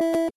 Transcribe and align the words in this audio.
Hallo 0.00 0.30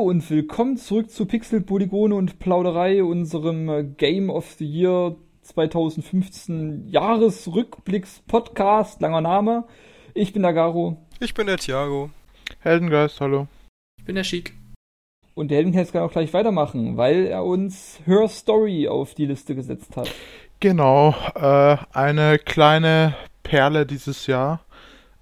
und 0.00 0.28
willkommen 0.28 0.76
zurück 0.76 1.10
zu 1.10 1.24
Pixel, 1.24 1.62
Polygone 1.62 2.14
und 2.14 2.38
Plauderei, 2.38 3.02
unserem 3.02 3.96
Game 3.96 4.28
of 4.28 4.52
the 4.58 4.66
Year 4.66 5.16
2015 5.40 6.88
Jahresrückblicks-Podcast. 6.88 9.00
Langer 9.00 9.22
Name. 9.22 9.64
Ich 10.12 10.34
bin 10.34 10.42
der 10.42 10.52
Garo. 10.52 10.98
Ich 11.20 11.32
bin 11.32 11.46
der 11.46 11.56
Thiago. 11.56 12.10
Heldengeist, 12.58 13.18
hallo. 13.22 13.48
Ich 13.96 14.04
bin 14.04 14.16
der 14.16 14.24
Chic. 14.24 14.52
Und 15.34 15.50
der 15.50 15.56
Heldengeist 15.56 15.92
kann 15.92 16.02
auch 16.02 16.12
gleich 16.12 16.32
weitermachen, 16.32 16.96
weil 16.96 17.26
er 17.26 17.44
uns 17.44 18.00
Her 18.06 18.28
Story 18.28 18.88
auf 18.88 19.14
die 19.14 19.26
Liste 19.26 19.54
gesetzt 19.54 19.96
hat. 19.96 20.10
Genau, 20.60 21.14
äh, 21.34 21.76
eine 21.92 22.38
kleine 22.38 23.14
Perle 23.42 23.84
dieses 23.84 24.26
Jahr. 24.26 24.60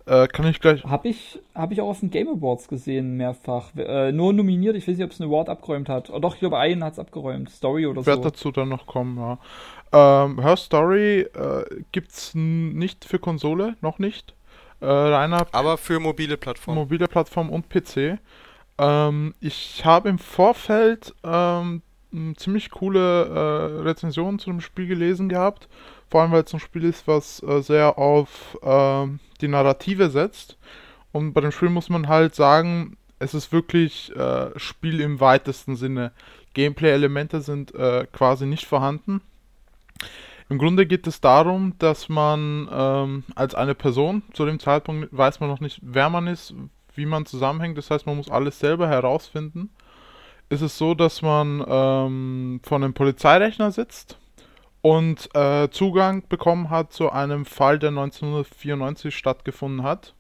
Äh, 0.05 0.27
kann 0.27 0.47
ich 0.47 0.61
gleich. 0.61 0.83
Hab 0.85 1.05
ich, 1.05 1.39
hab 1.55 1.71
ich 1.71 1.81
auch 1.81 1.89
auf 1.89 2.01
den 2.01 2.11
Game 2.11 2.29
Awards 2.29 2.69
gesehen, 2.69 3.17
mehrfach. 3.17 3.71
Äh, 3.77 4.11
nur 4.13 4.33
nominiert, 4.33 4.77
ich 4.77 4.87
weiß 4.87 4.97
nicht, 4.97 5.05
ob 5.05 5.13
es 5.13 5.21
einen 5.21 5.31
Award 5.31 5.49
abgeräumt 5.49 5.89
hat. 5.89 6.11
Oh, 6.11 6.19
doch, 6.19 6.35
ich 6.35 6.41
glaube, 6.41 6.59
einen 6.59 6.83
hat 6.83 6.95
es 6.95 6.99
abgeräumt. 6.99 7.51
Story 7.51 7.87
oder 7.87 8.03
so. 8.03 8.07
Wird 8.07 8.25
dazu 8.25 8.51
dann 8.51 8.69
noch 8.69 8.87
kommen, 8.87 9.17
ja. 9.17 9.39
Ähm, 10.25 10.41
Her 10.41 10.57
Story 10.57 11.21
äh, 11.21 11.65
gibt's 11.93 12.33
nicht 12.35 13.05
für 13.05 13.19
Konsole, 13.19 13.77
noch 13.81 13.99
nicht. 13.99 14.35
Äh, 14.81 14.87
reiner 14.87 15.47
Aber 15.53 15.79
für 15.79 16.01
mobile 16.01 16.37
Plattformen. 16.37 16.81
Mobile 16.81 17.07
Plattform 17.07 17.51
und 17.51 17.69
PC. 17.69 18.19
Ähm, 18.79 19.35
ich 19.41 19.85
habe 19.85 20.09
im 20.09 20.19
Vorfeld 20.19 21.15
ähm, 21.25 21.83
ziemlich 22.37 22.71
coole 22.71 23.27
äh, 23.27 23.83
Rezensionen 23.83 24.39
zu 24.39 24.51
dem 24.51 24.61
Spiel 24.61 24.87
gelesen 24.87 25.29
gehabt. 25.29 25.69
Vor 26.11 26.21
allem, 26.21 26.33
weil 26.33 26.45
es 26.45 26.53
ein 26.53 26.61
Spiel 26.61 26.85
ist, 26.85 27.07
was 27.09 27.43
äh, 27.43 27.63
sehr 27.63 27.99
auf 27.99 28.59
ähm, 28.63 29.19
die 29.41 29.49
Narrative 29.49 30.11
setzt. 30.11 30.59
Und 31.11 31.33
bei 31.33 31.41
dem 31.41 31.53
Spiel 31.53 31.71
muss 31.71 31.89
man 31.89 32.09
halt 32.09 32.35
sagen, 32.35 32.97
es 33.19 33.35
ist 33.35 33.53
wirklich 33.53 34.15
äh, 34.17 34.51
Spiel 34.59 35.01
im 35.01 35.21
weitesten 35.21 35.77
Sinne. 35.77 36.13
Gameplay-Elemente 36.55 37.41
sind 37.41 37.75
äh, 37.75 38.07
quasi 38.13 38.47
nicht 38.47 38.67
vorhanden. 38.67 39.23
Im 40.49 40.59
Grunde 40.59 40.85
geht 40.87 41.07
es 41.07 41.21
darum, 41.21 41.75
dass 41.79 42.11
man 42.11 42.69
ähm, 42.71 43.25
als 43.35 43.55
eine 43.55 43.75
Person, 43.75 44.23
zu 44.35 44.45
dem 44.45 44.59
Zeitpunkt 44.59 45.09
weiß 45.11 45.41
man 45.41 45.49
noch 45.49 45.61
nicht, 45.61 45.81
wer 45.83 46.11
man 46.11 46.27
ist, 46.27 46.53
wie 46.95 47.07
man 47.07 47.27
zusammenhängt, 47.27 47.79
das 47.79 47.91
heißt, 47.91 48.07
man 48.07 48.17
muss 48.17 48.31
alles 48.31 48.59
selber 48.59 48.89
herausfinden. 48.89 49.71
Ist 50.49 50.63
es 50.63 50.77
so, 50.77 50.95
dass 50.95 51.23
man 51.23 51.65
ähm, 51.67 52.61
von 52.63 52.85
einem 52.85 52.95
Polizeirechner 52.95 53.73
sitzt 53.73 54.19
und 54.83 55.35
äh, 55.35 55.71
Zugang 55.71 56.25
bekommen 56.29 56.69
hat 56.69 56.93
zu 56.93 57.11
einem 57.11 57.47
Fall, 57.47 57.79
der 57.79 57.91
1994 57.91 59.17
stattgefunden 59.17 59.83
hat. 59.83 60.15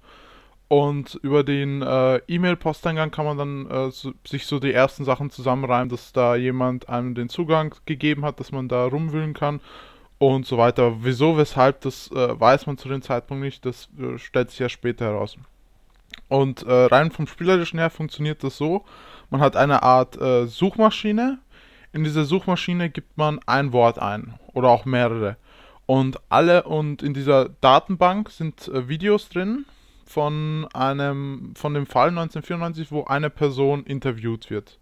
Und 0.69 1.17
über 1.23 1.45
den 1.45 1.83
äh, 1.83 2.17
E-Mail-Posteingang 2.29 3.11
kann 3.11 3.27
man 3.27 3.37
dann 3.37 3.71
äh, 3.71 3.91
so, 3.91 4.13
sich 4.27 4.47
so 4.47 4.59
die 4.59 4.73
ersten 4.73 5.05
Sachen 5.05 5.29
zusammenreimen, 5.29 5.91
dass 5.91 6.15
da 6.15 6.35
jemand 6.35 6.89
einem 6.89 7.15
den 7.15 7.29
Zugang 7.29 7.75
gegeben 7.85 8.25
hat, 8.25 8.41
dass 8.41 8.53
man 8.53 8.69
da 8.69 8.87
rumwühlen 8.87 9.35
kann 9.35 9.61
und 10.17 10.47
so 10.47 10.57
weiter. 10.57 11.05
Wieso, 11.05 11.37
weshalb, 11.37 11.83
das 11.83 12.11
äh, 12.13 12.41
weiß 12.41 12.67
man 12.67 12.79
zu 12.79 12.89
dem 12.89 13.03
Zeitpunkt 13.03 13.43
nicht, 13.43 13.67
das 13.67 13.91
äh, 13.99 14.17
stellt 14.17 14.51
sich 14.51 14.61
ja 14.61 14.71
später 14.71 15.05
heraus. 15.05 15.37
Und 16.33 16.63
äh, 16.63 16.73
rein 16.73 17.11
vom 17.11 17.27
Spielerischen 17.27 17.79
her 17.79 17.91
funktioniert 17.91 18.43
das 18.43 18.57
so, 18.57 18.87
man 19.29 19.43
hat 19.43 19.55
eine 19.55 19.83
Art 19.83 20.19
äh, 20.19 20.47
Suchmaschine, 20.47 21.41
in 21.93 22.05
dieser 22.05 22.25
Suchmaschine 22.25 22.89
gibt 22.89 23.19
man 23.19 23.39
ein 23.45 23.75
Wort 23.75 23.99
ein 23.99 24.33
oder 24.55 24.71
auch 24.71 24.87
mehrere. 24.87 25.37
Und 25.85 26.19
alle 26.31 26.63
und 26.63 27.03
in 27.03 27.13
dieser 27.13 27.51
Datenbank 27.61 28.31
sind 28.31 28.67
äh, 28.69 28.89
Videos 28.89 29.29
drin 29.29 29.67
von 30.07 30.67
einem 30.73 31.53
von 31.55 31.75
dem 31.75 31.85
Fall 31.85 32.09
1994, 32.09 32.91
wo 32.91 33.05
eine 33.05 33.29
Person 33.29 33.85
interviewt 33.85 34.49
wird. 34.49 34.79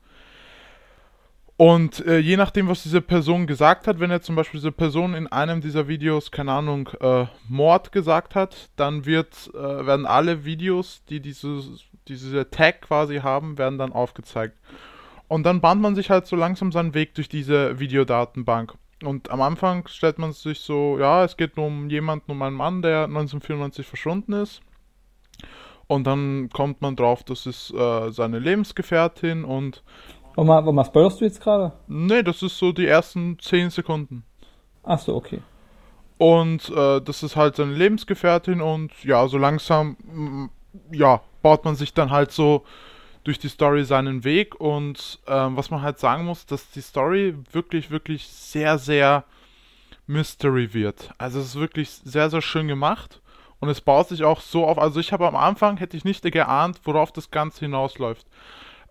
Und 1.61 2.07
äh, 2.07 2.17
je 2.21 2.39
nachdem, 2.39 2.69
was 2.69 2.85
diese 2.85 3.03
Person 3.03 3.47
gesagt 3.47 3.87
hat, 3.87 4.01
wenn 4.01 4.11
er 4.11 4.23
zum 4.23 4.35
Beispiel 4.35 4.61
diese 4.61 4.73
Person 4.73 5.13
in 5.13 5.27
einem 5.27 5.61
dieser 5.61 5.89
Videos, 5.89 6.31
keine 6.31 6.53
Ahnung, 6.53 6.89
äh, 7.03 7.27
Mord 7.51 7.93
gesagt 7.93 8.35
hat, 8.35 8.71
dann 8.77 9.05
wird, 9.05 9.51
äh, 9.53 9.85
werden 9.85 10.07
alle 10.07 10.47
Videos, 10.47 11.05
die 11.11 11.21
dieses, 11.21 11.85
diese 12.09 12.49
Tag 12.49 12.81
quasi 12.81 13.19
haben, 13.19 13.59
werden 13.59 13.77
dann 13.77 13.93
aufgezeigt. 13.93 14.57
Und 15.29 15.43
dann 15.45 15.61
bahnt 15.61 15.83
man 15.83 15.95
sich 15.95 16.09
halt 16.09 16.27
so 16.27 16.35
langsam 16.35 16.73
seinen 16.73 16.95
Weg 16.95 17.15
durch 17.15 17.29
diese 17.29 17.79
Videodatenbank. 17.79 18.73
Und 19.05 19.31
am 19.31 19.43
Anfang 19.43 19.87
stellt 19.87 20.19
man 20.19 20.33
sich 20.33 20.61
so, 20.61 20.99
ja, 20.99 21.25
es 21.25 21.37
geht 21.37 21.59
um 21.59 21.91
jemanden, 21.91 22.33
um 22.33 22.41
einen 22.41 22.57
Mann, 22.57 22.81
der 22.81 23.05
1994 23.05 23.87
verschwunden 23.87 24.33
ist. 24.33 24.63
Und 25.89 26.07
dann 26.07 26.49
kommt 26.49 26.81
man 26.81 26.97
drauf, 26.97 27.23
das 27.23 27.45
ist 27.45 27.71
äh, 27.75 28.11
seine 28.13 28.39
Lebensgefährtin 28.39 29.45
und. 29.45 29.83
Warum, 30.41 30.65
warum 30.67 30.85
spoilerst 30.87 31.21
du 31.21 31.27
jetzt 31.27 31.43
gerade? 31.43 31.73
Nee, 31.87 32.23
das 32.23 32.43
ist 32.43 32.57
so 32.57 32.73
die 32.73 32.87
ersten 32.87 33.39
10 33.39 33.69
Sekunden. 33.69 34.25
Ach 34.83 34.99
so, 34.99 35.15
okay. 35.15 35.41
Und 36.17 36.71
äh, 36.71 37.03
das 37.03 37.23
ist 37.23 37.37
halt 37.37 37.57
seine 37.57 37.75
Lebensgefährtin 37.75 38.63
und 38.63 38.91
ja, 39.05 39.29
so 39.29 39.37
langsam, 39.37 40.49
ja, 40.91 41.21
baut 41.43 41.67
man 41.67 41.75
sich 41.75 41.93
dann 41.93 42.11
halt 42.11 42.33
so 42.33 42.65
durch 43.23 43.39
die 43.39 43.49
Story 43.49 43.85
seinen 43.85 44.25
Weg 44.25 44.59
und 44.59 45.19
ähm, 45.27 45.59
was 45.59 45.71
man 45.71 45.83
halt 45.83 45.99
sagen 45.99 46.25
muss, 46.25 46.47
dass 46.47 46.71
die 46.71 46.81
Story 46.81 47.35
wirklich, 47.53 47.91
wirklich 47.91 48.27
sehr, 48.27 48.79
sehr 48.79 49.25
Mystery 50.07 50.73
wird. 50.73 51.11
Also 51.19 51.39
es 51.39 51.49
ist 51.49 51.61
wirklich 51.61 51.91
sehr, 51.91 52.31
sehr 52.31 52.41
schön 52.41 52.67
gemacht 52.67 53.21
und 53.59 53.69
es 53.69 53.83
baut 53.83 54.09
sich 54.09 54.25
auch 54.25 54.41
so 54.41 54.65
auf. 54.67 54.79
Also 54.79 55.01
ich 55.01 55.13
habe 55.13 55.29
am 55.29 55.37
Anfang, 55.37 55.77
hätte 55.77 55.99
ich 55.99 56.05
nicht 56.07 56.23
geahnt, 56.23 56.81
worauf 56.85 57.13
das 57.13 57.31
Ganze 57.31 57.61
hinausläuft. 57.61 58.27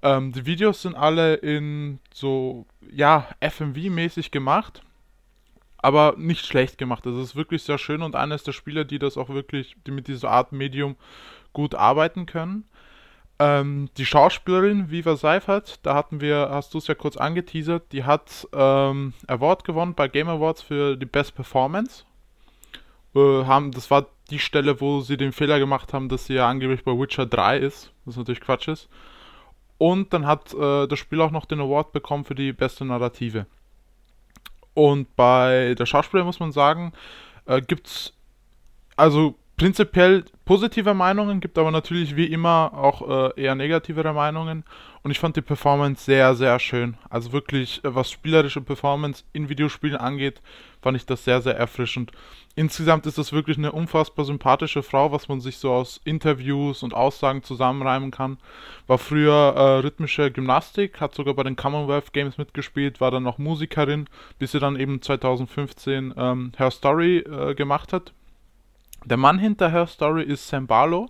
Ähm, 0.02 0.32
die 0.32 0.46
Videos 0.46 0.82
sind 0.82 0.96
alle 0.96 1.36
in 1.36 2.00
so, 2.14 2.66
ja, 2.92 3.28
FMV-mäßig 3.42 4.32
gemacht, 4.32 4.82
aber 5.78 6.16
nicht 6.18 6.46
schlecht 6.46 6.78
gemacht. 6.78 7.06
Also 7.06 7.20
es 7.20 7.30
ist 7.30 7.36
wirklich 7.36 7.64
sehr 7.64 7.78
schön 7.78 8.02
und 8.02 8.16
eines 8.16 8.44
der 8.44 8.54
Spieler, 8.54 8.86
die 8.86 9.00
das 9.00 9.18
auch 9.18 9.30
wirklich, 9.30 9.76
die 9.86 9.92
mit 9.92 10.08
dieser 10.08 10.32
Art 10.32 10.52
Medium 10.52 10.96
gut 11.54 11.76
arbeiten 11.76 12.26
können. 12.26 12.66
Ähm, 13.40 13.90
die 13.98 14.06
Schauspielerin 14.06 14.92
Viva 14.92 15.16
Seifert, 15.16 15.80
da 15.86 15.96
hatten 15.96 16.20
wir, 16.20 16.50
hast 16.52 16.74
du 16.74 16.78
es 16.78 16.88
ja 16.88 16.96
kurz 16.96 17.16
angeteasert, 17.16 17.92
die 17.94 18.04
hat 18.04 18.48
ähm, 18.54 19.14
Award 19.28 19.64
gewonnen 19.64 19.94
bei 19.96 20.10
Game 20.10 20.28
Awards 20.28 20.62
für 20.62 20.98
die 20.98 21.06
Best 21.06 21.36
Performance. 21.36 22.04
Äh, 23.16 23.46
haben, 23.46 23.72
das 23.72 23.90
war 23.90 24.08
die 24.30 24.40
Stelle, 24.40 24.82
wo 24.82 25.00
sie 25.02 25.16
den 25.16 25.32
Fehler 25.32 25.60
gemacht 25.60 25.94
haben, 25.94 26.10
dass 26.10 26.26
sie 26.26 26.34
ja 26.36 26.50
angeblich 26.50 26.84
bei 26.84 26.92
Witcher 26.92 27.26
3 27.26 27.58
ist, 27.60 27.92
was 28.06 28.18
natürlich 28.18 28.42
Quatsch 28.42 28.68
ist. 28.68 28.90
Und 29.80 30.14
dann 30.14 30.28
hat 30.28 30.54
äh, 30.54 30.88
das 30.88 31.00
Spiel 31.00 31.22
auch 31.22 31.32
noch 31.32 31.46
den 31.46 31.62
Award 31.62 31.94
bekommen 31.94 32.26
für 32.26 32.36
die 32.36 32.54
beste 32.54 32.86
Narrative. 32.86 33.48
Und 34.76 35.16
bei 35.16 35.74
der 35.80 35.86
Schauspielerin 35.88 36.28
muss 36.28 36.40
man 36.40 36.52
sagen, 36.52 36.94
äh, 37.46 37.62
es 37.84 38.14
also 38.98 39.36
prinzipiell 39.58 40.26
positive 40.50 40.96
Meinungen, 40.96 41.42
gibt 41.42 41.60
aber 41.60 41.70
natürlich 41.70 42.16
wie 42.16 42.26
immer 42.26 42.72
auch 42.74 43.08
äh, 43.08 43.40
eher 43.40 43.54
negativere 43.54 44.14
Meinungen. 44.14 44.64
Und 45.04 45.12
ich 45.12 45.20
fand 45.20 45.36
die 45.36 45.44
Performance 45.44 46.06
sehr, 46.06 46.34
sehr 46.34 46.58
schön. 46.58 46.98
Also 47.08 47.32
wirklich, 47.34 47.86
äh, 47.86 47.94
was 47.94 48.10
spielerische 48.10 48.60
Performance 48.60 49.24
in 49.32 49.48
Videospielen 49.48 49.96
angeht, 49.96 50.42
fand 50.82 50.98
ich 50.98 51.06
das 51.06 51.24
sehr, 51.24 51.44
sehr 51.44 51.56
erfrischend. 51.56 52.14
Insgesamt 52.56 53.06
ist 53.06 53.20
das 53.20 53.32
wirklich 53.32 53.60
eine 53.60 53.72
unfassbar 53.72 54.26
sympathische 54.26 54.82
Frau, 54.82 55.12
was 55.12 55.28
man 55.28 55.40
sich 55.40 55.58
so 55.58 55.72
aus 55.72 56.02
Interviews 56.04 56.82
und 56.82 56.96
Aussagen 56.96 57.44
zusammenreimen 57.44 58.10
kann. 58.10 58.40
War 58.88 58.98
früher 58.98 59.54
äh, 59.56 59.80
rhythmische 59.82 60.32
Gymnastik, 60.32 61.00
hat 61.00 61.14
sogar 61.14 61.36
bei 61.36 61.44
den 61.44 61.58
Commonwealth 61.58 62.12
Games 62.12 62.40
mitgespielt, 62.40 63.00
war 63.00 63.12
dann 63.12 63.22
noch 63.22 63.38
Musikerin, 63.38 64.10
bis 64.40 64.54
sie 64.54 64.60
dann 64.60 64.80
eben 64.80 65.00
2015 65.00 66.16
ähm, 66.18 66.54
Her 66.58 66.72
Story 66.72 67.20
äh, 67.20 67.54
gemacht 67.54 67.94
hat 67.94 68.14
der 69.06 69.18
Mann 69.18 69.40
hinter 69.40 69.72
Her 69.72 69.88
Story 69.88 70.24
ist 70.24 70.48
Sam 70.48 70.68
Barlow. 70.68 71.10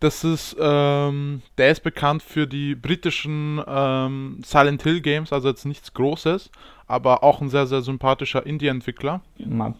Das 0.00 0.24
ist, 0.24 0.56
ähm, 0.58 1.42
der 1.58 1.70
ist 1.70 1.82
bekannt 1.82 2.22
für 2.22 2.46
die 2.46 2.74
britischen 2.74 3.62
ähm, 3.66 4.38
Silent 4.42 4.82
Hill 4.82 5.02
Games, 5.02 5.30
also 5.30 5.48
jetzt 5.48 5.66
nichts 5.66 5.92
Großes, 5.92 6.50
aber 6.86 7.22
auch 7.22 7.42
ein 7.42 7.50
sehr, 7.50 7.66
sehr 7.66 7.82
sympathischer 7.82 8.46
Indie-Entwickler. 8.46 9.20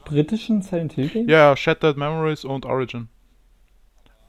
Britischen 0.05 0.61
Silent 0.61 0.93
Hill 0.93 1.09
Games? 1.09 1.31
Ja, 1.31 1.57
Shattered 1.57 1.97
Memories 1.97 2.45
und 2.45 2.67
Origin. 2.67 3.09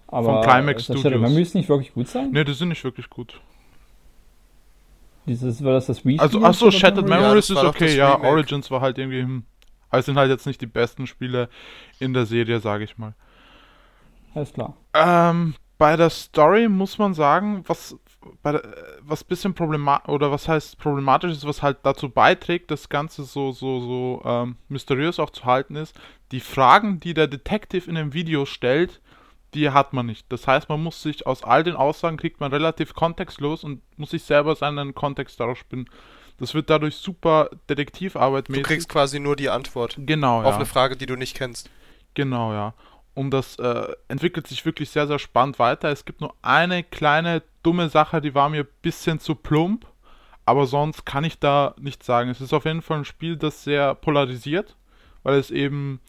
Aber 0.07 0.41
Von 0.41 0.43
Climax 0.43 0.85
Studios. 0.85 1.03
Shattered 1.03 1.21
Memories 1.21 1.53
nicht 1.55 1.67
wirklich 1.67 1.93
gut 1.93 2.07
sein? 2.07 2.31
Ne, 2.31 2.45
die 2.45 2.53
sind 2.53 2.69
nicht 2.69 2.83
wirklich 2.85 3.09
gut. 3.09 3.41
Dieses, 5.27 5.61
war 5.63 5.73
das 5.73 5.87
das 5.87 6.05
Wii? 6.05 6.19
Also, 6.19 6.41
achso, 6.41 6.71
Shattered 6.71 7.07
Memories 7.07 7.49
ja, 7.49 7.55
ist 7.55 7.63
okay, 7.63 7.95
ja, 7.95 8.17
Origins 8.21 8.71
war 8.71 8.79
halt 8.79 8.97
irgendwie, 8.97 9.23
hm. 9.23 9.43
Aber 9.91 9.99
es 9.99 10.05
sind 10.05 10.17
halt 10.17 10.31
jetzt 10.31 10.47
nicht 10.47 10.61
die 10.61 10.67
besten 10.67 11.05
Spiele 11.05 11.49
in 11.99 12.13
der 12.13 12.25
Serie, 12.25 12.59
sage 12.59 12.83
ich 12.83 12.97
mal. 12.97 13.13
Alles 14.33 14.53
klar. 14.53 14.75
Ähm, 14.93 15.53
bei 15.77 15.95
der 15.95 16.09
Story 16.09 16.69
muss 16.69 16.97
man 16.97 17.13
sagen, 17.13 17.63
was 17.67 17.97
bei, 18.43 18.61
was 19.01 19.23
bisschen 19.23 19.53
problematisch 19.53 20.09
oder 20.09 20.31
was 20.31 20.47
heißt 20.47 20.77
problematisch 20.77 21.31
ist, 21.31 21.47
was 21.47 21.61
halt 21.61 21.79
dazu 21.83 22.09
beiträgt, 22.09 22.71
das 22.71 22.87
Ganze 22.87 23.23
so 23.23 23.51
so 23.51 23.79
so 23.79 24.21
ähm, 24.23 24.55
mysteriös 24.69 25.19
auch 25.19 25.31
zu 25.31 25.45
halten 25.45 25.75
ist, 25.75 25.99
die 26.31 26.39
Fragen, 26.39 26.99
die 26.99 27.13
der 27.13 27.27
Detective 27.27 27.89
in 27.89 27.95
dem 27.95 28.13
Video 28.13 28.45
stellt, 28.45 29.01
die 29.53 29.69
hat 29.71 29.91
man 29.91 30.05
nicht. 30.05 30.31
Das 30.31 30.47
heißt, 30.47 30.69
man 30.69 30.81
muss 30.81 31.01
sich 31.01 31.27
aus 31.27 31.43
all 31.43 31.63
den 31.63 31.75
Aussagen 31.75 32.17
kriegt 32.17 32.39
man 32.39 32.53
relativ 32.53 32.93
kontextlos 32.93 33.63
und 33.63 33.81
muss 33.97 34.11
sich 34.11 34.23
selber 34.23 34.55
seinen 34.55 34.95
Kontext 34.95 35.39
daraus 35.39 35.57
spinnen. 35.57 35.89
Das 36.41 36.55
wird 36.55 36.71
dadurch 36.71 36.95
super 36.95 37.51
Detektivarbeit 37.69 38.49
mäßig. 38.49 38.63
Du 38.63 38.67
kriegst 38.67 38.89
quasi 38.89 39.19
nur 39.19 39.35
die 39.35 39.49
Antwort. 39.49 39.95
Genau, 39.99 40.39
Auf 40.39 40.47
ja. 40.47 40.55
eine 40.55 40.65
Frage, 40.65 40.97
die 40.97 41.05
du 41.05 41.15
nicht 41.15 41.37
kennst. 41.37 41.69
Genau, 42.15 42.51
ja. 42.51 42.73
Und 43.13 43.29
das 43.29 43.57
äh, 43.59 43.93
entwickelt 44.07 44.47
sich 44.47 44.65
wirklich 44.65 44.89
sehr, 44.89 45.05
sehr 45.05 45.19
spannend 45.19 45.59
weiter. 45.59 45.89
Es 45.89 46.03
gibt 46.03 46.19
nur 46.19 46.33
eine 46.41 46.83
kleine 46.83 47.43
dumme 47.61 47.89
Sache, 47.89 48.21
die 48.21 48.33
war 48.33 48.49
mir 48.49 48.63
ein 48.63 48.69
bisschen 48.81 49.19
zu 49.19 49.35
plump. 49.35 49.85
Aber 50.43 50.65
sonst 50.65 51.05
kann 51.05 51.23
ich 51.25 51.37
da 51.37 51.75
nichts 51.79 52.07
sagen. 52.07 52.31
Es 52.31 52.41
ist 52.41 52.53
auf 52.53 52.65
jeden 52.65 52.81
Fall 52.81 52.97
ein 52.97 53.05
Spiel, 53.05 53.37
das 53.37 53.63
sehr 53.63 53.93
polarisiert, 53.93 54.75
weil 55.21 55.37
es 55.37 55.51
eben 55.51 55.99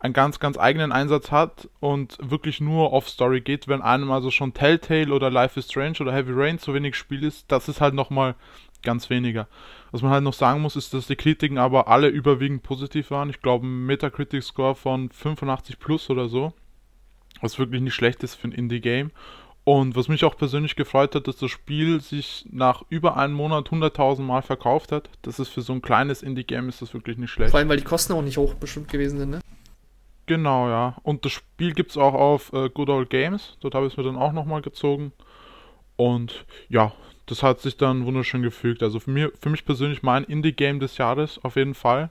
einen 0.00 0.14
ganz, 0.14 0.40
ganz 0.40 0.58
eigenen 0.58 0.90
Einsatz 0.90 1.30
hat 1.30 1.68
und 1.78 2.18
wirklich 2.20 2.60
nur 2.60 2.92
auf 2.92 3.08
Story 3.08 3.40
geht. 3.40 3.68
Wenn 3.68 3.82
einem 3.82 4.10
also 4.10 4.32
schon 4.32 4.52
Telltale 4.52 5.14
oder 5.14 5.30
Life 5.30 5.60
is 5.60 5.66
Strange 5.70 5.98
oder 6.00 6.12
Heavy 6.12 6.32
Rain 6.34 6.58
zu 6.58 6.74
wenig 6.74 6.96
Spiel 6.96 7.22
ist, 7.22 7.52
das 7.52 7.68
ist 7.68 7.80
halt 7.80 7.94
nochmal 7.94 8.34
ganz 8.82 9.10
weniger. 9.10 9.48
Was 9.90 10.02
man 10.02 10.10
halt 10.12 10.24
noch 10.24 10.34
sagen 10.34 10.60
muss, 10.60 10.76
ist, 10.76 10.94
dass 10.94 11.06
die 11.06 11.16
Kritiken 11.16 11.58
aber 11.58 11.88
alle 11.88 12.08
überwiegend 12.08 12.62
positiv 12.62 13.10
waren. 13.10 13.30
Ich 13.30 13.42
glaube, 13.42 13.66
ein 13.66 13.86
Metacritic-Score 13.86 14.74
von 14.74 15.10
85 15.10 15.78
plus 15.78 16.10
oder 16.10 16.28
so. 16.28 16.52
Was 17.40 17.58
wirklich 17.58 17.80
nicht 17.80 17.94
schlecht 17.94 18.22
ist 18.22 18.34
für 18.34 18.48
ein 18.48 18.52
Indie-Game. 18.52 19.10
Und 19.64 19.94
was 19.94 20.08
mich 20.08 20.24
auch 20.24 20.36
persönlich 20.36 20.74
gefreut 20.74 21.14
hat, 21.14 21.28
dass 21.28 21.36
das 21.36 21.50
Spiel 21.50 22.00
sich 22.00 22.46
nach 22.50 22.82
über 22.88 23.16
einem 23.16 23.34
Monat 23.34 23.68
100.000 23.68 24.22
Mal 24.22 24.42
verkauft 24.42 24.90
hat. 24.90 25.10
Das 25.22 25.38
ist 25.38 25.48
für 25.48 25.62
so 25.62 25.72
ein 25.72 25.82
kleines 25.82 26.22
Indie-Game 26.22 26.68
ist 26.68 26.82
das 26.82 26.94
wirklich 26.94 27.18
nicht 27.18 27.30
schlecht. 27.30 27.50
Vor 27.50 27.60
allem, 27.60 27.68
weil 27.68 27.76
die 27.76 27.84
Kosten 27.84 28.14
auch 28.14 28.22
nicht 28.22 28.38
hoch 28.38 28.54
bestimmt 28.54 28.88
gewesen 28.88 29.18
sind, 29.18 29.30
ne? 29.30 29.40
Genau, 30.26 30.68
ja. 30.68 30.96
Und 31.02 31.24
das 31.24 31.32
Spiel 31.32 31.74
gibt 31.74 31.90
es 31.90 31.96
auch 31.96 32.14
auf 32.14 32.52
äh, 32.52 32.70
Good 32.70 32.88
Old 32.88 33.10
Games. 33.10 33.56
Dort 33.60 33.74
habe 33.74 33.86
ich 33.86 33.92
es 33.92 33.96
mir 33.96 34.04
dann 34.04 34.16
auch 34.16 34.32
nochmal 34.32 34.62
gezogen. 34.62 35.12
Und 35.96 36.46
ja, 36.68 36.92
das 37.30 37.42
hat 37.42 37.60
sich 37.60 37.76
dann 37.76 38.04
wunderschön 38.06 38.42
gefügt. 38.42 38.82
Also 38.82 38.98
für, 39.00 39.10
mir, 39.10 39.32
für 39.40 39.50
mich 39.50 39.64
persönlich 39.64 40.02
mein 40.02 40.24
Indie-Game 40.24 40.80
des 40.80 40.98
Jahres 40.98 41.38
auf 41.44 41.56
jeden 41.56 41.74
Fall. 41.74 42.10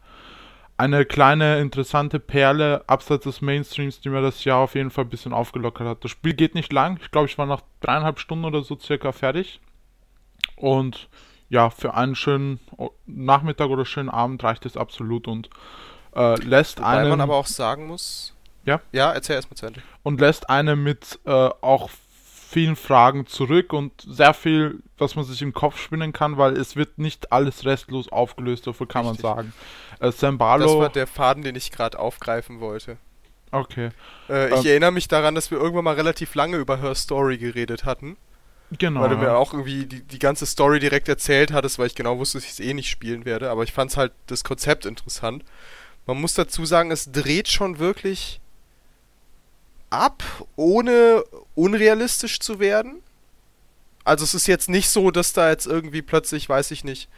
Eine 0.77 1.03
kleine 1.05 1.59
interessante 1.59 2.19
Perle 2.19 2.83
abseits 2.87 3.25
des 3.25 3.41
Mainstreams, 3.41 3.99
die 3.99 4.09
mir 4.09 4.21
das 4.21 4.45
Jahr 4.45 4.59
auf 4.59 4.75
jeden 4.75 4.91
Fall 4.91 5.03
ein 5.03 5.09
bisschen 5.09 5.33
aufgelockert 5.33 5.87
hat. 5.87 6.03
Das 6.05 6.11
Spiel 6.11 6.33
geht 6.33 6.55
nicht 6.55 6.71
lang. 6.71 6.99
Ich 7.01 7.11
glaube, 7.11 7.27
ich 7.27 7.37
war 7.37 7.45
nach 7.45 7.61
dreieinhalb 7.81 8.17
Stunden 8.19 8.45
oder 8.45 8.61
so 8.61 8.79
circa 8.79 9.11
fertig. 9.11 9.59
Und 10.55 11.09
ja, 11.49 11.69
für 11.69 11.95
einen 11.95 12.15
schönen 12.15 12.61
Nachmittag 13.05 13.69
oder 13.69 13.83
schönen 13.83 14.09
Abend 14.09 14.41
reicht 14.43 14.65
es 14.65 14.77
absolut 14.77 15.27
und 15.27 15.49
äh, 16.15 16.35
lässt 16.43 16.79
Wobei 16.79 16.99
einen. 16.99 17.09
man 17.09 17.21
aber 17.21 17.35
auch 17.35 17.47
sagen 17.47 17.87
muss. 17.87 18.33
Ja? 18.63 18.79
Ja, 18.93 19.11
erzähl 19.11 19.35
erstmal 19.35 19.57
zu 19.57 19.65
Ende. 19.65 19.81
Und 20.03 20.21
lässt 20.21 20.49
einen 20.49 20.81
mit 20.81 21.19
äh, 21.25 21.31
auch 21.31 21.89
vielen 22.49 22.75
Fragen 22.75 23.27
zurück 23.27 23.73
und 23.73 23.91
sehr 24.07 24.33
viel, 24.33 24.79
was 24.97 25.15
man 25.15 25.23
sich 25.23 25.43
im 25.43 25.53
Kopf 25.53 25.79
spinnen 25.79 26.13
kann, 26.13 26.37
weil 26.37 26.57
es 26.57 26.75
wird 26.75 26.97
nicht 26.97 27.31
alles 27.31 27.63
restlos 27.63 28.11
aufgelöst, 28.11 28.63
so 28.63 28.73
viel 28.73 28.87
kann 28.87 29.05
Richtig. 29.05 29.23
man 29.23 29.35
sagen. 29.35 29.53
Äh, 29.99 30.11
Sambalo, 30.11 30.65
das 30.65 30.75
war 30.75 30.89
der 30.89 31.05
Faden, 31.05 31.43
den 31.43 31.55
ich 31.55 31.71
gerade 31.71 31.99
aufgreifen 31.99 32.59
wollte. 32.59 32.97
Okay. 33.51 33.89
Äh, 34.29 34.49
ich 34.49 34.65
ähm, 34.65 34.71
erinnere 34.71 34.91
mich 34.91 35.07
daran, 35.07 35.35
dass 35.35 35.51
wir 35.51 35.59
irgendwann 35.59 35.83
mal 35.83 35.93
relativ 35.93 36.33
lange 36.33 36.57
über 36.57 36.81
Her 36.81 36.95
Story 36.95 37.37
geredet 37.37 37.85
hatten. 37.85 38.17
Genau. 38.71 39.01
Weil 39.01 39.09
du 39.09 39.17
mir 39.17 39.35
auch 39.35 39.53
irgendwie 39.53 39.85
die, 39.85 40.01
die 40.01 40.19
ganze 40.19 40.47
Story 40.47 40.79
direkt 40.79 41.07
erzählt 41.07 41.53
hattest, 41.53 41.77
weil 41.77 41.87
ich 41.87 41.95
genau 41.95 42.17
wusste, 42.17 42.39
dass 42.39 42.45
ich 42.45 42.51
es 42.51 42.59
eh 42.59 42.73
nicht 42.73 42.89
spielen 42.89 43.25
werde. 43.25 43.51
Aber 43.51 43.63
ich 43.63 43.73
fand 43.73 43.91
es 43.91 43.97
halt 43.97 44.11
das 44.25 44.43
Konzept 44.43 44.87
interessant. 44.87 45.43
Man 46.07 46.19
muss 46.19 46.33
dazu 46.33 46.65
sagen, 46.65 46.89
es 46.89 47.11
dreht 47.11 47.47
schon 47.47 47.77
wirklich 47.77 48.41
ab, 49.89 50.23
ohne 50.55 51.23
unrealistisch 51.55 52.39
zu 52.39 52.59
werden. 52.59 53.01
Also 54.03 54.23
es 54.23 54.33
ist 54.33 54.47
jetzt 54.47 54.69
nicht 54.69 54.89
so, 54.89 55.11
dass 55.11 55.33
da 55.33 55.49
jetzt 55.49 55.67
irgendwie 55.67 56.01
plötzlich, 56.01 56.47
weiß 56.47 56.71
ich 56.71 56.83
nicht, 56.83 57.09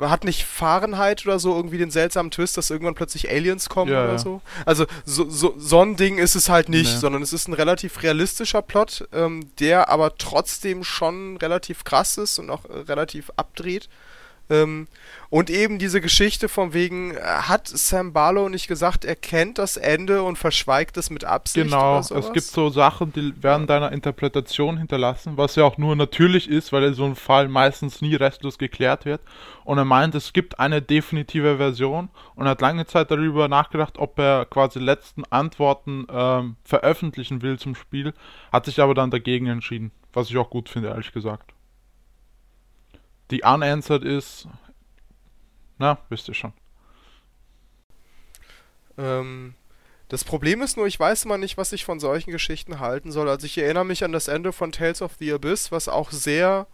hat 0.00 0.24
nicht 0.24 0.44
Fahrenheit 0.44 1.24
oder 1.24 1.38
so 1.38 1.56
irgendwie 1.56 1.78
den 1.78 1.90
seltsamen 1.90 2.30
Twist, 2.30 2.56
dass 2.56 2.70
irgendwann 2.70 2.94
plötzlich 2.94 3.30
Aliens 3.30 3.68
kommen 3.68 3.90
ja, 3.90 4.04
oder 4.04 4.12
ja. 4.12 4.18
so? 4.18 4.42
Also 4.66 4.86
so, 5.04 5.28
so, 5.30 5.54
so 5.56 5.80
ein 5.80 5.96
Ding 5.96 6.18
ist 6.18 6.34
es 6.34 6.48
halt 6.48 6.68
nicht, 6.68 6.92
nee. 6.92 6.98
sondern 6.98 7.22
es 7.22 7.32
ist 7.32 7.48
ein 7.48 7.54
relativ 7.54 8.02
realistischer 8.02 8.60
Plot, 8.60 9.08
ähm, 9.12 9.48
der 9.58 9.88
aber 9.88 10.16
trotzdem 10.18 10.84
schon 10.84 11.38
relativ 11.38 11.84
krass 11.84 12.18
ist 12.18 12.38
und 12.38 12.50
auch 12.50 12.64
relativ 12.68 13.30
abdreht. 13.36 13.88
Ähm, 14.48 14.86
und 15.28 15.50
eben 15.50 15.78
diese 15.78 16.00
Geschichte 16.00 16.48
von 16.48 16.72
wegen, 16.72 17.12
äh, 17.12 17.20
hat 17.20 17.66
Sam 17.66 18.12
Barlow 18.12 18.48
nicht 18.48 18.68
gesagt, 18.68 19.04
er 19.04 19.16
kennt 19.16 19.58
das 19.58 19.76
Ende 19.76 20.22
und 20.22 20.36
verschweigt 20.36 20.96
es 20.96 21.10
mit 21.10 21.24
Absicht? 21.24 21.66
Genau, 21.66 21.98
es 21.98 22.32
gibt 22.32 22.46
so 22.46 22.70
Sachen, 22.70 23.12
die 23.12 23.32
werden 23.42 23.62
ja. 23.62 23.66
deiner 23.66 23.92
Interpretation 23.92 24.78
hinterlassen, 24.78 25.36
was 25.36 25.56
ja 25.56 25.64
auch 25.64 25.78
nur 25.78 25.96
natürlich 25.96 26.48
ist, 26.48 26.72
weil 26.72 26.84
in 26.84 26.94
so 26.94 27.04
einem 27.04 27.16
Fall 27.16 27.48
meistens 27.48 28.00
nie 28.00 28.14
restlos 28.14 28.58
geklärt 28.58 29.04
wird. 29.04 29.20
Und 29.64 29.78
er 29.78 29.84
meint, 29.84 30.14
es 30.14 30.32
gibt 30.32 30.60
eine 30.60 30.80
definitive 30.80 31.56
Version 31.56 32.08
und 32.36 32.46
hat 32.46 32.60
lange 32.60 32.86
Zeit 32.86 33.10
darüber 33.10 33.48
nachgedacht, 33.48 33.98
ob 33.98 34.18
er 34.18 34.44
quasi 34.44 34.78
letzten 34.78 35.24
Antworten 35.24 36.06
ähm, 36.08 36.56
veröffentlichen 36.62 37.42
will 37.42 37.58
zum 37.58 37.74
Spiel, 37.74 38.14
hat 38.52 38.66
sich 38.66 38.80
aber 38.80 38.94
dann 38.94 39.10
dagegen 39.10 39.46
entschieden, 39.46 39.90
was 40.12 40.30
ich 40.30 40.36
auch 40.36 40.50
gut 40.50 40.68
finde, 40.68 40.90
ehrlich 40.90 41.12
gesagt. 41.12 41.55
Die 43.30 43.42
unanswered 43.42 44.04
ist. 44.04 44.48
Na, 45.78 45.98
wisst 46.08 46.28
ihr 46.28 46.34
schon. 46.34 46.52
Ähm, 48.98 49.54
das 50.08 50.24
Problem 50.24 50.62
ist 50.62 50.76
nur, 50.76 50.86
ich 50.86 50.98
weiß 50.98 51.24
immer 51.24 51.38
nicht, 51.38 51.56
was 51.56 51.72
ich 51.72 51.84
von 51.84 51.98
solchen 51.98 52.30
Geschichten 52.30 52.78
halten 52.78 53.10
soll. 53.10 53.28
Also 53.28 53.46
ich 53.46 53.58
erinnere 53.58 53.84
mich 53.84 54.04
an 54.04 54.12
das 54.12 54.28
Ende 54.28 54.52
von 54.52 54.72
Tales 54.72 55.02
of 55.02 55.12
the 55.18 55.32
Abyss, 55.32 55.72
was 55.72 55.88
auch 55.88 56.12
sehr. 56.12 56.66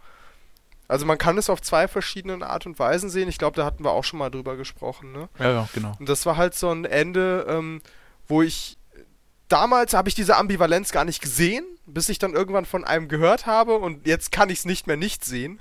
Also 0.87 1.05
man 1.05 1.17
kann 1.17 1.37
es 1.37 1.49
auf 1.49 1.61
zwei 1.61 1.87
verschiedenen 1.87 2.43
Art 2.43 2.65
und 2.65 2.77
Weisen 2.77 3.09
sehen. 3.09 3.29
Ich 3.29 3.39
glaube, 3.39 3.55
da 3.55 3.65
hatten 3.65 3.83
wir 3.83 3.91
auch 3.91 4.03
schon 4.03 4.19
mal 4.19 4.29
drüber 4.29 4.55
gesprochen, 4.55 5.11
ne? 5.11 5.29
Ja, 5.39 5.51
ja, 5.51 5.69
genau. 5.73 5.95
Und 5.99 6.07
das 6.07 6.25
war 6.25 6.37
halt 6.37 6.53
so 6.53 6.69
ein 6.69 6.85
Ende, 6.85 7.45
ähm, 7.49 7.81
wo 8.27 8.41
ich 8.43 8.77
damals 9.47 9.93
habe 9.93 10.09
ich 10.09 10.15
diese 10.15 10.37
Ambivalenz 10.37 10.91
gar 10.91 11.05
nicht 11.05 11.21
gesehen, 11.21 11.65
bis 11.85 12.09
ich 12.09 12.19
dann 12.19 12.33
irgendwann 12.33 12.65
von 12.65 12.83
einem 12.83 13.07
gehört 13.07 13.45
habe 13.45 13.77
und 13.77 14.07
jetzt 14.07 14.31
kann 14.31 14.49
ich 14.49 14.59
es 14.59 14.65
nicht 14.65 14.87
mehr 14.87 14.97
nicht 14.97 15.25
sehen. 15.25 15.59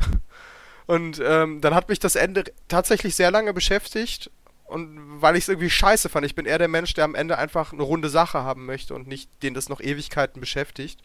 Und 0.92 1.22
ähm, 1.24 1.62
dann 1.62 1.74
hat 1.74 1.88
mich 1.88 2.00
das 2.00 2.16
Ende 2.16 2.44
tatsächlich 2.68 3.16
sehr 3.16 3.30
lange 3.30 3.54
beschäftigt. 3.54 4.30
Und 4.66 5.22
weil 5.22 5.36
ich 5.36 5.44
es 5.44 5.48
irgendwie 5.48 5.70
scheiße 5.70 6.10
fand. 6.10 6.26
Ich 6.26 6.34
bin 6.34 6.44
eher 6.44 6.58
der 6.58 6.68
Mensch, 6.68 6.92
der 6.92 7.04
am 7.04 7.14
Ende 7.14 7.38
einfach 7.38 7.72
eine 7.72 7.82
runde 7.82 8.10
Sache 8.10 8.42
haben 8.42 8.66
möchte 8.66 8.92
und 8.92 9.08
nicht 9.08 9.30
den 9.42 9.54
das 9.54 9.70
noch 9.70 9.80
Ewigkeiten 9.80 10.38
beschäftigt. 10.38 11.00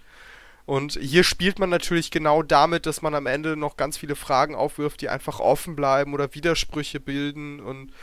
Und 0.66 1.00
hier 1.02 1.24
spielt 1.24 1.58
man 1.58 1.70
natürlich 1.70 2.12
genau 2.12 2.44
damit, 2.44 2.86
dass 2.86 3.02
man 3.02 3.16
am 3.16 3.28
Ende 3.28 3.56
noch 3.56 3.78
ganz 3.78 3.98
viele 3.98 4.18
Fragen 4.18 4.56
aufwirft, 4.56 5.00
die 5.00 5.08
einfach 5.08 5.40
offen 5.40 5.78
bleiben 5.78 6.14
oder 6.14 6.36
Widersprüche 6.36 7.00
bilden. 7.00 7.62
Und 7.62 7.94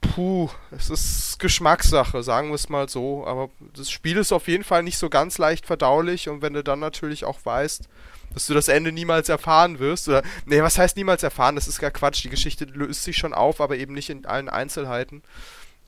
puh, 0.00 0.50
es 0.72 0.90
ist 0.90 1.38
Geschmackssache, 1.38 2.24
sagen 2.24 2.48
wir 2.48 2.56
es 2.56 2.68
mal 2.68 2.88
so. 2.88 3.24
Aber 3.24 3.50
das 3.76 3.88
Spiel 3.88 4.16
ist 4.16 4.32
auf 4.32 4.48
jeden 4.48 4.64
Fall 4.64 4.82
nicht 4.82 4.98
so 4.98 5.08
ganz 5.10 5.38
leicht 5.38 5.64
verdaulich. 5.64 6.28
Und 6.28 6.42
wenn 6.42 6.54
du 6.54 6.64
dann 6.64 6.80
natürlich 6.80 7.24
auch 7.24 7.38
weißt, 7.44 7.88
dass 8.34 8.46
du 8.46 8.54
das 8.54 8.68
Ende 8.68 8.92
niemals 8.92 9.28
erfahren 9.28 9.78
wirst. 9.78 10.08
Oder, 10.08 10.22
nee, 10.46 10.62
was 10.62 10.78
heißt 10.78 10.96
niemals 10.96 11.22
erfahren? 11.22 11.54
Das 11.54 11.68
ist 11.68 11.78
gar 11.78 11.90
Quatsch. 11.90 12.24
Die 12.24 12.30
Geschichte 12.30 12.64
löst 12.64 13.04
sich 13.04 13.16
schon 13.16 13.34
auf, 13.34 13.60
aber 13.60 13.76
eben 13.76 13.94
nicht 13.94 14.10
in 14.10 14.26
allen 14.26 14.48
Einzelheiten. 14.48 15.22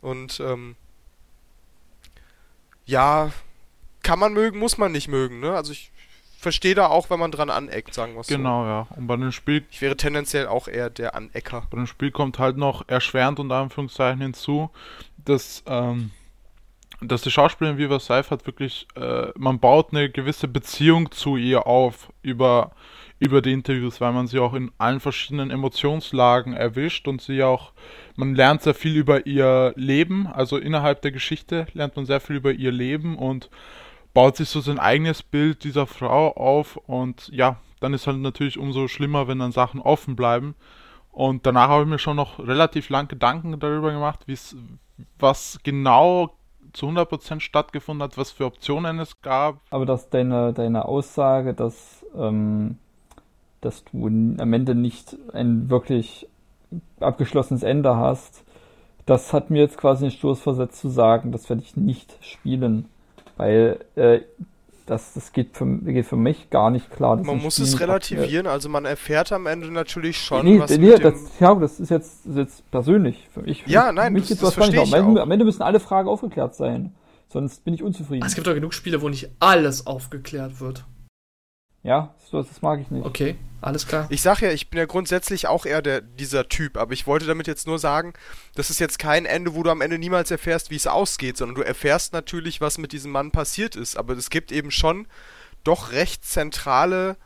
Und, 0.00 0.40
ähm, 0.40 0.76
ja, 2.86 3.30
kann 4.02 4.18
man 4.18 4.32
mögen, 4.34 4.58
muss 4.58 4.76
man 4.78 4.92
nicht 4.92 5.08
mögen, 5.08 5.40
ne? 5.40 5.54
Also 5.54 5.72
ich 5.72 5.90
verstehe 6.38 6.74
da 6.74 6.88
auch, 6.88 7.08
wenn 7.08 7.18
man 7.18 7.30
dran 7.30 7.48
aneckt, 7.48 7.94
sagen 7.94 8.12
wir 8.14 8.20
es 8.20 8.26
Genau, 8.26 8.64
so. 8.64 8.68
ja. 8.68 8.86
Und 8.96 9.06
bei 9.06 9.16
dem 9.16 9.32
Spiel. 9.32 9.64
Ich 9.70 9.80
wäre 9.80 9.96
tendenziell 9.96 10.46
auch 10.46 10.68
eher 10.68 10.90
der 10.90 11.14
Anecker. 11.14 11.66
Bei 11.70 11.78
dem 11.78 11.86
Spiel 11.86 12.10
kommt 12.10 12.38
halt 12.38 12.58
noch 12.58 12.86
erschwerend 12.86 13.40
unter 13.40 13.56
Anführungszeichen 13.56 14.20
hinzu, 14.20 14.68
dass, 15.16 15.62
ähm, 15.66 16.10
dass 17.00 17.22
die 17.22 17.30
Schauspielerin 17.30 17.78
Viva 17.78 17.98
Seif 17.98 18.30
hat 18.30 18.46
wirklich, 18.46 18.86
äh, 18.96 19.28
man 19.36 19.58
baut 19.58 19.92
eine 19.92 20.10
gewisse 20.10 20.48
Beziehung 20.48 21.10
zu 21.10 21.36
ihr 21.36 21.66
auf 21.66 22.12
über, 22.22 22.72
über 23.18 23.42
die 23.42 23.52
Interviews, 23.52 24.00
weil 24.00 24.12
man 24.12 24.26
sie 24.26 24.38
auch 24.38 24.54
in 24.54 24.70
allen 24.78 25.00
verschiedenen 25.00 25.50
Emotionslagen 25.50 26.54
erwischt 26.54 27.08
und 27.08 27.20
sie 27.20 27.42
auch, 27.42 27.72
man 28.16 28.34
lernt 28.34 28.62
sehr 28.62 28.74
viel 28.74 28.96
über 28.96 29.26
ihr 29.26 29.72
Leben, 29.76 30.26
also 30.26 30.56
innerhalb 30.56 31.02
der 31.02 31.12
Geschichte 31.12 31.66
lernt 31.74 31.96
man 31.96 32.06
sehr 32.06 32.20
viel 32.20 32.36
über 32.36 32.52
ihr 32.52 32.72
Leben 32.72 33.18
und 33.18 33.50
baut 34.14 34.36
sich 34.36 34.48
so 34.48 34.60
sein 34.60 34.78
eigenes 34.78 35.22
Bild 35.22 35.64
dieser 35.64 35.86
Frau 35.86 36.32
auf 36.32 36.76
und 36.76 37.28
ja, 37.32 37.60
dann 37.80 37.92
ist 37.92 38.06
halt 38.06 38.18
natürlich 38.18 38.58
umso 38.58 38.88
schlimmer, 38.88 39.28
wenn 39.28 39.40
dann 39.40 39.52
Sachen 39.52 39.80
offen 39.80 40.16
bleiben. 40.16 40.54
Und 41.12 41.46
danach 41.46 41.68
habe 41.68 41.82
ich 41.82 41.88
mir 41.88 41.98
schon 41.98 42.16
noch 42.16 42.38
relativ 42.38 42.88
lang 42.88 43.08
Gedanken 43.08 43.60
darüber 43.60 43.92
gemacht, 43.92 44.24
was 45.18 45.60
genau 45.62 46.34
zu 46.74 46.86
100% 46.86 47.40
stattgefunden 47.40 48.02
hat, 48.02 48.18
was 48.18 48.30
für 48.30 48.44
Optionen 48.44 48.98
es 48.98 49.22
gab. 49.22 49.60
Aber 49.70 49.86
dass 49.86 50.10
deine, 50.10 50.52
deine 50.52 50.84
Aussage, 50.84 51.54
dass 51.54 52.04
ähm, 52.16 52.76
dass 53.64 53.84
du 53.84 54.06
am 54.06 54.52
Ende 54.52 54.74
nicht 54.74 55.16
ein 55.32 55.70
wirklich 55.70 56.28
abgeschlossenes 57.00 57.62
Ende 57.62 57.96
hast. 57.96 58.44
Das 59.06 59.32
hat 59.32 59.50
mir 59.50 59.60
jetzt 59.60 59.78
quasi 59.78 60.04
den 60.04 60.10
Stoß 60.10 60.40
versetzt 60.40 60.80
zu 60.80 60.88
sagen, 60.88 61.32
das 61.32 61.48
werde 61.48 61.62
ich 61.62 61.76
nicht 61.76 62.16
spielen, 62.20 62.86
weil 63.36 63.84
äh, 63.96 64.20
das, 64.86 65.14
das 65.14 65.32
geht, 65.32 65.56
für, 65.56 65.66
geht 65.66 66.06
für 66.06 66.16
mich 66.16 66.50
gar 66.50 66.70
nicht 66.70 66.90
klar. 66.90 67.16
Man 67.16 67.38
muss 67.42 67.54
Spiel 67.54 67.66
es 67.66 67.80
relativieren, 67.80 68.46
also 68.46 68.68
man 68.68 68.84
erfährt 68.84 69.32
am 69.32 69.46
Ende 69.46 69.70
natürlich 69.70 70.18
schon, 70.18 70.44
nee, 70.44 70.58
was 70.60 70.70
nee, 70.70 70.78
mit 70.78 71.04
das, 71.04 71.14
dem... 71.14 71.30
ja, 71.40 71.54
das 71.54 71.80
ist 71.80 71.90
jetzt, 71.90 72.24
das 72.24 72.30
ist 72.32 72.36
jetzt 72.36 72.70
persönlich 72.70 73.28
für 73.32 73.42
mich. 73.42 73.64
Ja, 73.66 73.86
für 73.88 73.92
nein, 73.94 74.12
mich 74.12 74.28
das- 74.28 74.38
das 74.38 74.54
verstehe 74.54 74.82
ich 74.82 74.92
Am 74.94 75.06
Ende, 75.08 75.20
auch. 75.20 75.24
am 75.24 75.30
Ende 75.30 75.44
müssen 75.44 75.62
alle 75.62 75.80
Fragen 75.80 76.08
aufgeklärt 76.08 76.54
sein. 76.54 76.94
Sonst 77.28 77.64
bin 77.64 77.74
ich 77.74 77.82
unzufrieden. 77.82 78.24
Es 78.26 78.34
gibt 78.34 78.46
doch 78.46 78.54
genug 78.54 78.74
Spiele, 78.74 79.00
wo 79.02 79.08
nicht 79.08 79.30
alles 79.40 79.86
aufgeklärt 79.86 80.60
wird. 80.60 80.84
Ja, 81.84 82.14
das 82.32 82.62
mag 82.62 82.80
ich 82.80 82.90
nicht. 82.90 83.04
Okay, 83.04 83.36
alles 83.60 83.86
klar. 83.86 84.06
Ich 84.08 84.22
sag 84.22 84.40
ja, 84.40 84.50
ich 84.50 84.70
bin 84.70 84.78
ja 84.78 84.86
grundsätzlich 84.86 85.46
auch 85.46 85.66
eher 85.66 85.82
der, 85.82 86.00
dieser 86.00 86.48
Typ, 86.48 86.76
aber 86.76 86.94
ich 86.94 87.06
wollte 87.06 87.26
damit 87.26 87.46
jetzt 87.46 87.66
nur 87.66 87.78
sagen, 87.78 88.14
das 88.54 88.70
ist 88.70 88.80
jetzt 88.80 88.98
kein 88.98 89.26
Ende, 89.26 89.54
wo 89.54 89.62
du 89.62 89.70
am 89.70 89.82
Ende 89.82 89.98
niemals 89.98 90.30
erfährst, 90.30 90.70
wie 90.70 90.76
es 90.76 90.86
ausgeht, 90.86 91.36
sondern 91.36 91.54
du 91.54 91.62
erfährst 91.62 92.12
natürlich, 92.12 92.60
was 92.60 92.78
mit 92.78 92.92
diesem 92.92 93.12
Mann 93.12 93.30
passiert 93.30 93.76
ist, 93.76 93.96
aber 93.96 94.14
es 94.14 94.30
gibt 94.30 94.50
eben 94.50 94.70
schon 94.70 95.06
doch 95.62 95.92
recht 95.92 96.24
zentrale 96.24 97.16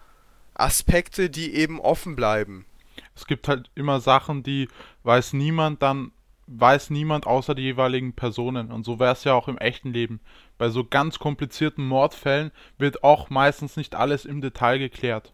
Aspekte, 0.54 1.30
die 1.30 1.54
eben 1.54 1.80
offen 1.80 2.16
bleiben. 2.16 2.66
Es 3.14 3.26
gibt 3.26 3.48
halt 3.48 3.70
immer 3.74 4.00
Sachen, 4.00 4.42
die 4.42 4.68
weiß 5.04 5.32
niemand 5.32 5.82
dann, 5.82 6.12
weiß 6.46 6.90
niemand 6.90 7.26
außer 7.26 7.54
die 7.54 7.62
jeweiligen 7.62 8.12
Personen. 8.12 8.70
Und 8.72 8.84
so 8.84 8.98
wäre 8.98 9.12
es 9.12 9.24
ja 9.24 9.34
auch 9.34 9.48
im 9.48 9.58
echten 9.58 9.92
Leben. 9.92 10.20
Bei 10.58 10.68
so 10.68 10.84
ganz 10.84 11.18
komplizierten 11.18 11.86
Mordfällen 11.86 12.50
wird 12.76 13.04
auch 13.04 13.30
meistens 13.30 13.76
nicht 13.76 13.94
alles 13.94 14.24
im 14.24 14.40
Detail 14.40 14.78
geklärt. 14.78 15.32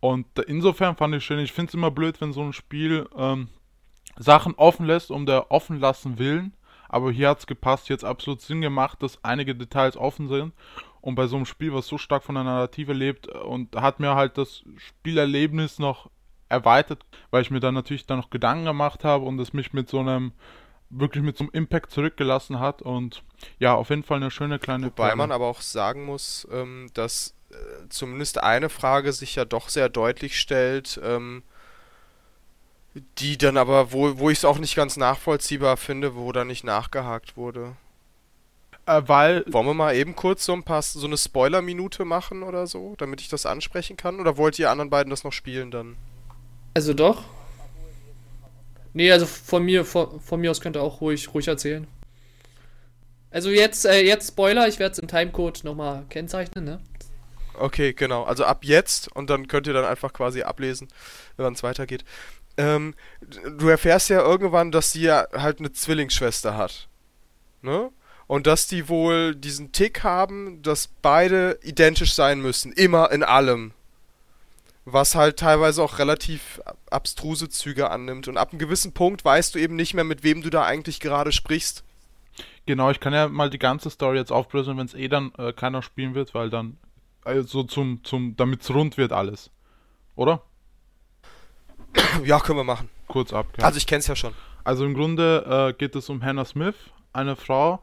Und 0.00 0.26
insofern 0.46 0.96
fand 0.96 1.14
ich 1.14 1.24
schön, 1.24 1.38
ich 1.38 1.52
finde 1.52 1.70
es 1.70 1.74
immer 1.74 1.92
blöd, 1.92 2.20
wenn 2.20 2.32
so 2.32 2.42
ein 2.42 2.52
Spiel 2.52 3.08
ähm, 3.16 3.48
Sachen 4.16 4.54
offen 4.56 4.84
lässt, 4.84 5.10
um 5.12 5.26
der 5.26 5.52
offen 5.52 5.78
lassen 5.78 6.18
willen. 6.18 6.54
Aber 6.88 7.10
hier 7.12 7.30
hat 7.30 7.38
es 7.38 7.46
gepasst, 7.46 7.88
hat 7.88 8.04
absolut 8.04 8.40
Sinn 8.40 8.60
gemacht, 8.60 9.02
dass 9.02 9.22
einige 9.24 9.54
Details 9.54 9.96
offen 9.96 10.28
sind. 10.28 10.52
Und 11.00 11.14
bei 11.14 11.26
so 11.26 11.36
einem 11.36 11.46
Spiel, 11.46 11.72
was 11.72 11.86
so 11.86 11.98
stark 11.98 12.22
von 12.22 12.34
der 12.34 12.44
Narrative 12.44 12.92
lebt, 12.92 13.28
äh, 13.28 13.38
und 13.38 13.76
hat 13.76 14.00
mir 14.00 14.14
halt 14.14 14.38
das 14.38 14.64
Spielerlebnis 14.76 15.78
noch 15.78 16.10
erweitert, 16.48 17.04
weil 17.30 17.42
ich 17.42 17.50
mir 17.50 17.60
dann 17.60 17.74
natürlich 17.74 18.06
dann 18.06 18.18
noch 18.18 18.30
Gedanken 18.30 18.66
gemacht 18.66 19.04
habe 19.04 19.24
und 19.24 19.38
es 19.40 19.52
mich 19.52 19.72
mit 19.72 19.88
so 19.88 20.00
einem, 20.00 20.32
wirklich 20.92 21.24
mit 21.24 21.36
so 21.36 21.44
einem 21.44 21.50
Impact 21.52 21.90
zurückgelassen 21.90 22.60
hat. 22.60 22.82
Und 22.82 23.22
ja, 23.58 23.74
auf 23.74 23.90
jeden 23.90 24.04
Fall 24.04 24.18
eine 24.18 24.30
schöne 24.30 24.58
kleine 24.58 24.86
Wobei 24.86 25.04
Perle. 25.04 25.16
man 25.16 25.32
aber 25.32 25.46
auch 25.46 25.60
sagen 25.60 26.04
muss, 26.04 26.46
ähm, 26.52 26.88
dass 26.94 27.34
äh, 27.50 27.54
zumindest 27.88 28.42
eine 28.42 28.68
Frage 28.68 29.12
sich 29.12 29.34
ja 29.34 29.44
doch 29.44 29.68
sehr 29.68 29.88
deutlich 29.88 30.38
stellt, 30.38 31.00
ähm, 31.02 31.42
die 33.18 33.38
dann 33.38 33.56
aber, 33.56 33.92
wo, 33.92 34.18
wo 34.18 34.30
ich 34.30 34.38
es 34.38 34.44
auch 34.44 34.58
nicht 34.58 34.76
ganz 34.76 34.96
nachvollziehbar 34.96 35.76
finde, 35.78 36.14
wo 36.14 36.30
da 36.30 36.44
nicht 36.44 36.62
nachgehakt 36.62 37.36
wurde. 37.36 37.74
Äh, 38.84 39.02
weil 39.06 39.44
Wollen 39.46 39.66
wir 39.66 39.74
mal 39.74 39.94
eben 39.94 40.14
kurz 40.14 40.44
so 40.44 40.52
ein 40.52 40.62
paar, 40.62 40.82
so 40.82 41.06
eine 41.06 41.16
Spoiler-Minute 41.16 42.04
machen 42.04 42.42
oder 42.42 42.66
so, 42.66 42.94
damit 42.98 43.20
ich 43.20 43.28
das 43.28 43.46
ansprechen 43.46 43.96
kann? 43.96 44.20
Oder 44.20 44.36
wollt 44.36 44.58
ihr 44.58 44.70
anderen 44.70 44.90
beiden 44.90 45.10
das 45.10 45.24
noch 45.24 45.32
spielen 45.32 45.70
dann? 45.70 45.96
Also 46.74 46.92
doch. 46.92 47.24
Nee, 48.94 49.10
also 49.10 49.26
von 49.26 49.64
mir, 49.64 49.84
von, 49.84 50.20
von 50.20 50.40
mir 50.40 50.50
aus 50.50 50.60
könnt 50.60 50.76
ihr 50.76 50.82
auch 50.82 51.00
ruhig, 51.00 51.32
ruhig 51.32 51.48
erzählen. 51.48 51.86
Also 53.30 53.50
jetzt, 53.50 53.86
äh, 53.86 54.02
jetzt 54.02 54.28
Spoiler, 54.28 54.68
ich 54.68 54.78
werde 54.78 54.92
es 54.92 54.98
im 54.98 55.08
Timecode 55.08 55.64
nochmal 55.64 56.04
kennzeichnen, 56.10 56.64
ne? 56.64 56.80
Okay, 57.54 57.92
genau. 57.92 58.24
Also 58.24 58.44
ab 58.44 58.64
jetzt 58.64 59.08
und 59.14 59.30
dann 59.30 59.48
könnt 59.48 59.66
ihr 59.66 59.72
dann 59.72 59.84
einfach 59.84 60.12
quasi 60.12 60.42
ablesen, 60.42 60.88
wann 61.36 61.54
es 61.54 61.62
weitergeht. 61.62 62.04
Ähm, 62.56 62.94
du 63.20 63.68
erfährst 63.68 64.10
ja 64.10 64.20
irgendwann, 64.20 64.72
dass 64.72 64.92
sie 64.92 65.02
ja 65.02 65.26
halt 65.32 65.58
eine 65.58 65.72
Zwillingsschwester 65.72 66.56
hat. 66.56 66.88
Ne? 67.62 67.90
Und 68.26 68.46
dass 68.46 68.66
die 68.66 68.88
wohl 68.88 69.34
diesen 69.34 69.72
Tick 69.72 70.02
haben, 70.02 70.62
dass 70.62 70.88
beide 71.00 71.58
identisch 71.62 72.14
sein 72.14 72.40
müssen. 72.40 72.72
Immer 72.72 73.10
in 73.10 73.22
allem. 73.22 73.72
Was 74.84 75.14
halt 75.14 75.38
teilweise 75.38 75.82
auch 75.82 75.98
relativ 75.98 76.60
abstruse 76.90 77.48
Züge 77.48 77.90
annimmt. 77.90 78.26
Und 78.26 78.36
ab 78.36 78.50
einem 78.50 78.58
gewissen 78.58 78.92
Punkt 78.92 79.24
weißt 79.24 79.54
du 79.54 79.58
eben 79.58 79.76
nicht 79.76 79.94
mehr, 79.94 80.04
mit 80.04 80.24
wem 80.24 80.42
du 80.42 80.50
da 80.50 80.64
eigentlich 80.64 80.98
gerade 80.98 81.30
sprichst. 81.30 81.84
Genau, 82.66 82.90
ich 82.90 83.00
kann 83.00 83.12
ja 83.12 83.28
mal 83.28 83.50
die 83.50 83.58
ganze 83.58 83.90
Story 83.90 84.18
jetzt 84.18 84.32
aufbröseln, 84.32 84.78
wenn 84.78 84.86
es 84.86 84.94
eh 84.94 85.08
dann 85.08 85.32
äh, 85.38 85.52
keiner 85.52 85.82
spielen 85.82 86.14
wird, 86.14 86.34
weil 86.34 86.50
dann 86.50 86.78
also 87.24 87.62
zum 87.62 88.02
zum 88.04 88.36
damit's 88.36 88.70
rund 88.70 88.96
wird 88.96 89.12
alles. 89.12 89.50
Oder? 90.16 90.42
ja, 92.24 92.40
können 92.40 92.58
wir 92.58 92.64
machen. 92.64 92.88
Kurz 93.06 93.32
ab. 93.32 93.46
Ja. 93.58 93.64
Also 93.64 93.78
ich 93.78 93.86
kenn's 93.86 94.06
ja 94.06 94.16
schon. 94.16 94.34
Also 94.64 94.84
im 94.84 94.94
Grunde 94.94 95.70
äh, 95.70 95.72
geht 95.76 95.94
es 95.96 96.08
um 96.08 96.22
Hannah 96.22 96.44
Smith, 96.44 96.76
eine 97.12 97.36
Frau, 97.36 97.82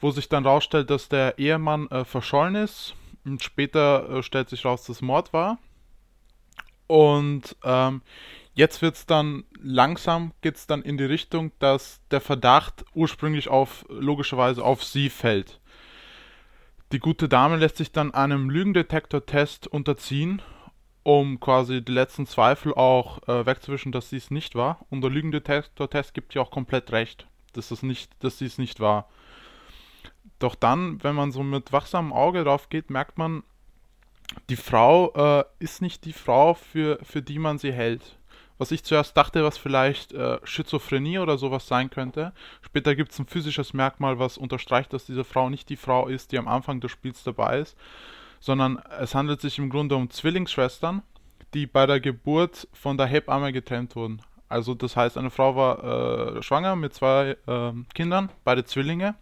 wo 0.00 0.10
sich 0.10 0.28
dann 0.28 0.46
rausstellt, 0.46 0.90
dass 0.90 1.08
der 1.08 1.38
Ehemann 1.38 1.88
äh, 1.88 2.04
verschollen 2.04 2.56
ist. 2.56 2.94
Und 3.24 3.42
später 3.42 4.08
äh, 4.10 4.22
stellt 4.22 4.48
sich 4.48 4.64
raus, 4.64 4.84
dass 4.84 5.02
Mord 5.02 5.32
war. 5.32 5.58
Und 6.90 7.54
ähm, 7.62 8.02
jetzt 8.54 8.82
wird 8.82 8.96
es 8.96 9.06
dann 9.06 9.44
langsam 9.62 10.32
geht 10.40 10.56
es 10.56 10.66
dann 10.66 10.82
in 10.82 10.98
die 10.98 11.04
Richtung, 11.04 11.52
dass 11.60 12.00
der 12.10 12.20
Verdacht 12.20 12.84
ursprünglich 12.94 13.46
auf 13.46 13.86
logischerweise 13.88 14.64
auf 14.64 14.82
sie 14.82 15.08
fällt. 15.08 15.60
Die 16.90 16.98
gute 16.98 17.28
Dame 17.28 17.58
lässt 17.58 17.76
sich 17.76 17.92
dann 17.92 18.12
einem 18.12 18.50
Lügendetektor-Test 18.50 19.68
unterziehen, 19.68 20.42
um 21.04 21.38
quasi 21.38 21.80
die 21.80 21.92
letzten 21.92 22.26
Zweifel 22.26 22.74
auch 22.74 23.22
äh, 23.28 23.46
wegzuwischen, 23.46 23.92
dass 23.92 24.10
sie 24.10 24.16
es 24.16 24.32
nicht 24.32 24.56
war. 24.56 24.84
Und 24.90 25.02
der 25.02 25.12
Lügendetektor-Test 25.12 26.12
gibt 26.12 26.34
ihr 26.34 26.42
auch 26.42 26.50
komplett 26.50 26.90
recht, 26.90 27.28
dass, 27.52 27.70
es 27.70 27.84
nicht, 27.84 28.10
dass 28.18 28.38
sie 28.38 28.46
es 28.46 28.58
nicht 28.58 28.80
war. 28.80 29.08
Doch 30.40 30.56
dann, 30.56 31.00
wenn 31.04 31.14
man 31.14 31.30
so 31.30 31.44
mit 31.44 31.72
wachsamem 31.72 32.12
Auge 32.12 32.42
drauf 32.42 32.68
geht, 32.68 32.90
merkt 32.90 33.16
man, 33.16 33.44
die 34.48 34.56
Frau 34.56 35.12
äh, 35.40 35.44
ist 35.58 35.82
nicht 35.82 36.04
die 36.04 36.12
Frau, 36.12 36.54
für, 36.54 36.98
für 37.02 37.22
die 37.22 37.38
man 37.38 37.58
sie 37.58 37.72
hält. 37.72 38.16
Was 38.58 38.72
ich 38.72 38.84
zuerst 38.84 39.16
dachte, 39.16 39.42
was 39.42 39.56
vielleicht 39.56 40.12
äh, 40.12 40.38
Schizophrenie 40.44 41.18
oder 41.18 41.38
sowas 41.38 41.66
sein 41.66 41.88
könnte. 41.88 42.32
Später 42.60 42.94
gibt 42.94 43.12
es 43.12 43.18
ein 43.18 43.26
physisches 43.26 43.72
Merkmal, 43.72 44.18
was 44.18 44.36
unterstreicht, 44.36 44.92
dass 44.92 45.06
diese 45.06 45.24
Frau 45.24 45.48
nicht 45.48 45.68
die 45.70 45.76
Frau 45.76 46.08
ist, 46.08 46.30
die 46.30 46.38
am 46.38 46.46
Anfang 46.46 46.80
des 46.80 46.90
Spiels 46.90 47.24
dabei 47.24 47.60
ist, 47.60 47.76
sondern 48.38 48.82
es 48.98 49.14
handelt 49.14 49.40
sich 49.40 49.58
im 49.58 49.70
Grunde 49.70 49.96
um 49.96 50.10
Zwillingsschwestern, 50.10 51.02
die 51.54 51.66
bei 51.66 51.86
der 51.86 52.00
Geburt 52.00 52.68
von 52.72 52.98
der 52.98 53.06
Hebamme 53.06 53.52
getrennt 53.52 53.96
wurden. 53.96 54.20
Also 54.50 54.74
das 54.74 54.96
heißt, 54.96 55.16
eine 55.16 55.30
Frau 55.30 55.56
war 55.56 56.36
äh, 56.36 56.42
schwanger 56.42 56.76
mit 56.76 56.92
zwei 56.92 57.36
äh, 57.46 57.72
Kindern, 57.94 58.30
beide 58.44 58.64
Zwillinge. 58.64 59.14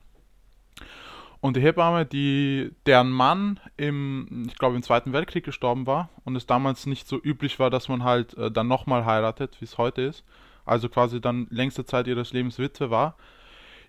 Und 1.41 1.57
die 1.57 1.61
Hebamme, 1.61 2.05
die, 2.05 2.73
deren 2.87 3.11
Mann 3.11 3.61
im, 3.77 4.47
ich 4.49 4.59
glaube, 4.59 4.75
im 4.77 4.83
Zweiten 4.83 5.13
Weltkrieg 5.13 5.45
gestorben 5.45 5.87
war 5.87 6.09
und 6.25 6.35
es 6.35 6.47
damals 6.47 6.87
nicht 6.87 7.07
so 7.07 7.21
üblich 7.23 7.61
war, 7.61 7.71
dass 7.71 7.89
man 7.89 8.03
halt 8.03 8.37
äh, 8.37 8.51
dann 8.51 8.67
nochmal 8.67 9.05
heiratet, 9.05 9.57
wie 9.61 9.65
es 9.65 9.79
heute 9.79 10.03
ist, 10.03 10.25
also 10.65 10.89
quasi 10.89 11.21
dann 11.21 11.47
längste 11.51 11.85
Zeit 11.85 12.09
ihres 12.09 12.33
Lebens 12.33 12.59
Witwe 12.59 12.91
war, 12.91 13.15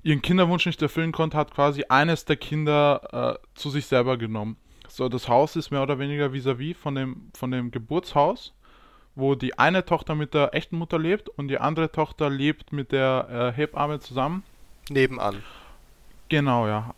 ihren 0.04 0.22
Kinderwunsch 0.22 0.68
nicht 0.68 0.82
erfüllen 0.82 1.12
konnte, 1.12 1.38
hat 1.38 1.54
quasi 1.54 1.86
eines 1.90 2.26
der 2.26 2.38
Kinder 2.38 3.40
äh, 3.42 3.48
zu 3.56 3.72
sich 3.72 3.88
selber 3.88 4.18
genommen. 4.18 4.56
So, 4.88 5.10
das 5.10 5.28
Haus 5.28 5.56
ist 5.56 5.72
mehr 5.72 5.84
oder 5.84 5.98
weniger 6.00 6.32
vis-à-vis 6.32 6.76
von 6.78 6.96
dem, 6.96 7.32
von 7.36 7.50
dem 7.52 7.72
Geburtshaus, 7.72 8.54
wo 9.16 9.34
die 9.34 9.58
eine 9.58 9.86
Tochter 9.86 10.14
mit 10.14 10.36
der 10.36 10.54
echten 10.54 10.78
Mutter 10.78 11.00
lebt 11.00 11.30
und 11.30 11.48
die 11.48 11.58
andere 11.58 11.92
Tochter 11.92 12.30
lebt 12.30 12.74
mit 12.74 12.92
der 12.92 13.54
äh, 13.56 13.58
Hebamme 13.58 14.00
zusammen. 14.00 14.44
Nebenan. 14.90 15.44
Genau, 16.30 16.68
ja. 16.68 16.94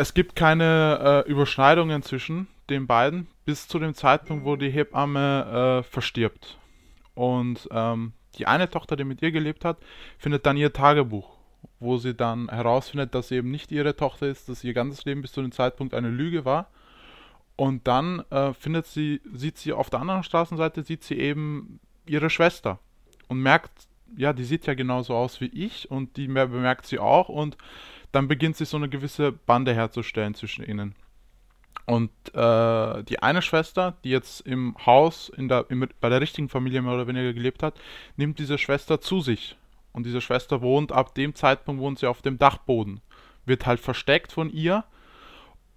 Es 0.00 0.14
gibt 0.14 0.36
keine 0.36 1.24
äh, 1.26 1.28
Überschneidungen 1.28 2.04
zwischen 2.04 2.46
den 2.70 2.86
beiden 2.86 3.26
bis 3.44 3.66
zu 3.66 3.80
dem 3.80 3.94
Zeitpunkt, 3.94 4.44
wo 4.44 4.54
die 4.54 4.70
Hebamme 4.70 5.80
äh, 5.80 5.82
verstirbt. 5.82 6.56
Und 7.16 7.68
ähm, 7.72 8.12
die 8.36 8.46
eine 8.46 8.70
Tochter, 8.70 8.94
die 8.94 9.02
mit 9.02 9.22
ihr 9.22 9.32
gelebt 9.32 9.64
hat, 9.64 9.78
findet 10.16 10.46
dann 10.46 10.56
ihr 10.56 10.72
Tagebuch, 10.72 11.36
wo 11.80 11.96
sie 11.96 12.14
dann 12.14 12.48
herausfindet, 12.48 13.12
dass 13.12 13.26
sie 13.26 13.38
eben 13.38 13.50
nicht 13.50 13.72
ihre 13.72 13.96
Tochter 13.96 14.28
ist, 14.28 14.48
dass 14.48 14.62
ihr 14.62 14.72
ganzes 14.72 15.04
Leben 15.04 15.20
bis 15.20 15.32
zu 15.32 15.42
dem 15.42 15.50
Zeitpunkt 15.50 15.94
eine 15.94 16.10
Lüge 16.10 16.44
war. 16.44 16.70
Und 17.56 17.88
dann 17.88 18.20
äh, 18.30 18.52
findet 18.54 18.86
sie, 18.86 19.20
sieht 19.32 19.58
sie 19.58 19.72
auf 19.72 19.90
der 19.90 19.98
anderen 19.98 20.22
Straßenseite, 20.22 20.84
sieht 20.84 21.02
sie 21.02 21.18
eben 21.18 21.80
ihre 22.06 22.30
Schwester 22.30 22.78
und 23.26 23.40
merkt, 23.40 23.72
ja, 24.16 24.32
die 24.32 24.44
sieht 24.44 24.64
ja 24.66 24.74
genauso 24.74 25.16
aus 25.16 25.40
wie 25.40 25.46
ich 25.46 25.90
und 25.90 26.16
die 26.16 26.28
mer- 26.28 26.46
bemerkt 26.46 26.86
sie 26.86 27.00
auch 27.00 27.28
und 27.28 27.58
dann 28.12 28.28
beginnt 28.28 28.56
sich 28.56 28.68
so 28.68 28.76
eine 28.76 28.88
gewisse 28.88 29.32
Bande 29.32 29.74
herzustellen 29.74 30.34
zwischen 30.34 30.64
ihnen. 30.64 30.94
Und 31.86 32.10
äh, 32.34 33.02
die 33.04 33.22
eine 33.22 33.40
Schwester, 33.40 33.96
die 34.04 34.10
jetzt 34.10 34.42
im 34.42 34.76
Haus 34.84 35.30
in 35.30 35.48
der, 35.48 35.66
im, 35.70 35.88
bei 36.00 36.08
der 36.10 36.20
richtigen 36.20 36.48
Familie 36.48 36.82
mehr 36.82 36.92
oder 36.92 37.06
weniger 37.06 37.32
gelebt 37.32 37.62
hat, 37.62 37.80
nimmt 38.16 38.38
diese 38.38 38.58
Schwester 38.58 39.00
zu 39.00 39.20
sich. 39.20 39.56
Und 39.92 40.04
diese 40.04 40.20
Schwester 40.20 40.60
wohnt, 40.60 40.92
ab 40.92 41.14
dem 41.14 41.34
Zeitpunkt 41.34 41.80
wohnt 41.80 41.98
sie 41.98 42.06
auf 42.06 42.20
dem 42.20 42.38
Dachboden. 42.38 43.00
Wird 43.46 43.64
halt 43.64 43.80
versteckt 43.80 44.32
von 44.32 44.50
ihr. 44.50 44.84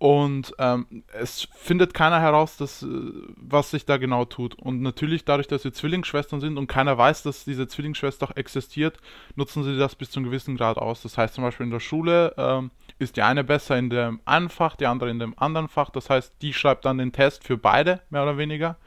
Und 0.01 0.55
ähm, 0.58 1.03
es 1.13 1.48
findet 1.53 1.93
keiner 1.93 2.20
heraus, 2.20 2.58
dass, 2.58 2.81
äh, 2.81 2.88
was 3.36 3.70
sich 3.70 3.86
da 3.86 3.98
genau 3.98 4.25
tut. 4.25 4.55
Und 4.55 4.81
natürlich, 4.81 5.25
dadurch, 5.25 5.48
dass 5.48 5.62
sie 5.62 5.72
Zwillingsschwestern 5.72 6.41
sind 6.41 6.58
und 6.58 6.65
keiner 6.65 6.98
weiß, 6.98 7.22
dass 7.22 7.46
diese 7.46 7.67
Zwillingsschwester 7.67 8.25
auch 8.25 8.36
existiert, 8.36 8.98
nutzen 9.36 9.63
sie 9.63 9.77
das 9.77 9.93
bis 9.93 10.10
zu 10.10 10.17
einem 10.17 10.25
gewissen 10.25 10.58
Grad 10.58 10.79
aus. 10.79 11.03
Das 11.03 11.20
heißt 11.20 11.36
zum 11.36 11.43
Beispiel 11.43 11.67
in 11.67 11.72
der 11.72 11.79
Schule 11.79 12.34
ähm, 12.36 12.72
ist 12.98 13.15
die 13.15 13.22
eine 13.22 13.43
besser 13.43 13.77
in 13.77 13.91
dem 13.91 14.22
einen 14.25 14.50
Fach, 14.50 14.75
die 14.75 14.88
andere 14.88 15.12
in 15.12 15.20
dem 15.20 15.38
anderen 15.38 15.67
Fach. 15.67 15.91
Das 15.91 16.10
heißt, 16.10 16.34
die 16.41 16.53
schreibt 16.53 16.86
dann 16.86 16.98
den 16.98 17.12
Test 17.12 17.43
für 17.43 17.58
beide, 17.58 18.01
mehr 18.10 18.24
oder 18.24 18.39
weniger. 18.39 18.77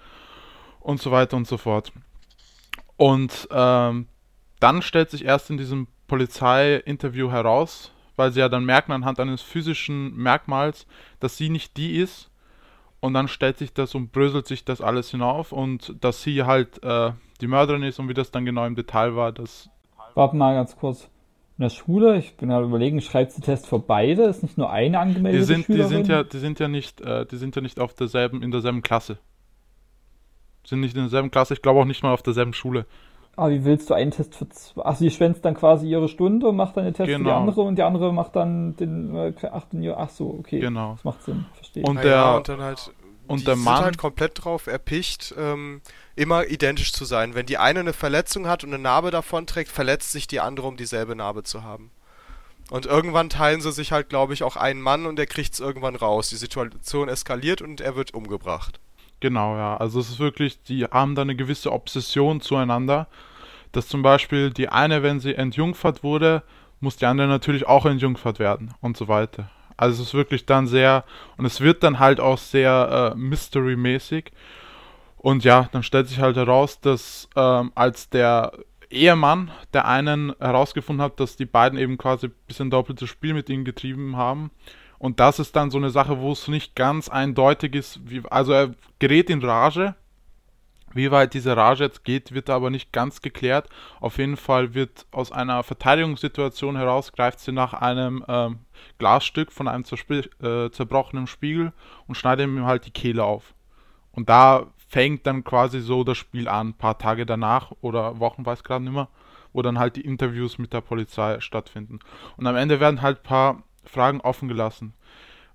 Und 0.81 1.01
so 1.01 1.13
weiter 1.13 1.37
und 1.37 1.47
so 1.47 1.59
fort. 1.59 1.93
Und 2.97 3.47
ähm, 3.53 4.09
dann 4.59 4.83
stellt 4.83 5.11
sich 5.11 5.25
erst 5.25 5.49
in 5.49 5.59
diesem 5.59 5.87
Polizei-Interview 6.09 7.31
heraus, 7.31 7.93
weil 8.17 8.33
sie 8.33 8.41
ja 8.41 8.49
dann 8.49 8.65
merken 8.65 8.93
anhand 8.93 9.21
eines 9.21 9.43
physischen 9.43 10.15
Merkmals, 10.17 10.87
dass 11.21 11.37
sie 11.37 11.51
nicht 11.51 11.77
die 11.77 11.97
ist. 11.97 12.31
Und 13.01 13.13
dann 13.13 13.29
stellt 13.29 13.59
sich 13.59 13.75
das 13.75 13.95
und 13.95 14.13
bröselt 14.13 14.47
sich 14.47 14.65
das 14.65 14.81
alles 14.81 15.11
hinauf 15.11 15.53
und 15.53 15.95
dass 16.01 16.23
sie 16.23 16.45
halt 16.45 16.83
äh, 16.83 17.13
die 17.41 17.47
Mörderin 17.47 17.83
ist 17.83 17.99
und 17.99 18.09
wie 18.09 18.15
das 18.15 18.31
dann 18.31 18.47
genau 18.47 18.65
im 18.65 18.77
Detail 18.77 19.15
war, 19.15 19.31
das. 19.31 19.69
Warte 20.15 20.37
mal 20.37 20.55
ganz 20.55 20.75
kurz. 20.77 21.11
In 21.59 21.63
der 21.63 21.71
Schule, 21.71 22.17
ich 22.17 22.37
bin 22.37 22.49
gerade 22.49 22.65
überlegen, 22.65 23.01
schreibt 23.01 23.33
sie 23.33 23.43
Test 23.43 23.69
für 23.69 23.79
beide? 23.79 24.25
Ist 24.25 24.43
nicht 24.43 24.59
nur 24.59 24.71
eine 24.71 24.99
angemeldete 24.99 25.39
die 25.39 25.45
sind, 25.45 25.67
Schülerin? 25.67 25.89
Die 25.89 25.95
sind 25.95 26.09
ja, 26.09 26.25
die 26.25 26.39
sind 26.39 26.61
ja 26.61 26.69
nicht, 26.69 27.01
äh, 27.03 27.27
die 27.27 27.37
sind 27.37 27.55
ja 27.55 27.63
nicht 27.63 27.79
auf 27.79 27.95
derselben, 27.95 28.43
in 28.43 28.51
derselben 28.51 28.83
Klasse. 28.83 29.19
Sind 30.65 30.81
nicht 30.81 30.97
in 30.97 31.03
derselben 31.03 31.31
Klasse, 31.31 31.55
ich 31.55 31.63
glaube 31.63 31.81
auch 31.81 31.85
nicht 31.85 32.03
mal 32.03 32.13
auf 32.13 32.23
derselben 32.23 32.55
Schule. 32.55 32.87
Aber 33.37 33.51
wie 33.51 33.65
willst 33.65 33.91
du 33.91 33.95
einen 33.95 34.11
Test 34.13 34.35
für 34.35 34.49
zwei? 34.49 34.85
Achso, 34.85 35.03
die 35.05 35.11
schwänzt 35.11 35.45
dann 35.45 35.55
quasi 35.55 35.89
ihre 35.89 36.09
Stunde 36.09 36.49
und 36.49 36.57
macht 36.57 36.77
dann 36.77 36.85
den 36.85 36.95
Test 36.95 37.11
für 37.11 37.17
die 37.19 37.23
Genau. 37.25 37.37
andere 37.37 37.63
und 37.63 37.77
die 37.77 37.83
andere 37.83 38.13
macht 38.13 38.37
dann 38.37 38.77
den 38.77 39.15
äh, 39.17 39.33
achten 39.51 39.83
Jahr. 39.83 39.99
Ach 39.99 40.11
so, 40.11 40.37
okay. 40.39 40.61
Genau. 40.61 40.93
Das 40.93 41.05
macht 41.05 41.23
Sinn, 41.25 41.45
verstehe. 41.55 41.83
Und 41.85 41.99
Ah 41.99 42.03
der, 42.03 42.11
ja, 42.13 42.37
und 42.37 42.49
dann 42.49 42.61
halt, 42.63 42.93
und 43.27 43.41
die 43.41 43.45
der 43.45 43.55
sind 43.57 43.65
Mann- 43.65 43.83
halt 43.85 43.99
komplett 43.99 44.45
drauf 44.45 44.67
erpicht, 44.69 45.35
ähm, 45.39 45.81
immer 46.15 46.47
identisch 46.47 46.93
zu 46.93 47.05
sein. 47.05 47.35
Wenn 47.35 47.47
die 47.47 47.59
eine 47.59 47.81
eine 47.81 47.93
Verletzung 47.93 48.47
hat 48.47 48.63
und 48.63 48.73
eine 48.73 48.83
Narbe 48.83 49.11
davon 49.11 49.47
trägt, 49.47 49.71
verletzt 49.71 50.13
sich 50.13 50.27
die 50.27 50.41
andere, 50.41 50.69
um 50.69 50.77
dieselbe 50.77 51.17
Narbe 51.17 51.43
zu 51.43 51.65
haben. 51.65 51.91
Und 52.71 52.87
irgendwann 52.87 53.29
teilen 53.29 53.61
sie 53.61 53.73
sich 53.73 53.93
halt, 53.93 54.09
glaube 54.09 54.33
ich, 54.33 54.43
auch 54.43 54.57
einen 54.57 54.81
Mann 54.81 55.05
und 55.07 55.17
der 55.17 55.27
kriegt 55.27 55.53
es 55.53 55.61
irgendwann 55.61 55.97
raus. 55.97 56.31
Die 56.31 56.37
Situation 56.37 57.09
eskaliert 57.09 57.61
und 57.61 57.81
er 57.83 57.95
wird 57.97 58.15
umgebracht. 58.15 58.81
Genau, 59.25 59.57
ja. 59.57 59.79
Also 59.79 60.01
es 60.01 60.11
ist 60.11 60.19
wirklich, 60.19 60.63
die 60.65 60.85
haben 60.85 61.15
da 61.15 61.23
eine 61.23 61.35
gewisse 61.35 61.73
Obsession 61.73 62.43
zueinander. 62.43 63.07
Dass 63.73 63.89
zum 63.89 64.03
Beispiel 64.03 64.51
die 64.51 64.69
eine, 64.69 65.03
wenn 65.03 65.19
sie 65.19 65.35
entjungfert 65.35 66.03
wurde, 66.03 66.43
muss 66.81 66.99
die 66.99 67.07
andere 67.07 67.27
natürlich 67.27 67.67
auch 67.67 67.87
entjungfert 67.87 68.39
werden 68.39 68.75
und 68.83 68.99
so 68.99 69.09
weiter. 69.09 69.49
Also 69.79 70.03
es 70.03 70.09
ist 70.09 70.15
wirklich 70.15 70.45
dann 70.45 70.67
sehr, 70.67 71.05
und 71.39 71.47
es 71.47 71.63
wird 71.63 71.83
dann 71.83 72.01
halt 72.01 72.21
auch 72.21 72.37
sehr 72.37 73.15
äh, 73.15 73.19
Mystery-mäßig. 73.19 74.31
Und 75.17 75.43
ja, 75.43 75.71
dann 75.73 75.83
stellt 75.83 76.09
sich 76.09 76.19
halt 76.19 76.37
heraus, 76.37 76.83
dass 76.83 77.31
ähm, 77.35 77.73
als 77.75 78.11
der 78.11 78.53
Ehemann 78.91 79.51
der 79.73 79.89
einen 79.89 80.35
herausgefunden 80.39 81.03
hat, 81.03 81.19
dass 81.19 81.37
die 81.37 81.47
beiden 81.47 81.79
eben 81.79 81.97
quasi 81.97 82.27
ein 82.27 82.35
bisschen 82.47 82.69
doppeltes 82.69 83.09
Spiel 83.09 83.33
mit 83.33 83.49
ihnen 83.49 83.65
getrieben 83.65 84.19
haben. 84.19 84.51
Und 85.05 85.21
das 85.21 85.39
ist 85.39 85.55
dann 85.55 85.71
so 85.71 85.77
eine 85.77 85.91
Sache, 85.91 86.19
wo 86.19 86.33
es 86.33 86.49
nicht 86.49 86.75
ganz 86.75 87.11
eindeutig 87.11 87.75
ist. 87.75 88.01
Wie, 88.09 88.23
also 88.31 88.55
er 88.55 88.71
gerät 89.01 89.29
in 89.29 89.45
Rage. 89.45 89.95
Wie 90.95 91.11
weit 91.11 91.35
diese 91.35 91.55
Rage 91.55 91.85
jetzt 91.85 92.05
geht, 92.05 92.33
wird 92.33 92.49
aber 92.49 92.71
nicht 92.71 92.91
ganz 92.91 93.21
geklärt. 93.21 93.69
Auf 94.01 94.17
jeden 94.17 94.39
Fall 94.39 94.73
wird 94.73 95.05
aus 95.11 95.31
einer 95.31 95.63
Verteidigungssituation 95.63 96.77
heraus, 96.77 97.13
greift 97.13 97.41
sie 97.41 97.53
nach 97.53 97.75
einem 97.75 98.25
ähm, 98.29 98.61
Glasstück 98.97 99.53
von 99.53 99.69
einem 99.69 99.85
äh, 99.85 100.71
zerbrochenen 100.71 101.27
Spiegel 101.27 101.75
und 102.07 102.15
schneidet 102.15 102.47
ihm 102.47 102.65
halt 102.65 102.87
die 102.87 102.91
Kehle 102.91 103.25
auf. 103.25 103.53
Und 104.11 104.31
da 104.31 104.69
fängt 104.89 105.27
dann 105.27 105.45
quasi 105.45 105.83
so 105.83 106.03
das 106.03 106.17
Spiel 106.17 106.49
an, 106.49 106.69
ein 106.69 106.79
paar 106.79 106.97
Tage 106.97 107.27
danach 107.27 107.73
oder 107.83 108.21
Wochen, 108.21 108.47
weiß 108.47 108.65
gerade 108.65 108.85
nicht 108.85 108.95
mehr, 108.95 109.09
wo 109.53 109.61
dann 109.61 109.79
halt 109.79 109.97
die 109.97 110.07
Interviews 110.07 110.57
mit 110.57 110.73
der 110.73 110.81
Polizei 110.81 111.41
stattfinden. 111.41 111.99
Und 112.39 112.47
am 112.47 112.57
Ende 112.57 112.81
werden 112.81 113.03
halt 113.03 113.19
ein 113.19 113.23
paar 113.23 113.63
Fragen 113.87 114.21
offen 114.21 114.49
gelassen. 114.49 114.95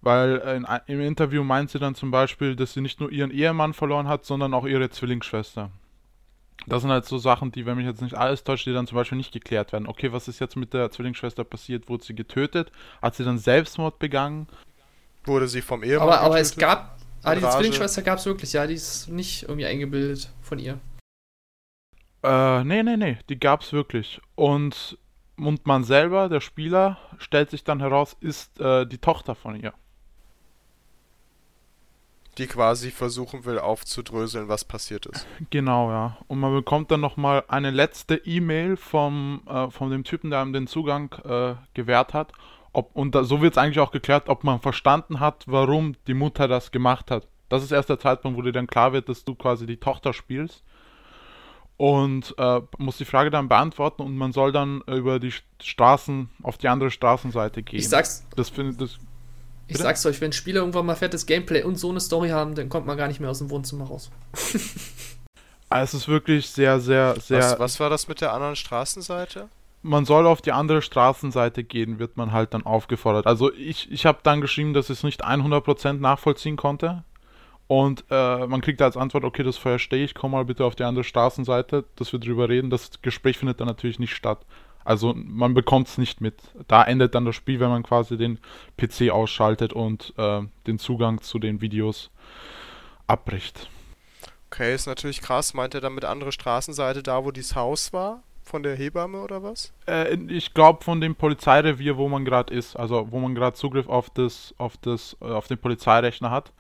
Weil 0.02 0.42
äh, 0.42 0.56
in, 0.56 0.66
im 0.88 1.02
Interview 1.02 1.44
meint 1.44 1.70
sie 1.70 1.80
dann 1.80 1.96
zum 1.96 2.12
Beispiel, 2.12 2.56
dass 2.56 2.74
sie 2.74 2.82
nicht 2.82 3.00
nur 3.00 3.12
ihren 3.12 3.32
Ehemann 3.32 3.74
verloren 3.74 4.08
hat, 4.08 4.26
sondern 4.26 4.54
auch 4.54 4.66
ihre 4.66 4.90
Zwillingsschwester. 4.90 5.72
Das 6.68 6.82
sind 6.82 6.92
halt 6.92 7.06
so 7.06 7.18
Sachen, 7.18 7.52
die, 7.52 7.66
wenn 7.66 7.78
mich 7.78 7.86
jetzt 7.86 8.02
nicht 8.02 8.16
alles 8.16 8.44
täuscht, 8.44 8.66
die 8.66 8.74
dann 8.74 8.88
zum 8.88 8.96
Beispiel 8.96 9.18
nicht 9.18 9.32
geklärt 9.32 9.72
werden. 9.72 9.88
Okay, 9.88 10.12
was 10.12 10.28
ist 10.28 10.40
jetzt 10.40 10.56
mit 10.56 10.74
der 10.74 10.92
Zwillingsschwester 10.92 11.44
passiert? 11.44 11.90
Wurde 11.90 12.04
sie 12.04 12.16
getötet? 12.16 12.72
Hat 13.02 13.16
sie 13.16 13.24
dann 13.24 13.38
Selbstmord 13.38 14.00
begangen? 14.00 14.48
Wurde 15.26 15.48
sie 15.48 15.62
vom 15.62 15.84
Ehemann 15.84 16.04
Aber, 16.04 16.22
aber 16.22 16.40
es 16.40 16.56
gab. 16.56 16.98
Ah, 17.24 17.36
die. 17.36 17.42
Zwillingsschwester 17.42 18.02
gab 18.02 18.20
es 18.20 18.26
wirklich, 18.26 18.54
ja, 18.54 18.66
die 18.66 18.76
ist 18.76 19.10
nicht 19.10 19.44
irgendwie 19.44 19.66
eingebildet 19.66 20.32
von 20.42 20.60
ihr. 20.60 20.80
Äh, 22.24 22.64
nee, 22.64 22.84
nee, 22.84 22.98
nee, 22.98 23.18
die 23.30 23.40
gab's 23.40 23.74
wirklich. 23.74 24.22
Und, 24.36 24.98
und 25.40 25.66
man 25.66 25.84
selber, 25.84 26.30
der 26.30 26.42
Spieler, 26.42 26.98
stellt 27.18 27.50
sich 27.50 27.64
dann 27.64 27.80
heraus, 27.80 28.16
ist 28.20 28.60
äh, 28.60 28.86
die 28.86 28.98
Tochter 28.98 29.36
von 29.36 29.56
ihr. 29.56 29.74
die 32.40 32.48
quasi 32.48 32.90
versuchen 32.90 33.46
will 33.46 33.60
aufzudröseln, 33.60 34.48
was 34.48 34.64
passiert 34.64 35.06
ist. 35.06 35.28
Genau, 35.50 35.92
ja. 35.92 36.18
Und 36.28 36.40
man 36.40 36.54
bekommt 36.54 36.90
dann 36.90 37.02
nochmal 37.02 37.44
eine 37.48 37.70
letzte 37.70 38.16
E-Mail 38.16 38.78
vom, 38.78 39.42
äh, 39.48 39.70
von 39.70 39.92
dem 39.92 40.04
Typen, 40.04 40.30
der 40.32 40.42
ihm 40.42 40.54
den 40.54 40.68
Zugang 40.68 41.14
äh, 41.26 41.56
gewährt 41.74 42.14
hat. 42.14 42.32
Ob, 42.72 42.96
und 42.96 43.14
da, 43.14 43.24
so 43.24 43.42
wird 43.42 43.54
es 43.54 43.58
eigentlich 43.58 43.80
auch 43.80 43.92
geklärt, 43.92 44.30
ob 44.30 44.44
man 44.44 44.62
verstanden 44.62 45.20
hat, 45.20 45.44
warum 45.48 45.96
die 46.08 46.14
Mutter 46.14 46.48
das 46.48 46.72
gemacht 46.72 47.12
hat. 47.12 47.28
Das 47.50 47.64
ist 47.64 47.72
erst 47.72 47.90
der 47.90 48.00
Zeitpunkt, 48.00 48.38
wo 48.38 48.42
dir 48.42 48.52
dann 48.52 48.68
klar 48.68 48.94
wird, 48.94 49.10
dass 49.10 49.26
du 49.26 49.36
quasi 49.36 49.66
die 49.66 49.78
Tochter 49.78 50.14
spielst. 50.14 50.64
Und 51.80 52.36
äh, 52.38 52.60
muss 52.78 52.98
die 52.98 53.06
Frage 53.06 53.30
dann 53.30 53.48
beantworten 53.48 54.02
und 54.02 54.18
man 54.18 54.34
soll 54.34 54.52
dann 54.52 54.82
über 54.82 55.18
die 55.18 55.32
St- 55.32 55.44
Straßen, 55.64 56.30
auf 56.44 56.58
die 56.58 56.68
andere 56.68 56.92
Straßenseite 56.92 57.64
gehen. 57.64 57.80
Ich 57.80 57.88
sag's, 57.88 58.26
das 58.36 58.50
finde 58.50 58.74
das, 58.74 59.00
ich 59.68 59.68
Bitte? 59.68 59.84
sag's 59.84 60.06
euch, 60.06 60.20
wenn 60.20 60.34
Spiele 60.34 60.60
irgendwann 60.60 60.86
mal 60.86 60.98
fettes 60.98 61.26
Gameplay 61.26 61.64
und 61.64 61.78
so 61.78 61.90
eine 61.90 62.02
Story 62.02 62.30
haben, 62.32 62.54
dann 62.54 62.68
kommt 62.68 62.86
man 62.86 62.98
gar 62.98 63.08
nicht 63.08 63.22
mehr 63.22 63.30
aus 63.30 63.38
dem 63.38 63.50
Wohnzimmer 63.50 63.86
raus. 63.86 64.12
Ah, 65.70 65.82
es 65.82 65.94
ist 65.94 66.10
wirklich 66.10 66.50
sehr, 66.50 66.82
sehr, 66.82 67.18
sehr. 67.22 67.40
Was, 67.40 67.60
was 67.60 67.80
war 67.80 67.90
das 67.90 68.10
mit 68.10 68.20
der 68.20 68.34
anderen 68.34 68.58
Straßenseite? 68.58 69.48
man 69.82 70.04
soll 70.04 70.28
auf 70.28 70.42
die 70.42 70.52
andere 70.52 70.82
Straßenseite 70.82 71.64
gehen, 71.64 72.00
wird 72.00 72.18
man 72.18 72.34
halt 72.34 72.54
dann 72.54 72.66
aufgefordert. 72.66 73.26
Also 73.26 73.54
ich, 73.54 73.90
ich 73.90 74.06
habe 74.06 74.20
dann 74.24 74.42
geschrieben, 74.42 74.74
dass 74.74 74.90
ich 74.90 74.98
es 74.98 75.04
nicht 75.04 75.26
100% 75.26 75.94
nachvollziehen 75.94 76.58
konnte. 76.58 77.06
Und 77.70 78.04
äh, 78.10 78.48
man 78.48 78.62
kriegt 78.62 78.82
als 78.82 78.98
Antwort, 78.98 79.24
okay, 79.24 79.44
das 79.44 79.56
verstehe 79.56 80.04
ich, 80.04 80.16
komm 80.16 80.32
mal 80.32 80.44
bitte 80.44 80.66
auf 80.66 80.76
die 80.76 80.84
andere 80.84 81.04
Straßenseite, 81.04 81.86
dass 81.98 82.12
wir 82.12 82.20
drüber 82.20 82.50
reden. 82.50 82.72
Das 82.72 83.00
Gespräch 83.04 83.38
findet 83.38 83.60
dann 83.60 83.68
natürlich 83.68 84.00
nicht 84.00 84.16
statt. 84.16 84.44
Also 84.84 85.14
man 85.16 85.54
bekommt 85.54 85.88
es 85.88 86.00
nicht 86.00 86.20
mit. 86.20 86.42
Da 86.68 86.84
endet 86.84 87.14
dann 87.14 87.26
das 87.26 87.36
Spiel, 87.36 87.60
wenn 87.60 87.70
man 87.70 87.84
quasi 87.84 88.18
den 88.18 88.40
PC 88.78 89.12
ausschaltet 89.12 89.72
und 89.72 90.16
äh, 90.18 90.42
den 90.66 90.80
Zugang 90.80 91.22
zu 91.22 91.38
den 91.38 91.62
Videos 91.62 92.10
abbricht. 93.06 93.70
Okay, 94.48 94.74
ist 94.74 94.88
natürlich 94.88 95.22
krass. 95.22 95.54
Meint 95.54 95.76
er 95.76 95.82
damit 95.82 96.06
andere 96.06 96.32
Straßenseite, 96.32 97.04
da 97.04 97.24
wo 97.24 97.30
dieses 97.30 97.56
Haus 97.56 97.94
war? 97.94 98.24
Von 98.42 98.64
der 98.64 98.76
Hebamme 98.76 99.22
oder 99.22 99.44
was? 99.44 99.74
Äh, 99.88 100.16
ich 100.30 100.56
glaube 100.56 100.84
von 100.84 101.02
dem 101.02 101.14
Polizeirevier, 101.14 101.98
wo 101.98 102.10
man 102.10 102.26
gerade 102.26 102.52
ist, 102.52 102.76
also 102.76 103.12
wo 103.12 103.20
man 103.20 103.36
gerade 103.36 103.56
Zugriff 103.56 103.88
auf 103.88 104.10
das, 104.10 104.56
auf 104.58 104.76
das, 104.78 105.16
äh, 105.22 105.26
auf 105.26 105.46
den 105.46 105.60
Polizeirechner 105.60 106.32
hat. 106.32 106.52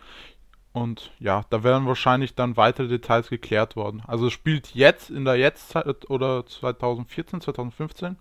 Und 0.71 1.11
ja, 1.19 1.43
da 1.49 1.63
werden 1.63 1.87
wahrscheinlich 1.87 2.35
dann 2.35 2.55
weitere 2.55 2.87
Details 2.87 3.29
geklärt 3.29 3.75
worden. 3.75 4.03
Also 4.07 4.27
es 4.27 4.33
spielt 4.33 4.75
jetzt 4.75 5.09
in 5.09 5.25
der 5.25 5.35
Jetztzeit 5.35 6.09
oder 6.09 6.45
2014, 6.45 7.41
2015. 7.41 8.17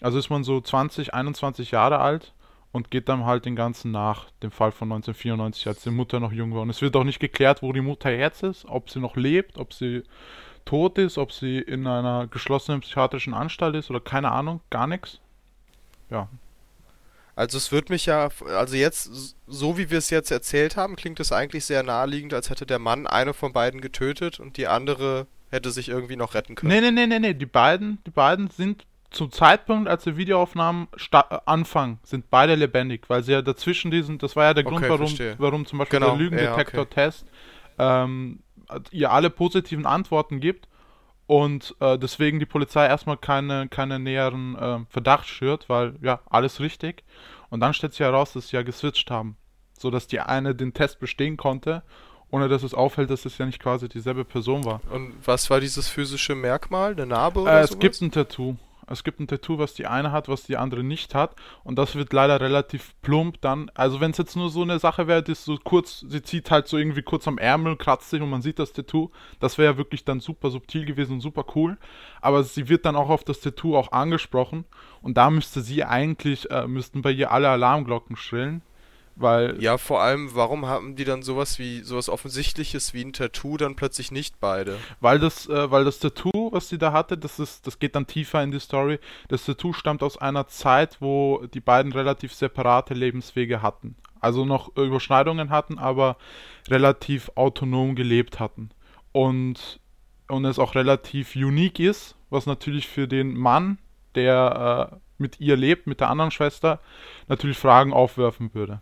Also 0.00 0.18
ist 0.18 0.30
man 0.30 0.44
so 0.44 0.60
20, 0.60 1.14
21 1.14 1.70
Jahre 1.70 1.98
alt 1.98 2.32
und 2.72 2.90
geht 2.90 3.08
dann 3.08 3.24
halt 3.24 3.44
den 3.44 3.56
ganzen 3.56 3.90
nach 3.90 4.30
dem 4.42 4.50
Fall 4.50 4.72
von 4.72 4.90
1994, 4.90 5.68
als 5.68 5.82
die 5.82 5.90
Mutter 5.90 6.20
noch 6.20 6.32
jung 6.32 6.54
war. 6.54 6.62
Und 6.62 6.70
es 6.70 6.82
wird 6.82 6.96
auch 6.96 7.04
nicht 7.04 7.20
geklärt, 7.20 7.62
wo 7.62 7.72
die 7.72 7.80
Mutter 7.80 8.10
jetzt 8.10 8.42
ist, 8.42 8.64
ob 8.66 8.90
sie 8.90 9.00
noch 9.00 9.16
lebt, 9.16 9.58
ob 9.58 9.72
sie 9.72 10.02
tot 10.64 10.98
ist, 10.98 11.18
ob 11.18 11.32
sie 11.32 11.58
in 11.58 11.86
einer 11.86 12.26
geschlossenen 12.26 12.80
psychiatrischen 12.80 13.34
Anstalt 13.34 13.74
ist 13.74 13.90
oder 13.90 14.00
keine 14.00 14.30
Ahnung, 14.30 14.60
gar 14.70 14.86
nichts. 14.86 15.20
Ja, 16.10 16.28
Also 17.40 17.56
es 17.56 17.72
wird 17.72 17.88
mich 17.88 18.04
ja, 18.04 18.28
also 18.54 18.76
jetzt, 18.76 19.38
so 19.46 19.78
wie 19.78 19.88
wir 19.88 19.96
es 19.96 20.10
jetzt 20.10 20.30
erzählt 20.30 20.76
haben, 20.76 20.94
klingt 20.94 21.20
es 21.20 21.32
eigentlich 21.32 21.64
sehr 21.64 21.82
naheliegend, 21.82 22.34
als 22.34 22.50
hätte 22.50 22.66
der 22.66 22.78
Mann 22.78 23.06
eine 23.06 23.32
von 23.32 23.54
beiden 23.54 23.80
getötet 23.80 24.38
und 24.38 24.58
die 24.58 24.66
andere 24.66 25.26
hätte 25.50 25.70
sich 25.70 25.88
irgendwie 25.88 26.16
noch 26.16 26.34
retten 26.34 26.54
können. 26.54 26.70
Nee, 26.70 26.82
nee, 26.82 26.90
nee, 26.90 27.06
nee, 27.06 27.18
nee. 27.18 27.32
Die 27.32 27.46
beiden, 27.46 27.98
die 28.06 28.10
beiden 28.10 28.50
sind 28.50 28.84
zum 29.10 29.32
Zeitpunkt, 29.32 29.88
als 29.88 30.04
die 30.04 30.18
Videoaufnahmen 30.18 30.88
äh, 31.12 31.22
anfangen, 31.46 31.98
sind 32.02 32.28
beide 32.28 32.56
lebendig, 32.56 33.08
weil 33.08 33.22
sie 33.22 33.32
ja 33.32 33.40
dazwischen 33.40 33.90
diesen, 33.90 34.18
das 34.18 34.36
war 34.36 34.44
ja 34.44 34.52
der 34.54 34.66
Okay, 34.66 34.74
Grund, 34.74 34.88
warum, 34.90 35.06
verstehe. 35.06 35.34
warum 35.38 35.64
zum 35.64 35.78
Beispiel 35.78 35.98
Genau, 35.98 36.10
der 36.10 36.18
Lügendetektor-Test 36.18 37.24
ähm, 37.78 38.40
ihr 38.90 39.12
alle 39.12 39.30
positiven 39.30 39.86
Antworten 39.86 40.40
gibt 40.40 40.68
und 41.38 41.76
äh, 41.80 41.96
deswegen 41.98 42.40
die 42.40 42.46
Polizei 42.46 42.86
erstmal 42.88 43.16
keine, 43.16 43.68
keine 43.68 43.98
näheren 44.00 44.56
äh, 44.56 44.78
Verdacht 44.90 45.28
schürt, 45.28 45.68
weil 45.68 45.94
ja, 46.02 46.20
alles 46.28 46.58
richtig. 46.60 47.04
Und 47.50 47.60
dann 47.60 47.72
stellt 47.74 47.92
sich 47.92 48.00
heraus, 48.00 48.32
dass 48.32 48.48
sie 48.48 48.56
ja 48.56 48.62
geswitcht 48.62 49.10
haben. 49.10 49.36
sodass 49.78 50.06
die 50.08 50.20
eine 50.20 50.54
den 50.54 50.74
Test 50.74 50.98
bestehen 51.00 51.36
konnte, 51.36 51.82
ohne 52.30 52.48
dass 52.48 52.62
es 52.64 52.74
auffällt, 52.74 53.10
dass 53.10 53.24
es 53.24 53.38
ja 53.38 53.46
nicht 53.46 53.60
quasi 53.62 53.88
dieselbe 53.88 54.24
Person 54.24 54.64
war. 54.64 54.82
Und 54.90 55.14
was 55.24 55.48
war 55.50 55.60
dieses 55.60 55.88
physische 55.88 56.34
Merkmal? 56.34 56.92
Eine 56.92 57.06
Narbe 57.06 57.40
Äh, 57.44 57.44
oder 57.44 57.62
es 57.62 57.70
sowas? 57.70 57.78
gibt 57.78 58.00
ein 58.02 58.10
Tattoo. 58.12 58.56
Es 58.90 59.04
gibt 59.04 59.20
ein 59.20 59.28
Tattoo, 59.28 59.58
was 59.58 59.74
die 59.74 59.86
eine 59.86 60.12
hat, 60.12 60.28
was 60.28 60.42
die 60.42 60.56
andere 60.56 60.82
nicht 60.82 61.14
hat. 61.14 61.36
Und 61.64 61.76
das 61.76 61.94
wird 61.94 62.12
leider 62.12 62.40
relativ 62.40 62.94
plump 63.02 63.40
dann. 63.40 63.70
Also 63.74 64.00
wenn 64.00 64.10
es 64.10 64.18
jetzt 64.18 64.36
nur 64.36 64.50
so 64.50 64.62
eine 64.62 64.78
Sache 64.78 65.06
wäre, 65.06 65.22
die 65.22 65.34
so 65.34 65.56
kurz, 65.62 66.00
sie 66.00 66.22
zieht 66.22 66.50
halt 66.50 66.68
so 66.68 66.76
irgendwie 66.76 67.02
kurz 67.02 67.28
am 67.28 67.38
Ärmel, 67.38 67.76
kratzt 67.76 68.10
sich 68.10 68.20
und 68.20 68.30
man 68.30 68.42
sieht 68.42 68.58
das 68.58 68.72
Tattoo. 68.72 69.10
Das 69.38 69.58
wäre 69.58 69.72
ja 69.72 69.78
wirklich 69.78 70.04
dann 70.04 70.20
super 70.20 70.50
subtil 70.50 70.84
gewesen 70.84 71.14
und 71.14 71.20
super 71.20 71.44
cool. 71.54 71.78
Aber 72.20 72.42
sie 72.42 72.68
wird 72.68 72.84
dann 72.84 72.96
auch 72.96 73.08
auf 73.08 73.24
das 73.24 73.40
Tattoo 73.40 73.76
auch 73.76 73.92
angesprochen. 73.92 74.64
Und 75.02 75.16
da 75.16 75.30
müsste 75.30 75.60
sie 75.60 75.84
eigentlich, 75.84 76.50
äh, 76.50 76.66
müssten 76.66 77.02
bei 77.02 77.12
ihr 77.12 77.30
alle 77.30 77.48
Alarmglocken 77.48 78.16
schrillen. 78.16 78.62
Weil 79.16 79.62
Ja, 79.62 79.76
vor 79.76 80.00
allem, 80.00 80.34
warum 80.34 80.66
haben 80.66 80.96
die 80.96 81.04
dann 81.04 81.22
sowas 81.22 81.58
wie 81.58 81.80
sowas 81.80 82.08
Offensichtliches 82.08 82.94
wie 82.94 83.04
ein 83.04 83.12
Tattoo 83.12 83.56
dann 83.56 83.76
plötzlich 83.76 84.10
nicht 84.10 84.40
beide? 84.40 84.78
Weil 85.00 85.18
das, 85.18 85.48
äh, 85.48 85.70
weil 85.70 85.84
das 85.84 85.98
Tattoo, 85.98 86.50
was 86.52 86.68
sie 86.68 86.78
da 86.78 86.92
hatte, 86.92 87.18
das 87.18 87.38
ist, 87.38 87.66
das 87.66 87.78
geht 87.78 87.94
dann 87.96 88.06
tiefer 88.06 88.42
in 88.42 88.50
die 88.50 88.60
Story. 88.60 88.98
Das 89.28 89.44
Tattoo 89.44 89.72
stammt 89.72 90.02
aus 90.02 90.16
einer 90.16 90.46
Zeit, 90.46 90.96
wo 91.00 91.44
die 91.52 91.60
beiden 91.60 91.92
relativ 91.92 92.32
separate 92.32 92.94
Lebenswege 92.94 93.62
hatten. 93.62 93.96
Also 94.20 94.44
noch 94.44 94.76
Überschneidungen 94.76 95.50
hatten, 95.50 95.78
aber 95.78 96.16
relativ 96.68 97.30
autonom 97.34 97.94
gelebt 97.94 98.38
hatten. 98.38 98.70
Und, 99.12 99.80
und 100.28 100.44
es 100.44 100.58
auch 100.58 100.74
relativ 100.74 101.34
unique 101.34 101.80
ist, 101.80 102.16
was 102.28 102.46
natürlich 102.46 102.86
für 102.86 103.08
den 103.08 103.36
Mann, 103.36 103.78
der 104.14 104.92
äh, 104.92 104.96
mit 105.18 105.40
ihr 105.40 105.56
lebt, 105.56 105.86
mit 105.86 106.00
der 106.00 106.10
anderen 106.10 106.30
Schwester, 106.30 106.80
natürlich 107.28 107.58
Fragen 107.58 107.92
aufwerfen 107.92 108.54
würde. 108.54 108.80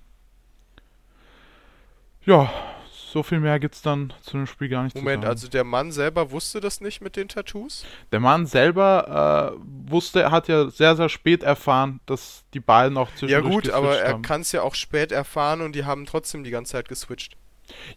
Ja, 2.25 2.51
so 2.91 3.23
viel 3.23 3.41
mehr 3.41 3.59
gibt's 3.59 3.81
dann 3.81 4.13
zu 4.21 4.37
dem 4.37 4.47
Spiel 4.47 4.69
gar 4.69 4.83
nicht 4.83 4.95
Moment, 4.95 5.23
zu 5.23 5.27
sagen. 5.27 5.31
also 5.31 5.49
der 5.49 5.65
Mann 5.65 5.93
selber 5.93 6.31
wusste 6.31 6.61
das 6.61 6.81
nicht 6.81 7.01
mit 7.01 7.17
den 7.17 7.29
Tattoos? 7.29 7.87
Der 8.13 8.21
Mann 8.21 8.47
selber 8.47 9.57
äh, 9.57 9.91
wusste, 9.91 10.31
hat 10.31 10.49
ja 10.49 10.69
sehr, 10.69 10.95
sehr 10.95 11.09
spät 11.09 11.43
erfahren, 11.43 12.01
dass 12.07 12.45
die 12.53 12.61
beiden 12.61 12.99
auch 12.99 13.09
Ja 13.11 13.17
zwischendurch 13.17 13.55
gut, 13.55 13.71
aber 13.71 13.99
er 13.99 14.21
kann 14.21 14.43
es 14.43 14.53
ja 14.53 14.63
auch 14.63 14.75
spät 14.75 15.11
erfahren 15.11 15.63
und 15.63 15.75
die 15.75 15.85
haben 15.85 16.05
trotzdem 16.05 16.45
die 16.45 16.51
ganze 16.51 16.73
Zeit 16.73 16.89
geswitcht. 16.89 17.37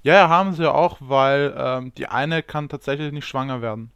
Ja, 0.01 0.13
ja, 0.13 0.29
haben 0.29 0.53
sie 0.53 0.63
ja 0.63 0.71
auch, 0.71 0.97
weil 0.99 1.53
ähm, 1.57 1.93
die 1.95 2.07
eine 2.07 2.43
kann 2.43 2.69
tatsächlich 2.69 3.12
nicht 3.12 3.25
schwanger 3.25 3.62
werden. 3.62 3.91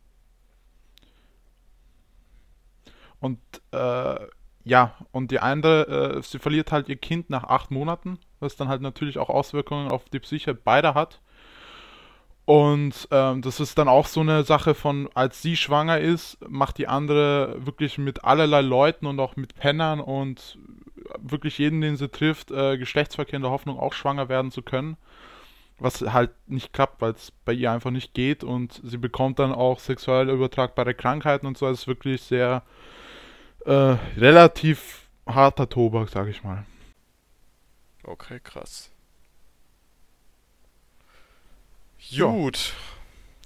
Und 3.19 3.39
äh, 3.71 4.27
ja, 4.63 4.95
und 5.11 5.31
die 5.31 5.39
andere, 5.39 6.17
äh, 6.17 6.21
sie 6.21 6.39
verliert 6.39 6.71
halt 6.71 6.89
ihr 6.89 6.97
Kind 6.97 7.29
nach 7.29 7.43
acht 7.45 7.71
Monaten, 7.71 8.19
was 8.39 8.55
dann 8.55 8.67
halt 8.67 8.81
natürlich 8.81 9.17
auch 9.17 9.29
Auswirkungen 9.29 9.89
auf 9.89 10.05
die 10.05 10.19
Psyche 10.19 10.53
beider 10.53 10.93
hat. 10.93 11.21
Und 12.45 13.07
ähm, 13.09 13.41
das 13.41 13.59
ist 13.59 13.77
dann 13.77 13.87
auch 13.87 14.05
so 14.05 14.19
eine 14.19 14.43
Sache 14.43 14.75
von, 14.75 15.09
als 15.15 15.41
sie 15.41 15.57
schwanger 15.57 15.99
ist, 15.99 16.37
macht 16.47 16.77
die 16.77 16.87
andere 16.87 17.55
wirklich 17.65 17.97
mit 17.97 18.23
allerlei 18.23 18.61
Leuten 18.61 19.07
und 19.07 19.19
auch 19.19 19.35
mit 19.35 19.55
Pennern 19.55 19.99
und 19.99 20.59
wirklich 21.17 21.57
jeden, 21.57 21.81
den 21.81 21.97
sie 21.97 22.09
trifft, 22.09 22.51
äh, 22.51 22.77
Geschlechtsverkehr 22.77 23.37
in 23.37 23.41
der 23.41 23.51
Hoffnung 23.51 23.79
auch 23.79 23.93
schwanger 23.93 24.29
werden 24.29 24.51
zu 24.51 24.61
können. 24.61 24.97
Was 25.79 26.01
halt 26.01 26.31
nicht 26.47 26.71
klappt, 26.71 27.01
weil 27.01 27.11
es 27.11 27.31
bei 27.43 27.51
ihr 27.51 27.71
einfach 27.71 27.91
nicht 27.91 28.13
geht 28.13 28.43
und 28.43 28.79
sie 28.83 28.97
bekommt 28.97 29.39
dann 29.39 29.51
auch 29.51 29.79
sexuell 29.79 30.29
übertragbare 30.29 30.93
Krankheiten 30.93 31.47
und 31.47 31.57
so. 31.57 31.67
Es 31.67 31.81
ist 31.81 31.87
wirklich 31.87 32.21
sehr 32.21 32.63
äh, 33.65 33.97
relativ 34.17 35.09
harter 35.25 35.67
Tobak, 35.67 36.09
sag 36.09 36.27
ich 36.27 36.43
mal. 36.43 36.65
Okay, 38.05 38.39
krass. 38.43 38.91
Ja. 42.09 42.27
Gut. 42.27 42.73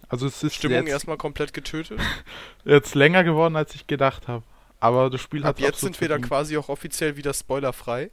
Also 0.09 0.25
es 0.27 0.43
ist 0.43 0.55
Stimmung 0.55 0.79
jetzt, 0.79 0.89
erstmal 0.89 1.17
komplett 1.17 1.53
getötet. 1.53 1.99
jetzt 2.65 2.95
länger 2.95 3.23
geworden, 3.23 3.55
als 3.55 3.75
ich 3.75 3.87
gedacht 3.87 4.27
habe. 4.27 4.43
Aber 4.79 5.09
das 5.09 5.21
Spiel 5.21 5.43
Ab 5.43 5.49
hat 5.49 5.59
jetzt 5.59 5.81
sind 5.81 5.99
wir 6.01 6.07
dann 6.07 6.21
quasi 6.21 6.57
auch 6.57 6.69
offiziell 6.69 7.15
wieder 7.15 7.33
spoilerfrei. 7.33 8.11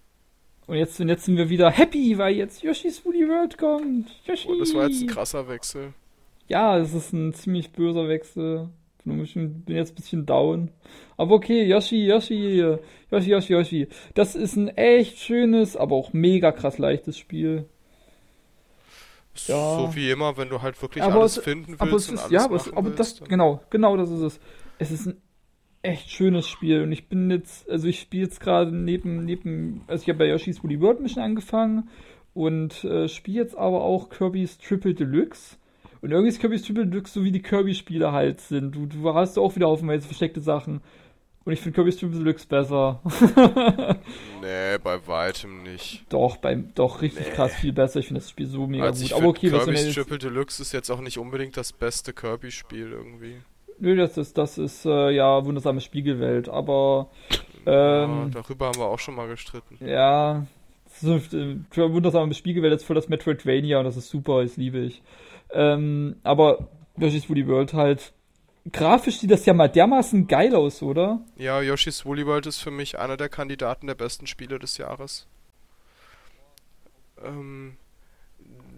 Und 0.66 0.76
jetzt, 0.76 1.00
und 1.00 1.08
jetzt 1.08 1.24
sind 1.24 1.36
wir 1.36 1.48
wieder 1.48 1.70
happy, 1.70 2.18
weil 2.18 2.34
jetzt 2.34 2.62
Yoshi's 2.62 3.04
Woolly 3.04 3.28
World 3.28 3.56
kommt. 3.56 4.10
Yoshi. 4.24 4.48
Und 4.48 4.56
Oh, 4.56 4.60
das 4.60 4.74
war 4.74 4.88
jetzt 4.88 5.00
ein 5.00 5.06
krasser 5.06 5.48
Wechsel. 5.48 5.94
Ja, 6.48 6.78
es 6.78 6.92
ist 6.92 7.12
ein 7.12 7.32
ziemlich 7.34 7.70
böser 7.70 8.08
Wechsel. 8.08 8.68
Ich 9.06 9.34
bin 9.34 9.62
jetzt 9.68 9.92
ein 9.92 9.94
bisschen 9.94 10.26
down. 10.26 10.70
Aber 11.16 11.34
okay, 11.36 11.64
Yoshi, 11.64 12.06
Yoshi, 12.06 12.58
Yoshi, 13.10 13.30
Yoshi, 13.30 13.52
Yoshi. 13.52 13.88
Das 14.14 14.34
ist 14.34 14.56
ein 14.56 14.68
echt 14.68 15.18
schönes, 15.18 15.76
aber 15.76 15.94
auch 15.94 16.12
mega 16.12 16.50
krass 16.52 16.78
leichtes 16.78 17.16
Spiel. 17.16 17.66
Ja. 19.46 19.78
So 19.78 19.94
wie 19.94 20.10
immer, 20.10 20.36
wenn 20.36 20.48
du 20.48 20.62
halt 20.62 20.80
wirklich 20.80 21.04
Aber 21.04 21.20
alles 21.20 21.36
es- 21.36 21.44
finden 21.44 21.76
willst 21.78 22.10
ist, 22.10 22.20
alles 22.20 22.32
ja, 22.32 22.44
aber, 22.44 22.56
es, 22.56 22.72
aber 22.72 22.90
das, 22.90 23.20
genau, 23.28 23.60
genau 23.70 23.96
das 23.96 24.10
ist 24.10 24.20
es. 24.22 24.40
Es 24.78 24.90
ist 24.90 25.06
ein 25.06 25.20
echt 25.82 26.10
schönes 26.10 26.48
Spiel 26.48 26.82
und 26.82 26.90
ich 26.90 27.08
bin 27.08 27.30
jetzt, 27.30 27.68
also 27.70 27.86
ich 27.86 28.00
spiele 28.00 28.24
jetzt 28.24 28.40
gerade 28.40 28.74
neben, 28.74 29.24
neben, 29.24 29.82
also 29.86 30.02
ich 30.02 30.08
habe 30.08 30.18
bei 30.20 30.28
Yoshi's 30.28 30.62
Woolly 30.64 30.80
World 30.80 31.00
Mission 31.00 31.22
angefangen 31.22 31.88
und 32.34 32.82
äh, 32.84 33.08
spiele 33.08 33.42
jetzt 33.42 33.56
aber 33.56 33.82
auch 33.82 34.08
Kirby's 34.08 34.58
Triple 34.58 34.94
Deluxe. 34.94 35.56
Und 36.02 36.10
irgendwie 36.10 36.28
ist 36.28 36.40
Kirby's 36.40 36.62
Triple 36.62 36.86
Deluxe 36.86 37.12
so 37.12 37.24
wie 37.24 37.32
die 37.32 37.42
Kirby-Spiele 37.42 38.12
halt 38.12 38.40
sind. 38.40 38.74
Du, 38.74 38.86
du 38.86 39.14
hast 39.14 39.38
auch 39.38 39.54
wieder 39.56 39.66
haufenweise 39.68 40.06
versteckte 40.06 40.40
Sachen. 40.40 40.80
Und 41.44 41.52
ich 41.52 41.60
finde 41.60 41.76
Kirby's 41.76 41.96
Triple 41.96 42.18
Deluxe 42.18 42.46
besser. 42.46 43.00
Nee, 44.40 44.78
bei 44.82 45.06
weitem 45.06 45.62
nicht. 45.62 46.04
doch, 46.08 46.36
beim, 46.36 46.72
doch, 46.74 47.02
richtig 47.02 47.30
krass 47.32 47.54
viel 47.54 47.72
besser. 47.72 48.00
Ich 48.00 48.06
finde 48.06 48.20
das 48.20 48.30
Spiel 48.30 48.46
so 48.46 48.66
mega 48.66 48.84
Also 48.84 49.02
gut. 49.04 49.12
Aber 49.14 49.26
okay, 49.28 49.52
was 49.52 49.64
Kirby's 49.64 49.84
jetzt- 49.86 49.94
Triple 49.94 50.18
Deluxe 50.18 50.62
ist 50.62 50.72
jetzt 50.72 50.90
auch 50.90 51.00
nicht 51.00 51.18
unbedingt 51.18 51.56
das 51.56 51.72
beste 51.72 52.12
Kirby-Spiel 52.12 52.92
irgendwie. 52.92 53.36
Nö, 53.78 53.94
das 53.96 54.16
ist, 54.16 54.38
das 54.38 54.56
ist 54.58 54.86
äh, 54.86 55.10
ja 55.10 55.44
wundersame 55.44 55.80
Spiegelwelt, 55.80 56.48
aber 56.48 57.10
ja, 57.66 58.04
ähm, 58.04 58.30
darüber 58.32 58.68
haben 58.68 58.78
wir 58.78 58.86
auch 58.86 58.98
schon 58.98 59.14
mal 59.14 59.28
gestritten. 59.28 59.76
ja, 59.84 60.46
so, 60.98 61.16
äh, 61.16 61.56
wundersame 61.74 62.32
Spiegelwelt 62.32 62.72
ist 62.74 62.84
voll 62.84 62.96
das 62.96 63.08
Metroidvania 63.10 63.78
und 63.78 63.84
das 63.84 63.96
ist 63.98 64.08
super, 64.08 64.42
das 64.42 64.56
liebe 64.56 64.78
ich. 64.78 65.02
Ähm, 65.50 66.16
aber 66.22 66.68
Yoshi's 66.96 67.28
Woolly 67.28 67.46
World 67.46 67.72
halt, 67.74 68.12
grafisch 68.72 69.18
sieht 69.18 69.30
das 69.30 69.46
ja 69.46 69.54
mal 69.54 69.68
dermaßen 69.68 70.26
geil 70.26 70.54
aus, 70.54 70.82
oder? 70.82 71.20
Ja, 71.36 71.60
Yoshi's 71.60 72.04
Woolly 72.04 72.26
World 72.26 72.46
ist 72.46 72.60
für 72.60 72.70
mich 72.70 72.98
einer 72.98 73.16
der 73.16 73.28
Kandidaten 73.28 73.86
der 73.86 73.94
besten 73.94 74.26
Spiele 74.26 74.58
des 74.58 74.78
Jahres. 74.78 75.26
Ähm, 77.24 77.76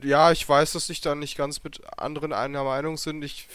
ja, 0.02 0.30
ich 0.30 0.48
weiß, 0.48 0.72
dass 0.72 0.90
ich 0.90 1.00
da 1.00 1.14
nicht 1.14 1.36
ganz 1.36 1.64
mit 1.64 1.80
anderen 1.98 2.32
einer 2.32 2.64
Meinung 2.64 2.96
sind. 2.96 3.24
Ich 3.24 3.48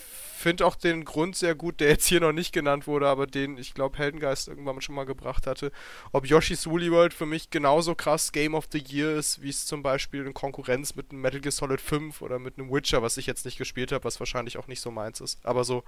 finde 0.44 0.66
auch 0.66 0.76
den 0.76 1.06
Grund 1.06 1.36
sehr 1.36 1.56
gut, 1.56 1.80
der 1.80 1.90
jetzt 1.90 2.06
hier 2.06 2.20
noch 2.20 2.34
nicht 2.34 2.54
genannt 2.54 2.86
wurde, 2.86 3.08
aber 3.08 3.26
den 3.26 3.58
ich 3.58 3.74
glaube 3.74 3.98
Heldengeist 3.98 4.48
irgendwann 4.48 4.82
schon 4.82 4.94
mal 4.94 5.06
gebracht 5.06 5.48
hatte. 5.48 5.72
Ob 6.12 6.28
Yoshi's 6.28 6.68
Woolly 6.68 6.92
World 6.92 7.14
für 7.14 7.26
mich 7.26 7.50
genauso 7.50 7.96
krass 7.96 8.32
Game 8.32 8.54
of 8.54 8.68
the 8.72 8.84
Year 8.86 9.16
ist, 9.16 9.42
wie 9.42 9.50
es 9.50 9.66
zum 9.66 9.82
Beispiel 9.82 10.26
in 10.26 10.34
Konkurrenz 10.34 10.96
mit 10.96 11.12
einem 11.12 11.22
Metal 11.22 11.40
Gear 11.40 11.52
Solid 11.52 11.82
5 11.82 12.22
oder 12.22 12.38
mit 12.38 12.60
einem 12.60 12.72
Witcher, 12.72 13.02
was 13.02 13.18
ich 13.18 13.26
jetzt 13.26 13.46
nicht 13.46 13.58
gespielt 13.58 13.92
habe, 13.92 14.04
was 14.04 14.20
wahrscheinlich 14.20 14.58
auch 14.58 14.68
nicht 14.68 14.82
so 14.82 14.92
meins 14.92 15.22
ist. 15.22 15.44
Aber 15.44 15.64
so 15.64 15.84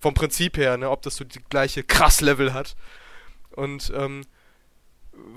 vom 0.00 0.14
Prinzip 0.14 0.56
her, 0.56 0.76
ne, 0.76 0.90
ob 0.90 1.02
das 1.02 1.16
so 1.16 1.24
die 1.24 1.42
gleiche 1.48 1.84
krass 1.84 2.20
Level 2.20 2.52
hat. 2.52 2.74
Und 3.50 3.92
ähm, 3.94 4.24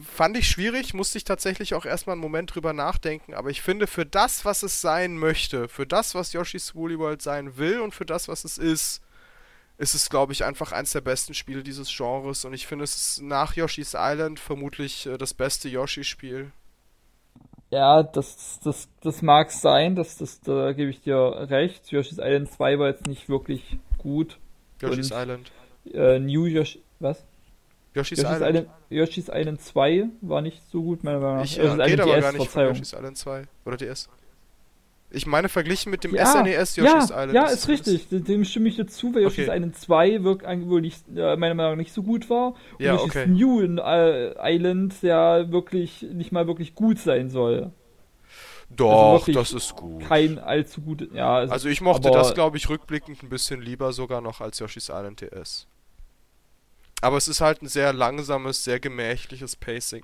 fand 0.02 0.38
ich 0.38 0.48
schwierig, 0.48 0.94
musste 0.94 1.18
ich 1.18 1.24
tatsächlich 1.24 1.74
auch 1.74 1.86
erstmal 1.86 2.14
einen 2.16 2.22
Moment 2.22 2.54
drüber 2.54 2.74
nachdenken, 2.74 3.34
aber 3.34 3.50
ich 3.50 3.62
finde, 3.62 3.88
für 3.88 4.06
das, 4.06 4.46
was 4.46 4.64
es 4.64 4.82
sein 4.82 5.18
möchte, 5.18 5.68
für 5.70 5.86
das, 5.86 6.16
was 6.16 6.34
Yoshi's 6.34 6.76
Woolly 6.76 6.98
World 7.00 7.22
sein 7.22 7.58
will 7.58 7.80
und 7.82 7.94
für 7.94 8.06
das, 8.06 8.28
was 8.28 8.44
es 8.44 8.58
ist, 8.58 9.02
ist 9.78 9.94
es, 9.94 10.10
glaube 10.10 10.34
ich, 10.34 10.44
einfach 10.44 10.72
eins 10.72 10.92
der 10.92 11.02
besten 11.02 11.34
Spiele 11.34 11.64
dieses 11.64 11.96
Genres 11.96 12.46
und 12.46 12.54
ich 12.54 12.66
finde, 12.66 12.84
es 12.84 12.96
ist 12.96 13.22
nach 13.22 13.56
Yoshi's 13.56 13.94
Island 13.96 14.40
vermutlich 14.40 15.06
äh, 15.06 15.18
das 15.18 15.34
beste 15.34 15.70
Yoshi-Spiel. 15.70 16.52
Ja, 17.70 18.02
das, 18.02 18.60
das, 18.64 18.88
das 19.02 19.22
mag 19.22 19.52
sein, 19.52 19.96
das, 19.96 20.18
das, 20.18 20.40
da 20.42 20.72
gebe 20.72 20.90
ich 20.90 21.02
dir 21.02 21.18
recht. 21.50 21.92
Yoshi's 21.92 22.18
Island 22.18 22.52
2 22.52 22.80
war 22.80 22.88
jetzt 22.88 23.08
nicht 23.08 23.28
wirklich 23.30 23.78
gut. 23.98 24.38
Yoshi's 24.82 25.12
Und- 25.12 25.18
Island. 25.22 25.52
Äh, 25.94 26.20
New 26.20 26.46
Yoshi, 26.46 26.82
was? 27.00 27.24
Yoshi's, 27.98 28.20
Yoshi's 28.20 28.36
Island. 28.38 28.56
Island, 28.56 28.68
Yoshi's 28.90 29.30
Island 29.34 29.62
2 29.62 30.06
war 30.22 30.42
nicht 30.42 30.62
so 30.72 30.82
gut, 30.84 31.04
meiner 31.04 31.20
Meinung 31.20 31.38
nach. 31.38 31.44
Ich 31.46 31.58
Yoshi's 31.58 31.80
äh, 31.80 31.86
geht 31.90 32.00
aber 32.00 32.14
DS, 32.16 32.22
gar 32.24 32.32
nicht 32.34 32.50
von. 32.52 32.64
Yoshi's 32.68 32.94
Island 32.94 33.18
2 33.18 33.44
oder 33.66 33.78
DS. 33.78 34.10
Ich 35.10 35.26
meine, 35.26 35.48
verglichen 35.48 35.90
mit 35.90 36.04
dem 36.04 36.14
Ja, 36.14 36.26
SNES 36.26 36.76
ja, 36.76 36.84
Yoshi's 36.84 37.10
Island. 37.12 37.34
ja, 37.34 37.46
ist 37.46 37.68
richtig. 37.70 38.08
Dem- 38.10 38.44
stimme 38.44 38.68
ich 38.68 38.76
dir 38.76 38.88
zu, 38.88 39.16
weil 39.16 39.24
Yoshi's 39.24 39.48
Okay. 39.48 39.56
Island 39.58 39.78
2 39.78 40.24
wirkt 40.24 40.46
eigentlich 40.46 40.96
äh, 41.16 41.38
meiner 41.38 41.54
Meinung 41.54 41.72
nach 41.72 41.78
nicht 41.78 41.94
so 41.94 42.04
gut 42.04 42.30
war. 42.30 42.48
Und 42.48 42.56
Ja, 42.80 42.94
Yoshi's 42.96 43.12
okay. 43.16 43.28
New 43.28 43.62
äh, 43.62 44.34
Island 44.56 45.02
ja 45.02 45.50
wirklich 45.50 46.02
nicht 46.02 46.34
mal 46.34 46.46
wirklich 46.48 46.76
gut 46.76 47.00
sein 47.00 47.30
soll. 47.30 47.72
Doch, 48.70 49.20
wirklich 49.20 49.38
das 49.38 49.54
ist 49.54 49.76
gut. 49.78 50.04
Kein 50.06 50.40
allzu 50.40 50.82
gut. 50.82 51.10
Ja, 51.14 51.42
es- 51.44 51.52
Also 51.52 51.70
ich 51.70 51.80
mochte 51.80 52.12
das, 52.12 52.34
glaube 52.34 52.58
ich, 52.58 52.68
rückblickend 52.68 53.24
ein 53.24 53.30
bisschen 53.30 53.62
lieber 53.62 53.94
sogar 53.94 54.20
noch 54.20 54.42
als 54.42 54.60
Yoshi's 54.60 54.90
Island 54.90 55.22
DS. 55.22 55.68
Aber 57.02 57.18
es 57.18 57.28
ist 57.28 57.42
halt 57.42 57.62
ein 57.62 57.68
sehr 57.68 57.94
langsames, 57.94 58.64
sehr 58.64 58.80
gemächliches 58.80 59.56
Pacing. 59.56 60.04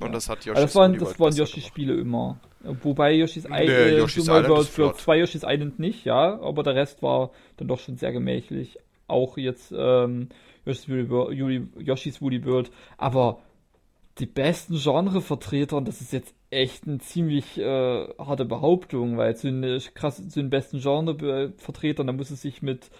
Und 0.00 0.12
das 0.12 0.28
hat 0.28 0.38
Also 0.38 0.50
Yoshi's 0.50 0.64
das 0.64 0.74
waren, 0.74 0.98
das 0.98 1.18
waren 1.18 1.34
Yoshi-Spiele 1.34 1.94
immer. 1.94 2.38
Wobei 2.60 3.12
Yoshi's 3.12 3.48
Nee, 3.48 3.64
Island, 3.64 3.98
Yoshi's 3.98 4.28
Island 4.28 4.48
World 4.48 4.68
für 4.68 4.94
zwei 4.94 5.18
Yoshi's 5.18 5.42
Island 5.44 5.78
nicht, 5.78 6.04
ja, 6.04 6.40
aber 6.40 6.62
der 6.62 6.74
Rest 6.74 7.02
war 7.02 7.30
dann 7.56 7.68
doch 7.68 7.80
schon 7.80 7.96
sehr 7.96 8.12
gemächlich. 8.12 8.78
Auch 9.06 9.38
jetzt 9.38 9.72
ähm, 9.76 10.28
Yoshi's 10.64 10.88
Woolly 10.88 11.10
World, 11.10 11.38
Yoshi's 11.78 12.20
Woolly 12.20 12.44
World. 12.44 12.70
Aber 12.96 13.40
die 14.18 14.26
besten 14.26 14.76
Genrevertreter, 14.76 15.76
und 15.76 15.88
das 15.88 16.00
ist 16.00 16.12
jetzt 16.12 16.34
echt 16.50 16.86
eine 16.86 16.98
ziemlich 16.98 17.58
äh, 17.58 18.08
harte 18.18 18.44
Behauptung, 18.44 19.16
weil 19.16 19.36
zu 19.36 19.50
den, 19.50 19.80
krass, 19.94 20.16
zu 20.28 20.40
den 20.40 20.50
besten 20.50 20.80
Genrevertretern, 20.80 22.06
da 22.06 22.12
muss 22.12 22.30
es 22.30 22.42
sich 22.42 22.62
mit 22.62 22.90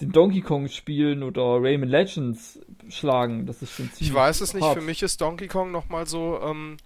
den 0.00 0.12
Donkey 0.12 0.40
Kong 0.40 0.68
spielen 0.68 1.22
oder 1.22 1.42
Rayman 1.62 1.88
Legends 1.88 2.58
schlagen. 2.88 3.46
Das 3.46 3.62
ist 3.62 3.72
schon 3.72 3.86
ziemlich 3.92 4.08
Ich 4.08 4.14
weiß 4.14 4.40
es 4.40 4.54
nicht, 4.54 4.64
hart. 4.64 4.78
für 4.78 4.84
mich 4.84 5.02
ist 5.02 5.20
Donkey 5.20 5.46
Kong 5.48 5.70
nochmal 5.70 6.06
so 6.06 6.40
ähm, 6.42 6.76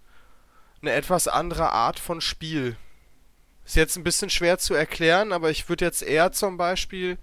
eine 0.82 0.92
etwas 0.92 1.28
andere 1.28 1.72
Art 1.72 1.98
von 1.98 2.20
Spiel. 2.20 2.76
Ist 3.64 3.76
jetzt 3.76 3.96
ein 3.96 4.04
bisschen 4.04 4.30
schwer 4.30 4.58
zu 4.58 4.74
erklären, 4.74 5.32
aber 5.32 5.50
ich 5.50 5.68
würde 5.68 5.84
jetzt 5.84 6.02
eher 6.02 6.32
zum 6.32 6.56
Beispiel 6.56 7.18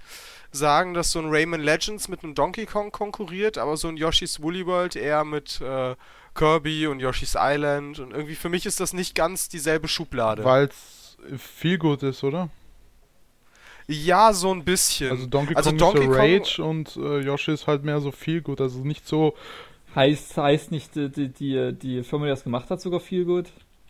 sagen, 0.52 0.94
dass 0.94 1.12
so 1.12 1.20
ein 1.20 1.30
Rayman 1.30 1.62
Legends 1.62 2.08
mit 2.08 2.24
einem 2.24 2.36
Donkey 2.36 2.66
Kong 2.66 2.92
konkurriert, 2.92 3.58
aber 3.58 3.78
so 3.78 3.88
ein 3.88 3.98
Yoshi's 3.98 4.42
Woolly 4.42 4.66
World 4.66 4.96
eher 4.96 5.24
mit 5.24 5.60
äh, 5.62 5.96
Kirby 6.34 6.88
und 6.88 7.00
Yoshi's 7.00 7.36
Island 7.38 8.00
und 8.00 8.12
irgendwie 8.12 8.36
für 8.36 8.50
mich 8.50 8.66
ist 8.66 8.80
das 8.80 8.94
nicht 8.94 9.16
ganz 9.16 9.50
dieselbe 9.50 9.88
Schublade. 9.88 10.44
Weil 10.44 10.66
es 10.66 11.18
viel 11.38 11.78
gut 11.78 12.04
ist, 12.04 12.24
oder? 12.24 12.50
Ja, 13.88 14.34
so 14.34 14.52
ein 14.52 14.64
bisschen. 14.64 15.12
Also 15.12 15.26
Donkey 15.28 15.56
Also 15.56 15.70
Kong 15.72 15.78
Donkey 15.80 16.00
ist 16.00 16.06
so 16.06 16.12
Kong- 16.12 16.20
Rage 16.20 16.64
und 16.64 16.96
äh, 16.98 17.20
Yoshi 17.26 17.52
ist 17.52 17.68
halt 17.68 17.84
mehr 17.84 18.00
so 18.02 18.12
viel 18.12 18.42
gut. 18.42 18.60
Also 18.62 18.80
nicht 18.80 19.08
so. 19.08 19.36
Heißt, 19.96 20.36
heißt 20.38 20.72
nicht, 20.72 20.96
die, 20.96 21.10
die, 21.10 21.30
die, 21.30 21.74
die 21.74 22.04
Firma, 22.04 22.26
die 22.26 22.32
das 22.32 22.44
gemacht 22.44 22.70
hat, 22.70 22.82
sogar 22.82 23.00
viel 23.00 23.24
gut? 23.26 23.48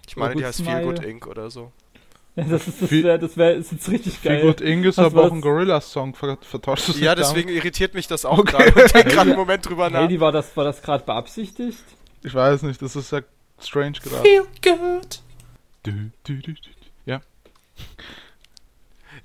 ich 0.07 0.15
meine, 0.17 0.35
die 0.35 0.39
Good 0.41 0.47
heißt 0.47 0.61
Feel 0.63 0.83
Good. 0.83 1.03
Inc. 1.03 1.25
oder 1.27 1.49
so. 1.49 1.71
Ja, 2.35 2.43
das 2.49 2.67
ist, 2.67 2.81
das 2.81 2.91
wäre, 2.91 3.17
das 3.17 3.37
wäre, 3.37 3.53
ist 3.53 3.71
jetzt 3.71 3.89
richtig 3.89 4.19
Viel 4.19 4.31
geil. 4.31 4.41
gut 4.41 4.61
Ing 4.61 4.83
ist 4.83 4.97
Was 4.97 5.05
aber 5.07 5.23
auch 5.23 5.31
ein 5.31 5.41
Gorilla-Song. 5.41 6.13
Ver 6.13 6.37
vertauscht 6.41 6.89
es 6.89 6.99
Ja, 6.99 7.15
deswegen 7.15 7.49
irritiert 7.49 7.93
mich 7.95 8.07
das 8.07 8.23
auch 8.25 8.37
Okay. 8.39 8.51
gerade. 8.71 8.85
Ich 8.85 8.91
denke 8.91 9.09
gerade 9.15 9.29
einen 9.31 9.39
Moment 9.39 9.67
drüber 9.67 9.89
nach. 9.89 10.01
Heidi, 10.01 10.19
war 10.19 10.31
das, 10.31 10.55
war 10.55 10.63
das 10.65 10.81
gerade 10.83 11.03
beabsichtigt? 11.05 11.57
damit? 11.87 12.25
Ich 12.25 12.35
weiß 12.35 12.63
nicht, 12.63 12.81
das 12.81 12.95
ist 12.95 13.11
ja 13.11 13.21
strange 13.59 13.93
gerade. 14.03 14.21
Feel 14.21 14.45
good. 14.61 15.21
Du, 15.83 15.91
du, 16.25 16.33
du, 16.41 16.51
du. 16.53 16.59
Ja. 17.05 17.21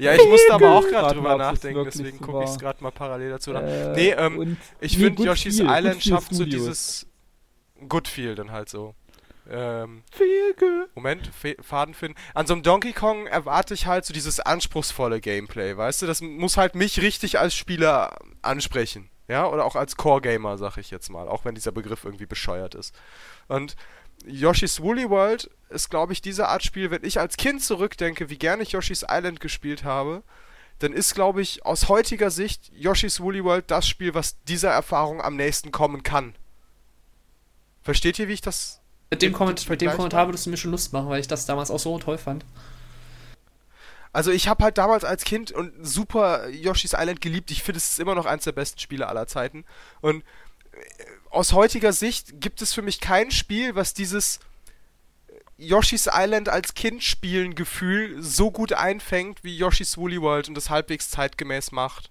Ja, 0.00 0.14
ich 0.14 0.26
musste 0.26 0.54
aber 0.54 0.70
auch 0.76 0.86
gerade 0.86 1.14
drüber 1.14 1.36
nachdenken, 1.36 1.84
deswegen 1.84 2.18
so 2.18 2.24
gucke 2.24 2.44
ich 2.44 2.50
es 2.50 2.58
gerade 2.58 2.82
mal 2.82 2.90
parallel 2.90 3.30
dazu. 3.30 3.52
Äh, 3.52 3.92
Nee, 3.94 4.10
ähm, 4.10 4.56
Ich 4.80 4.96
nee, 4.96 5.04
finde, 5.04 5.22
Yoshi's 5.24 5.58
Feel, 5.58 5.68
Island 5.68 6.02
schafft 6.02 6.34
so 6.34 6.44
dieses 6.44 7.06
Good 7.88 8.08
Feel 8.08 8.34
dann 8.34 8.50
halt 8.50 8.68
so. 8.68 8.94
Ähm. 9.50 10.02
Moment, 10.94 11.26
Fe 11.34 11.56
Faden 11.60 11.94
finden. 11.94 12.16
An 12.34 12.46
so 12.46 12.54
einem 12.54 12.62
Donkey 12.62 12.92
Kong 12.92 13.26
erwarte 13.26 13.74
ich 13.74 13.86
halt 13.86 14.04
so 14.04 14.14
dieses 14.14 14.40
anspruchsvolle 14.40 15.20
Gameplay, 15.20 15.76
weißt 15.76 16.02
du? 16.02 16.06
Das 16.06 16.20
muss 16.20 16.56
halt 16.56 16.74
mich 16.74 17.00
richtig 17.02 17.38
als 17.38 17.54
Spieler 17.54 18.16
ansprechen. 18.42 19.10
Ja, 19.28 19.46
oder 19.48 19.64
auch 19.64 19.76
als 19.76 19.96
Core-Gamer, 19.96 20.58
sag 20.58 20.76
ich 20.76 20.90
jetzt 20.90 21.08
mal, 21.10 21.28
auch 21.28 21.44
wenn 21.44 21.54
dieser 21.54 21.72
Begriff 21.72 22.04
irgendwie 22.04 22.26
bescheuert 22.26 22.74
ist. 22.74 22.94
Und 23.48 23.76
Yoshi's 24.26 24.80
Woolly 24.80 25.08
World 25.08 25.50
ist, 25.70 25.90
glaube 25.90 26.12
ich, 26.12 26.20
diese 26.20 26.48
Art 26.48 26.62
Spiel, 26.62 26.90
wenn 26.90 27.04
ich 27.04 27.18
als 27.18 27.36
Kind 27.36 27.62
zurückdenke, 27.62 28.30
wie 28.30 28.38
gerne 28.38 28.62
ich 28.62 28.72
Yoshi's 28.72 29.04
Island 29.08 29.40
gespielt 29.40 29.84
habe, 29.84 30.22
dann 30.80 30.92
ist, 30.92 31.14
glaube 31.14 31.42
ich, 31.42 31.64
aus 31.64 31.88
heutiger 31.88 32.30
Sicht 32.30 32.70
Yoshi's 32.74 33.20
Woolly 33.20 33.44
World 33.44 33.70
das 33.70 33.86
Spiel, 33.86 34.14
was 34.14 34.42
dieser 34.44 34.70
Erfahrung 34.70 35.20
am 35.20 35.36
nächsten 35.36 35.72
kommen 35.72 36.02
kann. 36.02 36.34
Versteht 37.82 38.18
ihr, 38.18 38.28
wie 38.28 38.32
ich 38.32 38.40
das 38.40 38.80
Mit 39.10 39.22
dem, 39.22 39.32
Komment 39.32 39.68
mit 39.68 39.80
dem 39.80 39.92
Kommentar 39.92 40.26
würdest 40.26 40.46
du 40.46 40.50
mir 40.50 40.56
schon 40.56 40.70
Lust 40.70 40.92
machen, 40.92 41.08
weil 41.08 41.20
ich 41.20 41.28
das 41.28 41.46
damals 41.46 41.70
auch 41.70 41.78
so 41.78 41.98
toll 41.98 42.18
fand. 42.18 42.44
Also 44.12 44.32
ich 44.32 44.48
habe 44.48 44.64
halt 44.64 44.78
damals 44.78 45.04
als 45.04 45.24
Kind 45.24 45.52
und 45.52 45.72
super 45.86 46.48
Yoshi's 46.48 46.94
Island 46.96 47.20
geliebt. 47.20 47.50
Ich 47.50 47.62
finde, 47.62 47.78
es 47.78 47.92
ist 47.92 48.00
immer 48.00 48.14
noch 48.14 48.26
eins 48.26 48.44
der 48.44 48.52
besten 48.52 48.80
Spiele 48.80 49.06
aller 49.06 49.26
Zeiten. 49.26 49.64
Und 50.00 50.24
äh, 50.72 50.76
aus 51.30 51.52
heutiger 51.52 51.92
Sicht 51.92 52.40
gibt 52.40 52.60
es 52.60 52.72
für 52.72 52.82
mich 52.82 53.00
kein 53.00 53.30
Spiel, 53.30 53.76
was 53.76 53.94
dieses 53.94 54.40
Yoshi's 55.60 56.08
Island 56.10 56.48
als 56.48 56.72
Kind 56.72 57.04
spielen 57.04 57.54
Gefühl 57.54 58.22
so 58.22 58.50
gut 58.50 58.72
einfängt 58.72 59.44
wie 59.44 59.54
Yoshi's 59.54 59.98
Woolly 59.98 60.20
World 60.20 60.48
und 60.48 60.54
das 60.54 60.70
halbwegs 60.70 61.10
zeitgemäß 61.10 61.70
macht. 61.70 62.10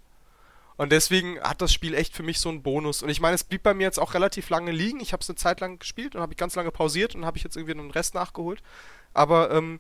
Und 0.78 0.92
deswegen 0.92 1.42
hat 1.42 1.62
das 1.62 1.74
Spiel 1.74 1.96
echt 1.96 2.16
für 2.16 2.22
mich 2.22 2.40
so 2.40 2.50
einen 2.50 2.62
Bonus. 2.62 3.02
Und 3.02 3.10
ich 3.10 3.20
meine, 3.20 3.34
es 3.34 3.44
blieb 3.44 3.64
bei 3.64 3.74
mir 3.74 3.84
jetzt 3.84 4.00
auch 4.00 4.14
relativ 4.14 4.50
lange 4.50 4.72
liegen. 4.72 5.00
Ich 5.00 5.14
habe 5.14 5.22
es 5.22 5.30
eine 5.30 5.36
Zeit 5.36 5.62
lang 5.62 5.80
gespielt 5.80 6.16
und 6.16 6.22
habe 6.22 6.32
ich 6.32 6.38
ganz 6.38 6.56
lange 6.56 6.72
pausiert 6.72 7.16
und 7.16 7.26
habe 7.26 7.38
ich 7.38 7.44
jetzt 7.44 7.58
irgendwie 7.58 7.74
einen 7.74 7.92
Rest 7.92 8.14
nachgeholt. 8.14 8.62
Aber 9.14 9.52
ähm, 9.52 9.80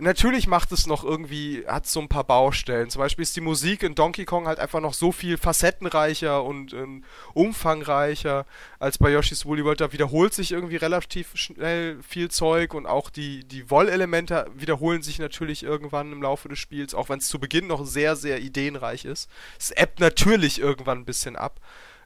natürlich 0.00 0.46
macht 0.46 0.72
es 0.72 0.86
noch 0.86 1.04
irgendwie, 1.04 1.64
hat 1.66 1.86
so 1.86 2.00
ein 2.00 2.08
paar 2.08 2.24
Baustellen. 2.24 2.90
Zum 2.90 3.00
Beispiel 3.00 3.22
ist 3.22 3.36
die 3.36 3.40
Musik 3.40 3.82
in 3.82 3.94
Donkey 3.94 4.24
Kong 4.24 4.46
halt 4.46 4.58
einfach 4.58 4.80
noch 4.80 4.94
so 4.94 5.12
viel 5.12 5.36
facettenreicher 5.36 6.42
und 6.42 6.72
ähm, 6.72 7.04
umfangreicher 7.34 8.46
als 8.78 8.98
bei 8.98 9.10
Yoshi's 9.10 9.46
Woolly 9.46 9.64
World. 9.64 9.80
Da 9.80 9.92
wiederholt 9.92 10.34
sich 10.34 10.52
irgendwie 10.52 10.76
relativ 10.76 11.30
schnell 11.34 12.02
viel 12.02 12.30
Zeug 12.30 12.74
und 12.74 12.86
auch 12.86 13.10
die, 13.10 13.44
die 13.44 13.70
Wollelemente 13.70 14.46
wiederholen 14.54 15.02
sich 15.02 15.18
natürlich 15.18 15.62
irgendwann 15.62 16.12
im 16.12 16.22
Laufe 16.22 16.48
des 16.48 16.58
Spiels, 16.58 16.94
auch 16.94 17.08
wenn 17.08 17.18
es 17.18 17.28
zu 17.28 17.38
Beginn 17.38 17.66
noch 17.66 17.84
sehr, 17.84 18.16
sehr 18.16 18.40
ideenreich 18.40 19.04
ist. 19.04 19.30
Es 19.58 19.70
ebbt 19.70 20.00
natürlich 20.00 20.60
irgendwann 20.60 20.98
ein 20.98 21.04
bisschen 21.04 21.36
ab. 21.36 21.60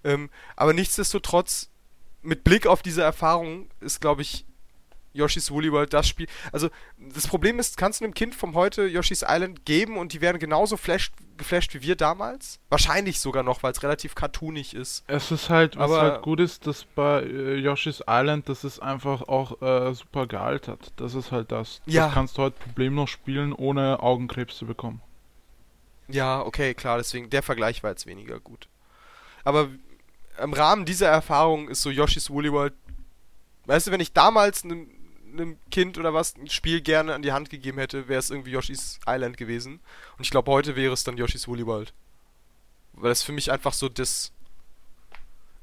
Ähm, 0.05 0.31
aber 0.57 0.73
nichtsdestotrotz, 0.75 1.71
mit 2.23 2.43
Blick 2.43 2.67
auf 2.67 2.83
diese 2.83 3.03
Erfahrung 3.03 3.69
ist, 3.81 4.01
glaube 4.01 4.23
ich, 4.23 4.47
Yoshi's 5.15 5.51
Woolly 5.51 5.73
World 5.73 5.93
das 5.95 6.07
Spiel. 6.09 6.27
Also, 6.53 6.69
das 6.99 7.27
Problem 7.27 7.59
ist, 7.59 7.77
kannst 7.79 8.01
du 8.01 8.05
einem 8.05 8.13
Kind 8.15 8.35
vom 8.35 8.55
heute 8.55 8.87
Yoshi's 8.87 9.25
Island 9.27 9.65
geben 9.65 9.97
und 9.97 10.13
die 10.13 10.21
werden 10.21 10.39
genauso 10.39 10.77
flasht, 10.77 11.15
geflasht 11.37 11.73
wie 11.75 11.83
wir 11.83 11.97
damals? 11.97 12.59
Wahrscheinlich 12.69 13.21
sogar 13.21 13.43
noch, 13.43 13.63
weil 13.63 13.73
es 13.73 13.83
relativ 13.83 14.15
cartoonig 14.15 14.75
ist. 14.75 15.05
Es 15.07 15.31
ist 15.31 15.49
halt, 15.51 15.77
was 15.77 15.91
Aber- 15.91 16.01
halt 16.03 16.23
gut 16.23 16.41
ist, 16.41 16.67
dass 16.67 16.85
bei 16.85 17.23
äh, 17.23 17.55
Yoshi's 17.57 18.03
Island, 18.09 18.49
das 18.49 18.65
ist 18.65 18.81
einfach 18.81 19.23
auch 19.23 19.63
äh, 19.63 19.95
super 19.95 20.27
gealtert. 20.27 20.93
Das 20.97 21.15
ist 21.15 21.33
halt 21.33 21.51
das. 21.53 21.81
Ja. 21.87 22.07
Das 22.07 22.15
kannst 22.15 22.37
du 22.37 22.43
heute 22.43 22.59
problemlos 22.59 23.11
spielen, 23.11 23.53
ohne 23.53 24.01
Augenkrebs 24.01 24.57
zu 24.59 24.67
bekommen. 24.67 25.01
Ja, 26.09 26.43
okay, 26.43 26.75
klar, 26.75 26.99
deswegen, 26.99 27.31
der 27.31 27.43
Vergleich 27.43 27.83
war 27.83 27.91
jetzt 27.91 28.07
weniger 28.07 28.39
gut. 28.39 28.69
Aber 29.43 29.69
im 30.43 30.53
Rahmen 30.53 30.85
dieser 30.85 31.09
Erfahrung 31.09 31.69
ist 31.69 31.83
so 31.83 31.91
Yoshi's 31.91 32.29
Woolly 32.31 32.53
World. 32.53 32.75
Weißt 33.67 33.87
du, 33.87 33.91
wenn 33.91 34.01
ich 34.01 34.13
damals 34.13 34.65
einem, 34.65 34.89
einem 35.35 35.59
Kind 35.71 35.99
oder 35.99 36.15
was 36.15 36.37
ein 36.37 36.49
Spiel 36.49 36.81
gerne 36.81 37.15
an 37.15 37.23
die 37.23 37.33
Hand 37.33 37.51
gegeben 37.51 37.79
hätte, 37.79 38.09
wäre 38.09 38.19
es 38.19 38.31
irgendwie 38.31 38.53
Yoshi's 38.53 38.99
Island 39.07 39.37
gewesen. 39.37 39.81
Und 40.17 40.25
ich 40.25 40.31
glaube, 40.31 40.51
heute 40.51 40.77
wäre 40.77 40.93
es 40.93 41.05
dann 41.05 41.17
Yoshi's 41.17 41.49
Woolly 41.49 41.67
World. 41.67 41.93
Weil 42.93 43.11
das 43.11 43.23
für 43.23 43.33
mich 43.33 43.51
einfach 43.51 43.73
so 43.73 43.89
das. 43.89 44.33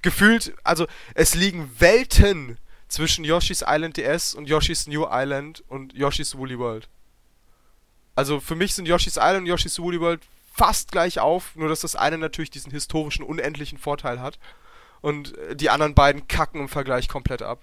Gefühlt, 0.02 0.56
also 0.64 0.88
es 1.14 1.36
liegen 1.36 1.70
Welten 1.80 2.58
zwischen 2.88 3.24
Yoshi's 3.24 3.64
Island 3.66 3.98
DS 3.98 4.34
und 4.34 4.50
Yoshi's 4.50 4.88
New 4.88 5.06
Island 5.10 5.64
und 5.68 5.94
Yoshi's 5.94 6.36
Woolly 6.36 6.58
World. 6.58 6.90
Also 8.16 8.40
für 8.40 8.56
mich 8.56 8.74
sind 8.74 8.88
Yoshi's 8.88 9.18
Island 9.18 9.42
und 9.42 9.46
Yoshi's 9.46 9.80
Woolly 9.80 10.02
World 10.02 10.22
fast 10.54 10.92
gleich 10.92 11.20
auf, 11.20 11.56
nur 11.56 11.70
dass 11.70 11.82
das 11.82 11.96
eine 11.96 12.18
natürlich 12.18 12.50
diesen 12.50 12.72
historischen, 12.72 13.24
unendlichen 13.24 13.78
Vorteil 13.78 14.20
hat. 14.20 14.40
Und 15.02 15.38
äh, 15.38 15.56
die 15.56 15.70
anderen 15.70 15.96
beiden 15.96 16.28
kacken 16.28 16.62
im 16.62 16.70
Vergleich 16.70 17.08
komplett 17.08 17.42
ab. 17.42 17.62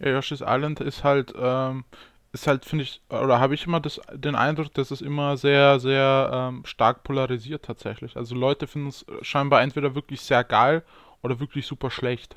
Ja, 0.00 0.10
Yoshi's 0.10 0.42
Island 0.44 0.80
ist 0.80 1.04
halt, 1.04 1.32
ähm, 1.38 1.84
ist 2.32 2.46
halt, 2.46 2.64
finde 2.64 2.84
ich, 2.84 3.00
oder 3.08 3.40
habe 3.40 3.54
ich 3.54 3.66
immer 3.66 3.80
das, 3.80 4.00
den 4.12 4.34
Eindruck, 4.34 4.72
dass 4.74 4.90
es 4.90 5.00
immer 5.00 5.36
sehr, 5.36 5.80
sehr 5.80 6.30
ähm, 6.32 6.62
stark 6.64 7.02
polarisiert 7.02 7.64
tatsächlich. 7.64 8.16
Also 8.16 8.34
Leute 8.34 8.66
finden 8.66 8.88
es 8.88 9.04
scheinbar 9.22 9.62
entweder 9.62 9.94
wirklich 9.94 10.20
sehr 10.20 10.44
geil 10.44 10.82
oder 11.22 11.40
wirklich 11.40 11.66
super 11.66 11.90
schlecht. 11.90 12.36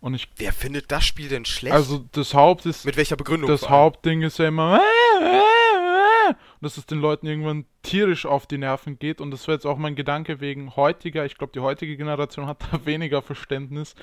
Und 0.00 0.14
ich, 0.14 0.28
Wer 0.36 0.52
findet 0.52 0.92
das 0.92 1.04
Spiel 1.04 1.28
denn 1.28 1.44
schlecht? 1.44 1.74
also 1.74 2.04
das 2.12 2.34
Haupt 2.34 2.66
ist, 2.66 2.84
Mit 2.84 2.96
welcher 2.96 3.16
Begründung? 3.16 3.48
das? 3.50 3.68
Hauptding 3.68 4.22
ist 4.22 4.38
ja 4.38 4.48
immer, 4.48 4.80
dass 6.60 6.76
es 6.76 6.86
den 6.86 7.00
Leuten 7.00 7.26
irgendwann 7.26 7.64
tierisch 7.82 8.26
auf 8.26 8.46
die 8.46 8.58
Nerven 8.58 8.98
geht. 8.98 9.20
Und 9.20 9.30
das 9.30 9.46
wäre 9.48 9.56
jetzt 9.56 9.66
auch 9.66 9.78
mein 9.78 9.96
Gedanke 9.96 10.40
wegen 10.40 10.76
heutiger, 10.76 11.24
ich 11.24 11.38
glaube, 11.38 11.52
die 11.54 11.60
heutige 11.60 11.96
Generation 11.96 12.46
hat 12.46 12.58
da 12.70 12.80
weniger 12.84 13.22
Verständnis. 13.22 13.94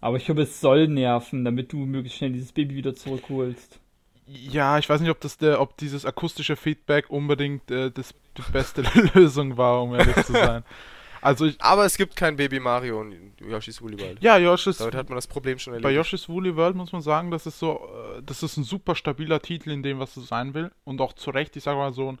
Aber 0.00 0.16
ich 0.16 0.24
glaube, 0.24 0.42
es 0.42 0.60
soll 0.60 0.88
nerven, 0.88 1.44
damit 1.44 1.72
du 1.72 1.78
möglichst 1.78 2.18
schnell 2.18 2.32
dieses 2.32 2.52
Baby 2.52 2.74
wieder 2.76 2.94
zurückholst. 2.94 3.78
Ja, 4.26 4.78
ich 4.78 4.88
weiß 4.88 5.00
nicht, 5.00 5.10
ob 5.10 5.20
das 5.20 5.38
der, 5.38 5.60
ob 5.60 5.76
dieses 5.76 6.06
akustische 6.06 6.56
Feedback 6.56 7.10
unbedingt 7.10 7.70
äh, 7.70 7.90
das, 7.90 8.14
die 8.36 8.42
beste 8.52 8.82
Lösung 9.14 9.56
war, 9.56 9.82
um 9.82 9.94
ehrlich 9.94 10.16
zu 10.24 10.32
sein. 10.32 10.64
Also 11.22 11.44
ich, 11.44 11.60
Aber 11.60 11.84
es 11.84 11.98
gibt 11.98 12.16
kein 12.16 12.36
Baby 12.36 12.60
Mario 12.60 13.02
in 13.02 13.32
Yoshi's 13.46 13.82
Woolly 13.82 14.00
World. 14.00 14.22
ja, 14.22 14.38
Yoshi's, 14.38 14.78
Damit 14.78 14.94
hat 14.94 15.10
man 15.10 15.16
das 15.16 15.26
Problem 15.26 15.58
schon 15.58 15.72
bei 15.74 15.90
erledigt. 15.90 15.98
Yoshi's 16.12 16.30
Woolly 16.30 16.56
World 16.56 16.76
muss 16.76 16.92
man 16.92 17.02
sagen, 17.02 17.30
das 17.30 17.44
ist 17.44 17.58
so, 17.58 17.74
äh, 18.16 18.22
das 18.24 18.42
ist 18.42 18.56
ein 18.56 18.64
super 18.64 18.94
stabiler 18.94 19.38
Titel 19.42 19.70
in 19.70 19.82
dem, 19.82 19.98
was 19.98 20.16
es 20.16 20.28
sein 20.28 20.54
will 20.54 20.70
und 20.84 21.02
auch 21.02 21.12
zu 21.12 21.28
Recht, 21.28 21.54
ich 21.56 21.62
sage 21.64 21.76
mal 21.76 21.92
so 21.92 22.12
ein 22.12 22.18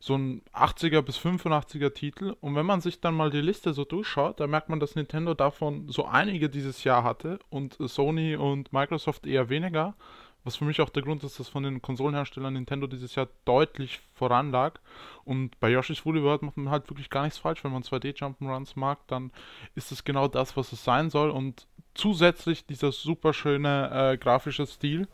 so 0.00 0.16
ein 0.16 0.42
80er 0.54 1.02
bis 1.02 1.18
85er 1.18 1.92
Titel. 1.92 2.34
Und 2.40 2.56
wenn 2.56 2.64
man 2.66 2.80
sich 2.80 3.00
dann 3.00 3.14
mal 3.14 3.30
die 3.30 3.42
Liste 3.42 3.74
so 3.74 3.84
durchschaut, 3.84 4.40
da 4.40 4.46
merkt 4.46 4.70
man, 4.70 4.80
dass 4.80 4.96
Nintendo 4.96 5.34
davon 5.34 5.88
so 5.88 6.06
einige 6.06 6.48
dieses 6.48 6.82
Jahr 6.84 7.04
hatte 7.04 7.38
und 7.50 7.76
Sony 7.78 8.34
und 8.34 8.72
Microsoft 8.72 9.26
eher 9.26 9.50
weniger. 9.50 9.94
Was 10.42 10.56
für 10.56 10.64
mich 10.64 10.80
auch 10.80 10.88
der 10.88 11.02
Grund 11.02 11.22
ist, 11.22 11.38
dass 11.38 11.50
von 11.50 11.64
den 11.64 11.82
Konsolenherstellern 11.82 12.54
Nintendo 12.54 12.86
dieses 12.86 13.14
Jahr 13.14 13.28
deutlich 13.44 14.00
voranlag. 14.14 14.80
Und 15.24 15.60
bei 15.60 15.70
Yoshi's 15.70 16.06
Woolly 16.06 16.22
World 16.22 16.40
macht 16.40 16.56
man 16.56 16.70
halt 16.70 16.88
wirklich 16.88 17.10
gar 17.10 17.24
nichts 17.24 17.38
falsch. 17.38 17.62
Wenn 17.62 17.72
man 17.72 17.82
2D 17.82 18.16
Jump'n'Runs 18.16 18.72
mag, 18.76 19.06
dann 19.06 19.32
ist 19.74 19.92
es 19.92 20.02
genau 20.02 20.28
das, 20.28 20.56
was 20.56 20.72
es 20.72 20.82
sein 20.82 21.10
soll. 21.10 21.28
Und 21.28 21.66
zusätzlich 21.92 22.64
dieser 22.64 22.90
super 22.90 23.34
schöne 23.34 23.90
äh, 23.92 24.16
grafische 24.16 24.66
Stil. 24.66 25.08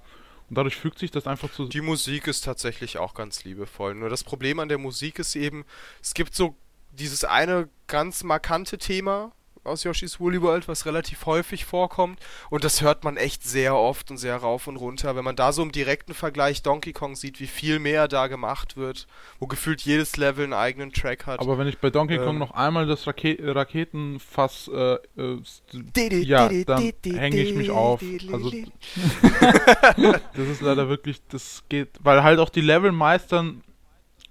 Und 0.49 0.57
dadurch 0.57 0.77
fügt 0.77 0.99
sich 0.99 1.11
das 1.11 1.27
einfach 1.27 1.51
zu. 1.53 1.67
Die 1.67 1.81
Musik 1.81 2.27
ist 2.29 2.45
tatsächlich 2.45 2.99
auch 2.99 3.15
ganz 3.15 3.45
liebevoll. 3.45 3.95
Nur 3.95 4.09
das 4.09 4.23
Problem 4.23 4.61
an 4.61 4.69
der 4.69 4.79
Musik 4.79 5.19
ist 5.19 5.35
eben, 5.35 5.65
es 6.01 6.15
gibt 6.15 6.35
so 6.35 6.57
dieses 6.93 7.25
eine 7.25 7.69
ganz 7.89 8.23
markante 8.23 8.79
Thema, 8.79 9.33
aus 9.67 9.85
Yoshi's 9.85 10.21
Woolly 10.21 10.41
World, 10.43 10.69
was 10.69 10.87
relativ 10.87 11.27
häufig 11.27 11.65
vorkommt. 11.65 12.19
Und 12.51 12.65
das 12.65 12.83
hört 12.83 13.05
man 13.05 13.17
echt 13.17 13.45
sehr 13.45 13.77
oft 13.77 14.11
und 14.11 14.17
sehr 14.17 14.37
rauf 14.37 14.67
und 14.67 14.77
runter. 14.77 15.17
Wenn 15.17 15.25
man 15.25 15.37
da 15.37 15.53
so 15.53 15.63
im 15.63 15.73
direkten 15.73 16.15
Vergleich 16.15 16.63
Donkey 16.63 16.93
Kong 16.93 17.17
sieht, 17.17 17.41
wie 17.41 17.47
viel 17.47 17.79
mehr 17.79 18.09
da 18.09 18.27
gemacht 18.27 18.77
wird, 18.77 19.07
wo 19.39 19.47
gefühlt 19.47 19.83
jedes 19.83 20.17
Level 20.17 20.45
einen 20.45 20.53
eigenen 20.53 20.93
Track 20.93 21.27
hat. 21.27 21.41
Aber 21.41 21.59
wenn 21.59 21.69
ich 21.69 21.79
bei 21.79 21.91
Donkey 21.91 22.17
Kong 22.19 22.35
ähm, 22.35 22.39
noch 22.39 22.53
einmal 22.53 22.87
das 22.87 23.07
Rake 23.07 23.37
Raketenfass 23.41 24.71
äh, 24.73 24.95
äh, 25.17 25.41
ja, 26.23 26.49
dann 26.65 26.93
hänge 27.05 27.37
ich 27.37 27.55
mich 27.55 27.71
auf. 27.71 28.03
Also 28.33 28.51
das 29.97 30.49
ist 30.49 30.61
leider 30.61 30.89
wirklich, 30.89 31.21
das 31.29 31.65
geht, 31.69 31.89
weil 32.01 32.23
halt 32.23 32.39
auch 32.39 32.51
die 32.51 32.61
Level 32.61 32.93
meistern 32.93 33.63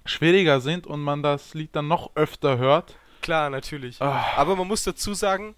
schwieriger 0.05 0.61
sind 0.61 0.87
und 0.87 1.01
man 1.01 1.23
das 1.23 1.53
Lied 1.53 1.75
dann 1.75 1.87
noch 1.87 2.15
öfter 2.15 2.57
hört 2.57 2.95
klar, 3.25 3.49
natürlich. 3.49 3.97
Ach. 3.99 4.37
Aber 4.37 4.55
man 4.55 4.67
muss 4.67 4.83
dazu 4.83 5.13
sagen, 5.13 5.55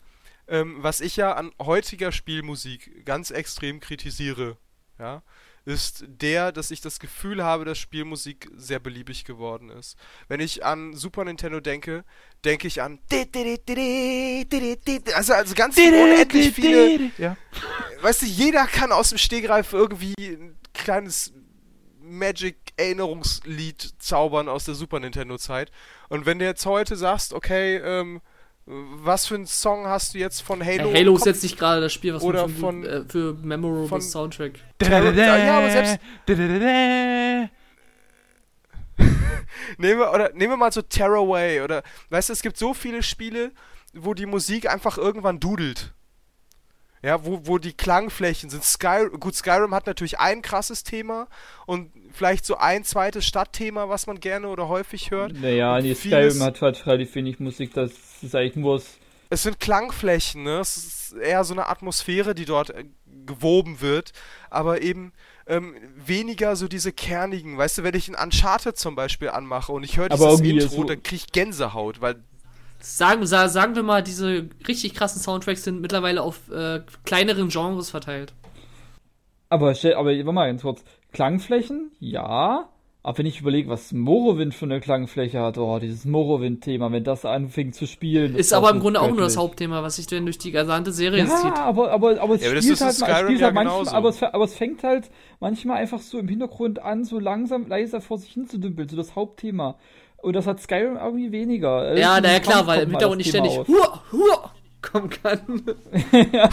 ähm, 0.48 0.78
was 0.80 1.02
ich 1.02 1.18
ja 1.18 1.34
an 1.34 1.52
heutiger 1.62 2.12
Spielmusik 2.12 3.06
ganz 3.06 3.30
extrem 3.30 3.82
kritisiere, 3.82 4.58
ja, 4.98 5.22
ist 5.66 6.06
der, 6.08 6.54
dass 6.54 6.72
ich 6.72 6.80
das 6.80 6.98
Gefühl 6.98 7.44
habe, 7.44 7.66
dass 7.66 7.78
Spielmusik 7.78 8.50
sehr 8.56 8.80
beliebig 8.80 9.26
geworden 9.26 9.70
ist. 9.70 9.98
Wenn 10.30 10.40
ich 10.40 10.64
an 10.64 10.94
Super 10.94 11.26
Nintendo 11.26 11.60
denke, 11.60 12.06
denke 12.46 12.68
ich 12.68 12.82
an 12.82 13.00
also, 15.14 15.34
also 15.34 15.54
ganz 15.54 15.78
unendlich 15.78 16.54
viele. 16.54 17.12
Ja. 17.18 17.36
Weißt 18.00 18.22
du, 18.22 18.28
jeder 18.28 18.66
kann 18.66 18.94
aus 18.94 19.10
dem 19.10 19.18
Stegreif 19.18 19.74
irgendwie 19.74 20.16
ein 20.18 20.58
kleines 20.74 21.34
Magic-Erinnerungslied 22.10 23.96
zaubern 24.00 24.50
aus 24.50 24.66
der 24.66 24.76
Super 24.76 25.00
Nintendo-Zeit. 25.00 25.72
Und 26.10 26.26
wenn 26.26 26.40
du 26.40 26.46
jetzt 26.46 26.66
heute 26.66 26.96
sagst, 26.96 27.34
okay, 27.34 27.78
ähm, 27.78 28.22
was 28.66 29.28
für 29.28 29.36
einen 29.36 29.46
Song 29.46 29.88
hast 29.88 30.14
du 30.14 30.18
jetzt 30.18 30.42
von 30.42 30.64
Halo? 30.64 30.90
Ja, 30.90 31.00
Halo 31.00 31.16
ist 31.16 31.26
jetzt 31.26 31.44
nicht 31.44 31.58
gerade 31.58 31.80
das 31.82 31.94
Spiel, 31.94 32.14
was 32.14 32.22
oder 32.22 32.50
von, 32.50 32.84
äh, 32.84 33.04
für 33.06 33.34
Memorable 33.34 33.88
von 33.88 34.02
Soundtrack. 34.02 34.60
ja, 34.82 35.58
aber 35.58 35.70
selbst. 35.70 36.00
nehmen, 39.78 40.00
wir, 40.00 40.12
oder, 40.12 40.34
nehmen 40.34 40.52
wir 40.52 40.58
mal 40.58 40.72
so 40.72 40.82
Tearaway 40.82 41.62
oder 41.62 41.82
weißt 42.10 42.30
du, 42.30 42.34
es 42.34 42.42
gibt 42.42 42.58
so 42.58 42.74
viele 42.74 43.04
Spiele, 43.04 43.52
wo 43.94 44.14
die 44.14 44.26
Musik 44.26 44.70
einfach 44.70 44.98
irgendwann 44.98 45.40
dudelt. 45.40 45.94
Ja, 47.04 47.24
wo, 47.24 47.42
wo 47.44 47.58
die 47.58 47.74
Klangflächen 47.74 48.50
sind. 48.50 48.64
Sky, 48.64 49.08
gut, 49.20 49.36
Skyrim 49.36 49.74
hat 49.74 49.86
natürlich 49.86 50.20
ein 50.20 50.42
krasses 50.42 50.84
Thema 50.84 51.28
und 51.66 51.92
vielleicht 52.12 52.46
so 52.46 52.58
ein 52.58 52.84
zweites 52.84 53.26
Stadtthema, 53.26 53.88
was 53.88 54.08
man 54.08 54.20
gerne 54.20 54.48
oder 54.50 54.68
häufig 54.68 55.12
hört. 55.12 55.34
Naja, 55.40 55.80
nee, 55.80 55.94
Skyrim 55.94 56.42
hat 56.42 56.62
halt 56.62 56.86
relativ 56.88 57.14
wenig 57.16 57.40
Musik, 57.40 57.74
das 57.74 57.92
ist 58.22 58.36
eigentlich 58.36 58.56
nur. 58.56 58.82
Es 59.30 59.44
sind 59.44 59.60
Klangflächen, 59.60 60.44
ne? 60.44 60.60
Es 60.60 60.78
ist 60.78 61.14
eher 61.14 61.44
so 61.44 61.54
eine 61.54 61.68
Atmosphäre, 61.68 62.34
die 62.34 62.46
dort 62.46 62.70
äh, 62.72 62.86
gewoben 63.26 63.82
wird, 63.82 64.14
aber 64.50 64.82
eben 64.82 65.12
ähm, 65.48 65.76
weniger 65.96 66.56
so 66.56 66.68
diese 66.68 66.92
kernigen. 66.92 67.58
Weißt 67.58 67.78
du, 67.78 67.84
wenn 67.84 67.96
ich 67.96 68.08
ein 68.08 68.16
Uncharted 68.16 68.78
zum 68.78 68.96
Beispiel 68.96 69.30
anmache 69.30 69.72
und 69.72 69.84
ich 69.84 69.98
höre 69.98 70.10
dieses 70.10 70.40
Intro, 70.40 70.68
so 70.68 70.84
dann 70.86 71.04
kriege 71.04 71.24
ich 71.28 71.32
Gänsehaut, 71.32 72.02
weil 72.02 72.24
Sagen, 72.80 73.26
sagen 73.26 73.76
wir 73.76 73.84
mal, 73.84 74.04
diese 74.04 74.50
richtig 74.68 74.94
krassen 74.94 75.22
Soundtracks 75.22 75.64
sind 75.64 75.82
mittlerweile 75.82 76.22
auf 76.22 76.50
äh, 76.52 76.82
kleineren 77.06 77.50
Genres 77.50 77.90
verteilt. 77.90 78.34
Aber, 79.50 79.70
aber 79.72 80.06
warte 80.06 80.32
mal 80.32 80.48
ganz 80.48 80.62
kurz. 80.62 80.84
Klangflächen? 81.12 81.92
Ja. 82.00 82.70
Aber 83.08 83.20
wenn 83.20 83.26
ich 83.26 83.40
überlege, 83.40 83.70
was 83.70 83.94
Morrowind 83.94 84.54
für 84.54 84.66
eine 84.66 84.82
Klangfläche 84.82 85.40
hat, 85.40 85.58
oh, 85.58 85.80
dieses 85.80 86.04
Morrowind-Thema, 86.04 86.92
wenn 86.92 87.06
das 87.06 87.24
anfing 87.24 87.72
zu 87.72 87.88
spielen. 87.88 88.36
Ist 88.36 88.52
aber 88.52 88.70
im 88.70 88.82
Grunde 88.82 89.00
göttlich. 89.00 89.14
auch 89.14 89.16
nur 89.16 89.26
das 89.26 89.38
Hauptthema, 89.38 89.82
was 89.82 89.96
sich 89.96 90.08
denn 90.08 90.26
durch 90.26 90.38
die 90.38 90.52
gesamte 90.52 90.92
Serie 90.92 91.24
ja, 91.24 91.36
zieht. 91.38 91.54
Aber, 91.54 91.92
aber, 91.92 92.20
aber 92.20 92.36
es 92.36 92.44
ja, 92.44 92.50
spielt 92.62 92.82
halt, 92.82 92.96
spielt 92.96 93.10
halt 93.10 93.40
ja 93.40 93.52
manchmal, 93.52 93.88
aber 93.96 94.10
es, 94.10 94.22
aber 94.22 94.44
es 94.44 94.56
fängt 94.56 94.84
halt 94.84 95.10
manchmal 95.40 95.78
einfach 95.78 96.02
so 96.02 96.20
im 96.20 96.28
Hintergrund 96.28 96.80
an, 96.80 97.06
so 97.06 97.18
langsam, 97.18 97.68
leiser 97.68 98.02
vor 98.02 98.18
sich 98.18 98.34
hin 98.34 98.46
zu 98.46 98.58
dümpeln, 98.58 98.90
so 98.90 98.98
das 98.98 99.16
Hauptthema. 99.16 99.78
Und 100.18 100.36
das 100.36 100.48
hat 100.48 100.60
Skyrim 100.62 100.98
irgendwie 100.98 101.32
weniger. 101.32 101.98
Ja, 101.98 102.20
naja, 102.20 102.40
klar, 102.40 102.66
weil 102.68 102.84
im 102.84 102.90
Hintergrund 102.90 103.20
nicht 103.20 103.30
ständig 103.30 103.58
hua, 103.68 104.02
hua, 104.12 104.52
kommen 104.82 105.10
kann. 105.10 105.64
ja, 106.32 106.50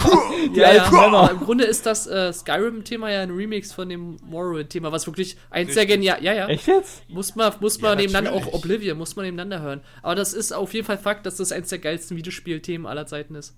ja, 0.54 0.74
ja. 0.74 0.84
Aber 0.84 1.30
im 1.30 1.40
Grunde 1.40 1.64
ist 1.64 1.86
das 1.86 2.06
äh, 2.06 2.32
Skyrim-Thema 2.32 3.10
ja 3.10 3.22
ein 3.22 3.30
Remix 3.30 3.72
von 3.72 3.88
dem 3.88 4.16
Morrowind-Thema, 4.24 4.92
was 4.92 5.06
wirklich 5.06 5.36
eins 5.50 5.74
der 5.74 5.86
genial. 5.86 6.22
Ja, 6.22 6.32
ja. 6.32 6.48
Echt 6.48 6.66
jetzt? 6.66 7.08
Muss 7.08 7.34
man, 7.36 7.52
muss 7.60 7.80
man 7.80 7.98
ja, 7.98 8.06
nebeneinander, 8.06 8.32
auch 8.32 8.52
Oblivion, 8.52 8.98
muss 8.98 9.16
man 9.16 9.24
nebeneinander 9.24 9.60
hören. 9.60 9.80
Aber 10.02 10.14
das 10.14 10.32
ist 10.32 10.52
auf 10.52 10.74
jeden 10.74 10.86
Fall 10.86 10.98
Fakt, 10.98 11.26
dass 11.26 11.36
das 11.36 11.52
eins 11.52 11.68
der 11.68 11.78
geilsten 11.78 12.16
Videospielthemen 12.16 12.86
aller 12.86 13.06
Zeiten 13.06 13.34
ist. 13.34 13.56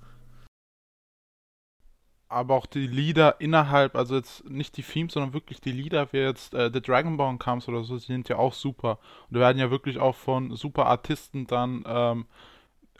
Aber 2.29 2.55
auch 2.57 2.67
die 2.67 2.87
Lieder 2.87 3.41
innerhalb, 3.41 3.95
also 3.95 4.17
jetzt 4.17 4.49
nicht 4.51 4.77
die 4.77 4.83
Themes, 4.83 5.12
sondern 5.12 5.33
wirklich 5.33 5.61
die 5.61 5.71
Lieder, 5.71 6.12
wie 6.12 6.19
jetzt 6.19 6.55
äh, 6.55 6.71
The 6.73 6.81
Dragonborn 6.81 7.39
Comes 7.39 7.69
oder 7.69 7.85
so, 7.85 7.97
die 7.97 8.05
sind 8.05 8.29
ja 8.29 8.37
auch 8.37 8.53
super. 8.53 8.99
Und 9.31 9.39
werden 9.39 9.59
ja 9.59 9.71
wirklich 9.71 9.99
auch 9.99 10.17
von 10.17 10.57
super 10.57 10.87
Artisten 10.87 11.47
dann 11.47 11.85
ähm, 11.87 12.27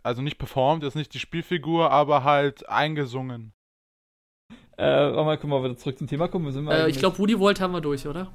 also 0.07 0.23
nicht 0.23 0.39
performt, 0.39 0.85
ist 0.85 0.95
nicht 0.95 1.13
die 1.15 1.19
Spielfigur, 1.19 1.91
aber 1.91 2.23
halt 2.23 2.69
eingesungen. 2.69 3.53
Äh, 4.77 4.85
warte 4.85 5.25
mal, 5.25 5.37
können 5.37 5.53
wir 5.53 5.65
wieder 5.65 5.77
zurück 5.77 5.99
zum 5.99 6.07
Thema 6.07 6.29
kommen? 6.29 6.69
Äh, 6.69 6.89
ich 6.89 6.99
glaube, 7.01 7.19
Woody 7.19 7.39
World 7.41 7.61
haben 7.61 7.73
wir 7.73 7.81
durch, 7.81 8.07
oder? 8.07 8.33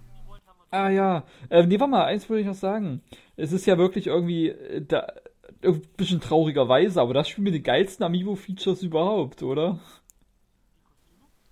Ah 0.69 0.89
ja. 0.89 1.23
Äh, 1.49 1.65
nee, 1.65 1.79
warte 1.79 1.91
mal, 1.91 2.05
eins 2.05 2.29
würde 2.29 2.41
ich 2.41 2.47
noch 2.47 2.55
sagen. 2.55 3.01
Es 3.37 3.53
ist 3.53 3.65
ja 3.65 3.77
wirklich 3.77 4.07
irgendwie 4.07 4.49
äh, 4.49 4.85
da, 4.85 5.07
ein 5.63 5.81
bisschen 5.95 6.19
traurigerweise, 6.19 6.99
aber 6.99 7.13
das 7.13 7.29
Spiel 7.29 7.45
mit 7.45 7.53
den 7.53 7.63
geilsten 7.63 8.05
Amiibo-Features 8.05 8.83
überhaupt, 8.83 9.41
oder? 9.41 9.79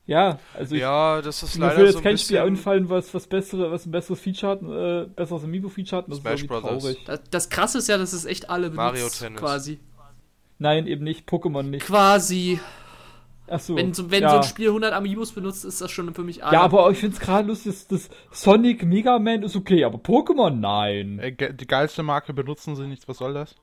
Ja, 0.09 0.39
also 0.57 0.73
ich, 0.73 0.81
ja, 0.81 1.21
das 1.21 1.43
ist 1.43 1.55
leider 1.59 1.77
mir 1.77 1.85
jetzt 1.85 1.93
so 1.93 2.01
kein 2.01 2.17
Spiel 2.17 2.39
einfallen, 2.39 2.89
was 2.89 3.13
was 3.13 3.27
bessere, 3.27 3.69
was 3.69 3.85
ein 3.85 3.91
besseres 3.91 4.19
Feature 4.19 4.53
hat, 4.53 4.61
äh, 4.63 5.07
besseres 5.07 5.43
Amiibo-Feature 5.43 6.01
hat. 6.01 6.09
Das 6.09 6.17
Smash 6.17 6.41
ist 6.41 6.49
traurig. 6.49 6.97
Das, 7.05 7.21
das, 7.29 7.49
Krasse 7.51 7.77
ist 7.77 7.89
ja, 7.89 7.97
dass 7.99 8.11
es 8.13 8.25
echt 8.25 8.49
alle 8.49 8.71
benutzt, 8.71 8.77
Mario 8.77 9.09
Tennis. 9.09 9.39
quasi. 9.39 9.79
Nein, 10.57 10.87
eben 10.87 11.03
nicht. 11.03 11.29
Pokémon 11.29 11.61
nicht. 11.61 11.85
Quasi. 11.85 12.59
Ach 13.47 13.59
so. 13.59 13.75
Wenn, 13.75 13.95
wenn 14.09 14.23
ja. 14.23 14.31
so 14.31 14.37
ein 14.37 14.43
Spiel 14.43 14.69
100 14.69 14.93
Amiibos 14.93 15.31
benutzt, 15.31 15.63
ist 15.63 15.79
das 15.79 15.91
schon 15.91 16.11
für 16.15 16.23
mich 16.23 16.43
alle. 16.43 16.53
Ja, 16.53 16.61
aber 16.61 16.89
ich 16.89 16.97
finde 16.97 17.15
es 17.15 17.21
gerade 17.21 17.47
lustig, 17.47 17.73
dass 17.73 17.87
das 17.87 18.09
Sonic 18.31 18.83
Mega 18.83 19.19
Man 19.19 19.43
ist 19.43 19.55
okay, 19.55 19.83
aber 19.83 19.99
Pokémon 19.99 20.49
nein. 20.49 21.19
Äh, 21.19 21.53
die 21.53 21.67
geilste 21.67 22.01
Marke 22.01 22.33
benutzen 22.33 22.75
sie 22.75 22.87
nicht, 22.87 23.07
was 23.07 23.19
soll 23.19 23.35
das? 23.35 23.53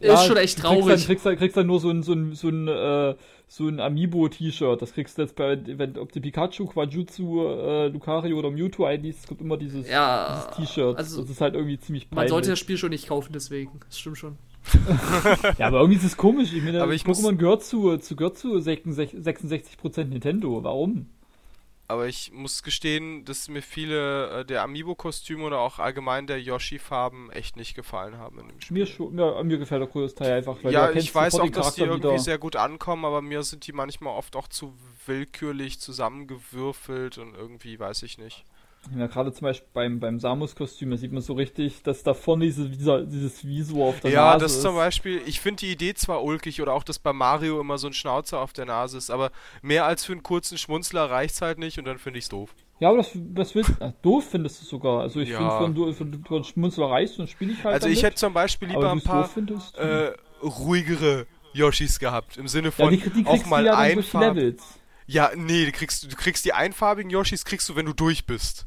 Ja, 0.00 0.14
ist 0.14 0.26
schon 0.26 0.36
echt 0.36 0.58
traurig. 0.58 0.80
Du 0.80 0.86
kriegst 0.86 1.06
dann, 1.06 1.08
kriegst 1.08 1.26
dann, 1.26 1.36
kriegst 1.36 1.56
dann 1.56 1.66
nur 1.66 1.80
so 1.80 1.90
ein, 1.90 2.02
so 2.02 2.12
ein, 2.12 2.34
so 2.34 2.48
ein, 2.48 2.68
äh, 2.68 3.14
so 3.48 3.66
ein 3.66 3.80
Amiibo-T-Shirt. 3.80 4.80
Das 4.80 4.92
kriegst 4.92 5.16
du 5.18 5.22
jetzt 5.22 5.34
bei, 5.34 5.58
wenn, 5.64 5.98
ob 5.98 6.12
die 6.12 6.20
Pikachu, 6.20 6.66
Quajutsu, 6.66 7.46
äh, 7.46 7.88
Lucario 7.88 8.38
oder 8.38 8.50
Mewtwo 8.50 8.86
IDs, 8.86 9.20
es 9.20 9.26
gibt 9.26 9.40
immer 9.40 9.56
dieses, 9.56 9.88
ja, 9.88 10.46
dieses 10.56 10.70
T-Shirt. 10.74 10.96
Also, 10.98 11.22
das 11.22 11.30
ist 11.30 11.40
halt 11.40 11.54
irgendwie 11.54 11.78
ziemlich 11.78 12.10
peinlich. 12.10 12.16
Man 12.16 12.28
sollte 12.28 12.50
das 12.50 12.58
Spiel 12.58 12.76
schon 12.76 12.90
nicht 12.90 13.08
kaufen, 13.08 13.32
deswegen. 13.32 13.80
Das 13.88 13.98
stimmt 13.98 14.18
schon 14.18 14.36
ja, 15.58 15.66
aber 15.68 15.80
irgendwie 15.80 15.98
ist 15.98 16.04
es 16.04 16.16
komisch. 16.16 16.52
Ich 16.52 16.62
meine, 16.62 16.82
aber 16.82 16.92
ich 16.92 17.02
Pokémon 17.02 17.36
gehört 17.36 17.64
zu, 17.64 17.96
zu, 17.98 18.16
gehört 18.16 18.36
zu 18.36 18.56
66% 18.56 20.04
Nintendo. 20.04 20.62
Warum? 20.62 21.06
Aber 21.90 22.06
ich 22.06 22.30
muss 22.32 22.62
gestehen, 22.62 23.24
dass 23.24 23.48
mir 23.48 23.62
viele 23.62 24.40
äh, 24.40 24.44
der 24.44 24.62
Amiibo-Kostüme 24.62 25.42
oder 25.42 25.58
auch 25.60 25.78
allgemein 25.78 26.26
der 26.26 26.38
Yoshi-Farben 26.38 27.30
echt 27.30 27.56
nicht 27.56 27.74
gefallen 27.74 28.18
haben 28.18 28.38
in 28.40 28.48
dem 28.48 28.60
Spiel. 28.60 28.76
Mir, 28.76 28.86
schon, 28.86 29.18
ja, 29.18 29.42
mir 29.42 29.56
gefällt 29.56 29.80
der 29.80 29.88
größte 29.88 30.22
Teil 30.22 30.32
einfach. 30.34 30.62
Weil 30.62 30.74
ja, 30.74 30.90
ich 30.90 31.14
weiß 31.14 31.40
auch, 31.40 31.48
dass 31.48 31.76
die 31.76 31.80
irgendwie 31.80 32.08
wieder. 32.08 32.18
sehr 32.18 32.36
gut 32.36 32.56
ankommen, 32.56 33.06
aber 33.06 33.22
mir 33.22 33.42
sind 33.42 33.66
die 33.66 33.72
manchmal 33.72 34.14
oft 34.14 34.36
auch 34.36 34.48
zu 34.48 34.74
willkürlich 35.06 35.80
zusammengewürfelt 35.80 37.16
und 37.16 37.34
irgendwie 37.34 37.80
weiß 37.80 38.02
ich 38.02 38.18
nicht. 38.18 38.44
Ja, 38.96 39.06
gerade 39.06 39.32
zum 39.32 39.42
Beispiel 39.42 39.68
beim, 39.74 40.00
beim 40.00 40.18
Samus-Kostüm, 40.18 40.90
da 40.90 40.96
sieht 40.96 41.12
man 41.12 41.20
so 41.20 41.34
richtig, 41.34 41.82
dass 41.82 42.02
da 42.02 42.14
vorne 42.14 42.46
diese, 42.46 42.68
dieser, 42.68 43.04
dieses 43.04 43.46
Visor 43.46 43.88
auf 43.88 44.00
der 44.00 44.10
ja, 44.10 44.20
Nase 44.20 44.34
Ja, 44.34 44.38
das 44.38 44.56
ist. 44.56 44.62
zum 44.62 44.76
Beispiel, 44.76 45.20
ich 45.26 45.40
finde 45.40 45.60
die 45.60 45.72
Idee 45.72 45.94
zwar 45.94 46.24
ulkig 46.24 46.62
oder 46.62 46.72
auch, 46.72 46.84
dass 46.84 46.98
bei 46.98 47.12
Mario 47.12 47.60
immer 47.60 47.76
so 47.76 47.88
ein 47.88 47.92
Schnauzer 47.92 48.40
auf 48.40 48.52
der 48.52 48.66
Nase 48.66 48.96
ist, 48.96 49.10
aber 49.10 49.30
mehr 49.62 49.84
als 49.84 50.04
für 50.04 50.12
einen 50.12 50.22
kurzen 50.22 50.56
Schmunzler 50.58 51.10
reicht's 51.10 51.42
halt 51.42 51.58
nicht 51.58 51.78
und 51.78 51.84
dann 51.84 51.98
finde 51.98 52.18
ich's 52.18 52.28
doof. 52.28 52.54
Ja, 52.80 52.88
aber 52.88 52.98
das, 52.98 53.10
das 53.14 53.54
willst, 53.54 53.72
ach, 53.80 53.92
doof 54.02 54.28
findest 54.30 54.62
du 54.62 54.66
sogar. 54.66 55.00
Also 55.00 55.20
ich 55.20 55.30
ja. 55.30 55.60
finde, 55.60 55.98
wenn 55.98 56.22
du, 56.22 56.34
einen 56.34 56.44
Schmunzler 56.44 56.86
reichst, 56.86 57.18
dann 57.18 57.26
spiele 57.26 57.52
ich 57.52 57.64
halt 57.64 57.74
Also 57.74 57.86
damit. 57.86 57.98
ich 57.98 58.04
hätte 58.04 58.16
zum 58.16 58.32
Beispiel 58.32 58.68
lieber 58.68 58.90
ein 58.90 59.02
paar 59.02 59.28
findest, 59.28 59.76
äh, 59.76 60.12
ruhigere 60.42 61.26
Yoshis 61.52 61.98
gehabt, 61.98 62.36
im 62.36 62.46
Sinne 62.46 62.70
von 62.70 62.94
ja, 62.94 63.00
die, 63.00 63.22
die 63.22 63.26
auch 63.26 63.44
mal 63.46 63.64
ja 63.64 63.76
einfach. 63.76 64.20
Levels. 64.20 64.78
Ja, 65.08 65.32
nee, 65.34 65.64
du 65.64 65.72
kriegst, 65.72 66.12
du 66.12 66.14
kriegst 66.14 66.44
die 66.44 66.52
einfarbigen 66.52 67.10
Yoshis, 67.10 67.46
kriegst 67.46 67.66
du, 67.70 67.76
wenn 67.76 67.86
du 67.86 67.94
durch 67.94 68.26
bist. 68.26 68.66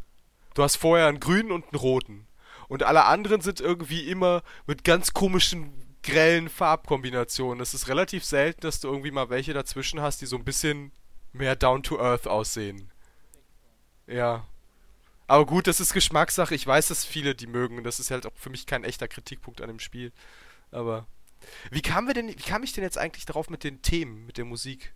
Du 0.56 0.64
hast 0.64 0.76
vorher 0.76 1.06
einen 1.06 1.20
grünen 1.20 1.52
und 1.52 1.66
einen 1.66 1.80
roten. 1.80 2.28
Und 2.68 2.82
alle 2.82 3.06
anderen 3.06 3.42
sind 3.42 3.62
irgendwie 3.62 4.10
immer 4.10 4.42
mit 4.66 4.84
ganz 4.84 5.14
komischen, 5.14 5.72
grellen 6.02 6.50
Farbkombinationen. 6.50 7.62
Es 7.62 7.76
ist 7.76 7.90
relativ 7.90 8.26
selten, 8.26 8.62
dass 8.62 8.80
du 8.80 8.88
irgendwie 8.88 9.12
mal 9.12 9.30
welche 9.30 9.54
dazwischen 9.54 10.02
hast, 10.02 10.22
die 10.22 10.26
so 10.26 10.36
ein 10.36 10.44
bisschen 10.44 10.92
mehr 11.32 11.56
down 11.56 11.84
to 11.84 12.00
earth 12.00 12.26
aussehen. 12.28 12.92
Ja. 14.08 14.48
Aber 15.28 15.46
gut, 15.46 15.68
das 15.68 15.80
ist 15.80 15.94
Geschmackssache. 15.94 16.56
Ich 16.56 16.66
weiß, 16.66 16.88
dass 16.88 17.06
viele 17.06 17.36
die 17.36 17.46
mögen. 17.46 17.84
Das 17.84 18.00
ist 18.00 18.10
halt 18.10 18.26
auch 18.26 18.36
für 18.36 18.50
mich 18.50 18.66
kein 18.66 18.84
echter 18.84 19.08
Kritikpunkt 19.08 19.62
an 19.62 19.68
dem 19.68 19.80
Spiel. 19.80 20.12
Aber. 20.72 21.06
Wie 21.70 21.84
kamen 21.84 22.08
wir 22.08 22.16
denn, 22.16 22.30
wie 22.30 22.36
kam 22.36 22.64
ich 22.64 22.74
denn 22.74 22.84
jetzt 22.84 22.98
eigentlich 22.98 23.26
darauf 23.26 23.52
mit 23.52 23.64
den 23.64 23.84
Themen, 23.84 24.26
mit 24.26 24.38
der 24.38 24.46
Musik? 24.46 24.96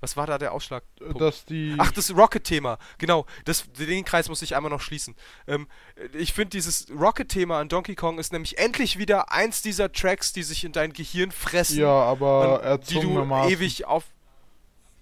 Was 0.00 0.16
war 0.16 0.26
da 0.26 0.36
der 0.36 0.52
Ausschlag? 0.52 0.84
Dass 1.18 1.44
die 1.46 1.74
Ach, 1.78 1.90
das 1.90 2.14
Rocket-Thema. 2.14 2.78
Genau, 2.98 3.24
das, 3.44 3.64
den 3.72 4.04
Kreis 4.04 4.28
muss 4.28 4.42
ich 4.42 4.54
einmal 4.54 4.70
noch 4.70 4.80
schließen. 4.80 5.14
Ähm, 5.46 5.68
ich 6.12 6.34
finde, 6.34 6.50
dieses 6.50 6.86
Rocket-Thema 6.90 7.60
an 7.60 7.68
Donkey 7.68 7.94
Kong 7.94 8.18
ist 8.18 8.32
nämlich 8.32 8.58
endlich 8.58 8.98
wieder 8.98 9.32
eins 9.32 9.62
dieser 9.62 9.90
Tracks, 9.90 10.32
die 10.32 10.42
sich 10.42 10.64
in 10.64 10.72
dein 10.72 10.92
Gehirn 10.92 11.30
fressen. 11.30 11.78
Ja, 11.78 11.88
aber 11.88 12.78
die 12.88 13.00
du 13.00 13.20
ewig 13.48 13.86
auf. 13.86 14.04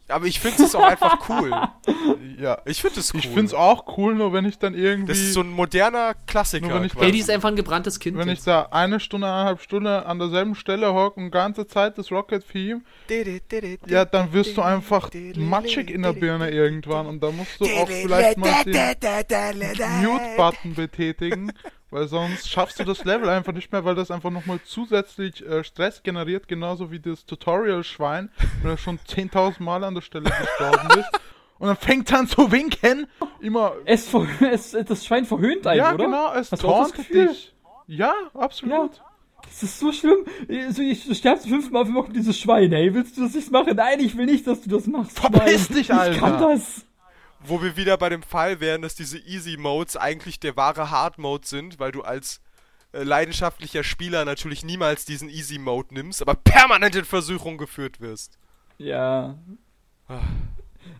Aber 0.08 0.26
ich 0.26 0.38
finde 0.38 0.64
es 0.64 0.74
auch 0.74 0.82
einfach 0.82 1.28
cool. 1.28 1.50
Ja. 2.38 2.60
Ich 2.64 2.82
finde 2.82 3.00
es 3.00 3.14
cool. 3.14 3.20
Ich 3.20 3.28
finde 3.28 3.44
es 3.44 3.54
auch 3.54 3.96
cool, 3.96 4.14
nur 4.14 4.32
wenn 4.32 4.44
ich 4.44 4.58
dann 4.58 4.74
irgendwie. 4.74 5.12
Das 5.12 5.18
ist 5.18 5.34
so 5.34 5.40
ein 5.40 5.50
moderner 5.50 6.14
Klassiker. 6.26 6.66
Nur 6.66 6.76
wenn 6.76 6.84
ich 6.84 6.92
quasi. 6.92 7.08
Eddie 7.08 7.20
ist 7.20 7.30
einfach 7.30 7.48
ein 7.48 7.56
gebranntes 7.56 8.00
Kind. 8.00 8.18
Wenn 8.18 8.28
ich 8.28 8.38
jetzt. 8.38 8.46
da 8.46 8.68
eine 8.70 9.00
Stunde, 9.00 9.28
eineinhalb 9.28 9.60
Stunden 9.60 9.86
an 9.86 10.18
derselben 10.18 10.54
Stelle 10.54 10.92
hocke 10.92 11.20
und 11.20 11.30
ganze 11.30 11.66
Zeit 11.66 11.96
das 11.96 12.10
Rocket-Theme, 12.10 12.82
ja, 13.86 14.04
dann 14.04 14.32
wirst 14.32 14.56
du 14.56 14.62
einfach 14.62 15.10
matschig 15.36 15.90
in 15.90 16.02
der 16.02 16.12
Birne 16.12 16.50
irgendwann 16.50 17.06
und 17.06 17.22
da 17.22 17.30
musst 17.30 17.60
du 17.60 17.64
auch 17.66 17.88
vielleicht 17.88 18.36
mal 18.36 18.64
den 18.64 18.74
Mute-Button 20.02 20.74
betätigen, 20.74 21.52
weil 21.94 22.08
sonst 22.08 22.50
schaffst 22.50 22.80
du 22.80 22.84
das 22.84 23.04
Level 23.04 23.28
einfach 23.28 23.52
nicht 23.52 23.70
mehr, 23.70 23.84
weil 23.84 23.94
das 23.94 24.10
einfach 24.10 24.30
nochmal 24.30 24.58
zusätzlich 24.64 25.46
äh, 25.46 25.62
Stress 25.62 26.02
generiert, 26.02 26.48
genauso 26.48 26.90
wie 26.90 26.98
das 26.98 27.24
Tutorial-Schwein, 27.24 28.30
wenn 28.62 28.70
du 28.72 28.76
schon 28.76 28.98
10.000 28.98 29.62
Mal 29.62 29.84
an 29.84 29.94
der 29.94 30.02
Stelle 30.02 30.24
gestorben 30.24 30.88
bist. 30.88 31.08
Und 31.60 31.68
dann 31.68 31.76
fängt 31.76 32.10
er 32.10 32.18
an 32.18 32.26
zu 32.26 32.50
winken. 32.50 33.06
Immer. 33.40 33.74
Es, 33.84 34.12
es, 34.40 34.72
das 34.72 35.06
Schwein 35.06 35.24
verhöhnt 35.24 35.68
einen, 35.68 35.78
ja, 35.78 35.94
oder? 35.94 36.04
genau, 36.04 36.34
es 36.34 36.50
Hast 36.50 36.62
tauntet 36.62 37.14
dich. 37.14 37.54
Ja, 37.86 38.12
absolut. 38.34 39.00
Das 39.44 39.62
ist 39.62 39.78
so 39.78 39.92
schlimm. 39.92 40.24
Also 40.48 40.82
ich, 40.82 41.06
du 41.06 41.14
stirbst 41.14 41.46
fünfmal 41.46 41.82
auf 41.82 41.88
einmal 41.88 42.08
dieses 42.12 42.36
Schwein, 42.36 42.72
hey. 42.72 42.92
Willst 42.92 43.16
du 43.16 43.22
das 43.22 43.34
nicht 43.34 43.52
machen? 43.52 43.76
Nein, 43.76 44.00
ich 44.00 44.16
will 44.16 44.26
nicht, 44.26 44.48
dass 44.48 44.62
du 44.62 44.68
das 44.68 44.88
machst. 44.88 45.16
Verpiss 45.20 45.70
Nein, 45.70 45.78
dich, 45.78 45.92
Alter. 45.92 46.12
Ich 46.12 46.18
kann 46.18 46.40
das. 46.40 46.84
Wo 47.46 47.62
wir 47.62 47.76
wieder 47.76 47.96
bei 47.98 48.08
dem 48.08 48.22
Fall 48.22 48.60
wären, 48.60 48.82
dass 48.82 48.94
diese 48.94 49.18
Easy 49.18 49.56
Modes 49.58 49.96
eigentlich 49.96 50.40
der 50.40 50.56
wahre 50.56 50.90
Hard 50.90 51.18
Mode 51.18 51.46
sind, 51.46 51.78
weil 51.78 51.92
du 51.92 52.02
als 52.02 52.40
äh, 52.92 53.02
leidenschaftlicher 53.02 53.84
Spieler 53.84 54.24
natürlich 54.24 54.64
niemals 54.64 55.04
diesen 55.04 55.28
Easy 55.28 55.58
Mode 55.58 55.92
nimmst, 55.92 56.22
aber 56.22 56.34
permanent 56.34 56.94
in 56.96 57.04
Versuchung 57.04 57.58
geführt 57.58 58.00
wirst. 58.00 58.38
Ja. 58.78 59.36
Ah. 60.08 60.20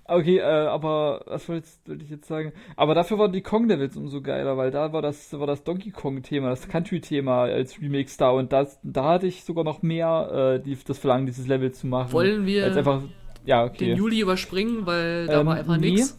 Okay, 0.07 0.39
äh, 0.39 0.43
aber 0.43 1.23
was 1.27 1.49
wollte 1.49 1.67
ich- 1.89 2.03
ich 2.03 2.11
jetzt 2.11 2.27
sagen? 2.29 2.53
Aber 2.77 2.95
dafür 2.95 3.19
waren 3.19 3.33
die 3.33 3.43
Kong-Levels 3.43 3.97
umso 3.97 4.21
geiler, 4.23 4.57
weil 4.57 4.71
da 4.71 4.93
war 4.93 5.03
das, 5.03 5.33
war 5.39 5.47
das 5.47 5.63
Donkey 5.65 5.91
Kong-Thema, 5.93 6.51
das 6.51 6.69
Country-Thema 6.69 7.43
als 7.45 7.81
Remix 7.81 8.17
da 8.17 8.31
und 8.31 8.53
das, 8.53 8.79
da 8.83 9.05
hatte 9.05 9.27
ich 9.27 9.45
sogar 9.45 9.65
noch 9.65 9.83
mehr 9.83 10.59
äh, 10.61 10.63
die, 10.63 10.77
das 10.85 10.99
Verlangen, 10.99 11.27
dieses 11.27 11.47
Level 11.47 11.73
zu 11.73 11.87
machen. 11.87 12.13
Wollen 12.13 12.45
wir 12.47 12.65
Als 12.65 12.77
einfach, 12.77 13.03
ja, 13.47 13.65
okay. 13.65 13.87
den 13.89 13.97
Juli 13.97 14.21
überspringen, 14.21 14.85
weil 14.87 15.27
da 15.27 15.41
Ähm, 15.41 15.47
war 15.47 15.55
einfach 15.57 15.77
nee. 15.79 15.91
nichts. 15.93 16.17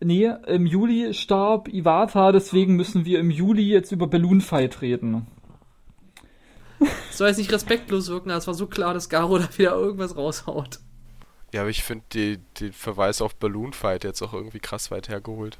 Nee, 0.00 0.30
im 0.46 0.66
Juli 0.66 1.14
starb 1.14 1.68
Iwata, 1.68 2.32
deswegen 2.32 2.76
müssen 2.76 3.04
wir 3.06 3.18
im 3.18 3.30
Juli 3.30 3.62
jetzt 3.62 3.92
über 3.92 4.06
Balloon 4.06 4.40
Fight 4.40 4.82
reden. 4.82 5.26
Soll 7.10 7.28
jetzt 7.28 7.38
nicht 7.38 7.52
respektlos 7.52 8.08
wirken, 8.08 8.30
aber 8.30 8.38
es 8.38 8.46
war 8.46 8.54
so 8.54 8.66
klar, 8.66 8.92
dass 8.92 9.08
Garo 9.08 9.38
da 9.38 9.48
wieder 9.56 9.74
irgendwas 9.74 10.16
raushaut. 10.16 10.80
Ja, 11.52 11.62
aber 11.62 11.70
ich 11.70 11.82
finde 11.82 12.38
den 12.60 12.72
Verweis 12.72 13.22
auf 13.22 13.36
Balloon 13.36 13.72
Fight 13.72 14.04
jetzt 14.04 14.20
auch 14.20 14.34
irgendwie 14.34 14.58
krass 14.58 14.90
weit 14.90 15.08
hergeholt. 15.08 15.58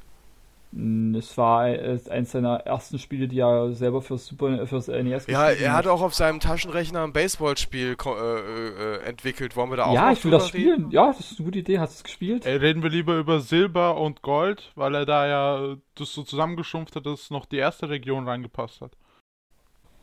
Es 1.16 1.39
war 1.39 1.68
äh, 1.68 1.99
eins 2.11 2.33
seiner 2.33 2.57
ersten 2.66 2.99
Spiele, 2.99 3.29
die 3.29 3.39
er 3.39 3.72
selber 3.72 4.03
fürs 4.03 4.27
Super 4.27 4.66
fürs 4.66 4.89
NES 4.89 5.27
Ja, 5.27 5.49
er 5.49 5.72
hat 5.72 5.87
auch 5.87 6.03
auf 6.03 6.14
seinem 6.14 6.39
Taschenrechner 6.39 7.03
ein 7.03 7.14
Baseballspiel 7.14 7.97
ko- 7.97 8.14
äh, 8.14 8.97
äh, 8.97 8.99
entwickelt. 9.05 9.57
Wollen 9.57 9.70
wir 9.70 9.79
da 9.79 9.87
auch 9.87 9.95
Ja, 9.95 10.12
ich 10.12 10.22
will 10.22 10.33
das 10.33 10.49
drüber 10.51 10.59
reden? 10.59 10.74
spielen. 10.74 10.91
Ja, 10.91 11.07
das 11.07 11.20
ist 11.33 11.39
eine 11.39 11.47
gute 11.47 11.61
Idee. 11.61 11.79
Hast 11.79 11.95
du 11.95 11.97
es 12.01 12.05
gespielt? 12.05 12.45
Ey, 12.45 12.57
reden 12.57 12.83
wir 12.83 12.91
lieber 12.91 13.16
über 13.16 13.41
Silber 13.41 13.97
und 13.97 14.20
Gold, 14.20 14.70
weil 14.74 14.95
er 14.95 15.07
da 15.07 15.27
ja 15.27 15.77
das 15.95 16.12
so 16.12 16.22
zusammengeschrumpft 16.24 16.95
hat, 16.95 17.07
dass 17.07 17.31
noch 17.31 17.47
die 17.47 17.57
erste 17.57 17.89
Region 17.89 18.29
reingepasst 18.29 18.83
hat. 18.83 18.93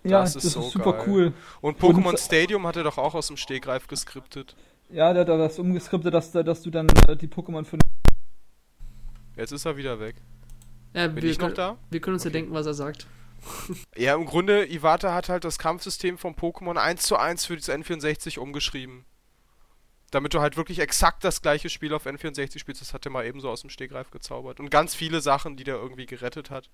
ja, 0.03 0.21
das 0.21 0.33
das 0.33 0.43
ist 0.45 0.47
ist, 0.49 0.53
so 0.55 0.61
super 0.69 0.93
geil. 0.93 1.03
cool. 1.07 1.33
Und 1.61 1.79
Pokémon 1.79 2.09
Und- 2.09 2.19
Stadium 2.19 2.65
hat 2.65 2.77
er 2.77 2.83
doch 2.83 2.97
auch 2.97 3.13
aus 3.13 3.27
dem 3.27 3.37
Stegreif 3.37 3.85
geskriptet. 3.87 4.55
Ja, 4.89 5.13
der 5.13 5.21
hat 5.21 5.29
das 5.29 5.59
umgeskriptet, 5.59 6.11
dass, 6.15 6.31
dass 6.31 6.63
du 6.63 6.71
dann 6.71 6.87
äh, 7.07 7.15
die 7.15 7.27
Pokémon 7.27 7.63
von. 7.63 7.79
Jetzt 9.35 9.51
ist 9.51 9.65
er 9.65 9.77
wieder 9.77 9.99
weg. 9.99 10.15
Ja, 10.93 11.07
Bin 11.07 11.23
wir, 11.23 11.31
ich 11.31 11.39
noch 11.39 11.53
können, 11.53 11.53
da? 11.53 11.77
wir 11.89 12.01
können 12.01 12.15
uns 12.15 12.25
Okay. 12.25 12.29
ja 12.29 12.31
denken, 12.31 12.53
was 12.53 12.65
er 12.65 12.73
sagt. 12.73 13.07
Ja, 13.97 14.15
im 14.15 14.25
Grunde, 14.25 14.65
Iwata 14.71 15.13
hat 15.13 15.29
halt 15.29 15.43
das 15.43 15.57
Kampfsystem 15.59 16.17
von 16.17 16.35
Pokémon 16.35 16.77
1 16.77 17.03
zu 17.03 17.17
1 17.17 17.45
für 17.45 17.55
das 17.57 17.69
N64 17.69 18.39
umgeschrieben. 18.39 19.05
Damit 20.11 20.33
du 20.33 20.41
halt 20.41 20.57
wirklich 20.57 20.79
exakt 20.79 21.23
das 21.23 21.41
gleiche 21.41 21.69
Spiel 21.69 21.93
auf 21.93 22.05
N64 22.05 22.59
spielst, 22.59 22.81
das 22.81 22.93
hat 22.93 23.05
er 23.05 23.11
mal 23.11 23.25
ebenso 23.25 23.49
aus 23.49 23.61
dem 23.61 23.69
Stegreif 23.71 24.11
gezaubert. 24.11 24.59
Und 24.59 24.69
ganz 24.69 24.93
viele 24.95 25.21
Sachen, 25.21 25.57
die 25.57 25.63
der 25.63 25.75
irgendwie 25.75 26.05
gerettet 26.05 26.49
hat. 26.51 26.69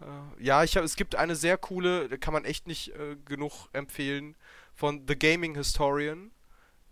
Äh, 0.00 0.44
Ja, 0.44 0.64
ich 0.64 0.76
hab, 0.76 0.84
es 0.84 0.96
gibt 0.96 1.14
eine 1.16 1.36
sehr 1.36 1.56
coole, 1.58 2.08
kann 2.18 2.34
man 2.34 2.44
echt 2.44 2.66
nicht 2.66 2.88
äh, 2.94 3.16
genug 3.24 3.68
empfehlen, 3.72 4.36
von 4.74 5.04
The 5.06 5.18
Gaming 5.18 5.54
Historian. 5.54 6.30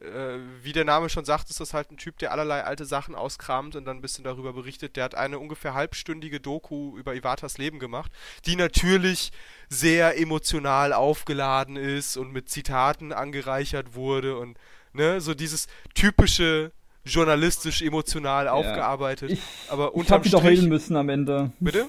Äh, 0.01 0.39
wie 0.63 0.73
der 0.73 0.85
Name 0.85 1.11
schon 1.11 1.27
sagt, 1.27 1.51
ist 1.51 1.61
das 1.61 1.75
halt 1.75 1.91
ein 1.91 1.99
Typ, 1.99 2.19
der 2.19 2.33
allerlei 2.33 2.65
alte 2.65 2.87
Sachen 2.87 3.15
auskramt 3.15 3.77
und 3.77 3.85
dann 3.85 3.99
ein 3.99 4.01
bisschen 4.01 4.25
darüber 4.25 4.55
berichtet. 4.55 4.97
Der 4.97 5.05
hat 5.05 5.15
eine 5.15 5.39
ungefähr 5.39 5.75
halbstündige 5.75 6.41
Doku 6.41 6.97
über 6.97 7.15
Iwatas 7.15 7.59
Leben 7.59 7.79
gemacht, 7.79 8.11
die 8.47 8.57
natürlich 8.57 9.31
sehr 9.69 10.19
emotional 10.19 10.95
aufgeladen 10.95 11.77
ist 11.77 12.17
und 12.17 12.33
mit 12.33 12.49
Zitaten 12.49 13.13
angereichert 13.13 13.95
wurde 13.95 14.39
und 14.39 14.57
ne, 14.95 15.21
so 15.21 15.35
dieses 15.35 15.67
typische 15.95 16.73
journalistisch 17.05 17.83
emotional 17.83 18.49
aufgearbeitet. 18.49 19.33
Ich, 19.33 19.43
aber 19.69 19.89
ich 19.89 19.95
unterm 19.95 20.19
hab 20.19 20.25
wieder 20.25 20.39
Strich, 20.39 20.59
heulen 20.59 20.69
müssen 20.71 20.97
am 20.97 21.09
Ende. 21.09 21.53
bitte? 21.61 21.89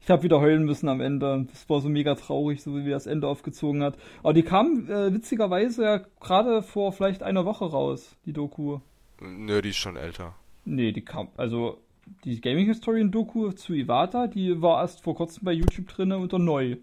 Ich 0.00 0.10
habe 0.10 0.22
wieder 0.22 0.40
heulen 0.40 0.64
müssen 0.64 0.88
am 0.88 1.00
Ende. 1.00 1.46
Das 1.50 1.68
war 1.68 1.80
so 1.80 1.88
mega 1.88 2.14
traurig, 2.14 2.62
so 2.62 2.74
wie 2.76 2.90
das 2.90 3.06
Ende 3.06 3.26
aufgezogen 3.26 3.82
hat. 3.82 3.98
Aber 4.22 4.32
die 4.32 4.42
kam 4.42 4.88
äh, 4.88 5.12
witzigerweise 5.12 5.84
ja 5.84 6.00
gerade 6.20 6.62
vor 6.62 6.92
vielleicht 6.92 7.22
einer 7.22 7.44
Woche 7.44 7.66
raus, 7.66 8.16
die 8.24 8.32
Doku. 8.32 8.78
Nö, 9.20 9.60
die 9.60 9.70
ist 9.70 9.76
schon 9.76 9.96
älter. 9.96 10.34
Nee, 10.64 10.92
die 10.92 11.04
kam, 11.04 11.28
also 11.36 11.78
die 12.24 12.40
Gaming 12.40 12.66
Historian 12.66 13.10
Doku 13.10 13.52
zu 13.52 13.74
Iwata, 13.74 14.26
die 14.26 14.60
war 14.62 14.80
erst 14.82 15.02
vor 15.02 15.14
kurzem 15.14 15.44
bei 15.44 15.52
YouTube 15.52 15.88
drinne 15.88 16.18
unter 16.18 16.38
neu. 16.38 16.76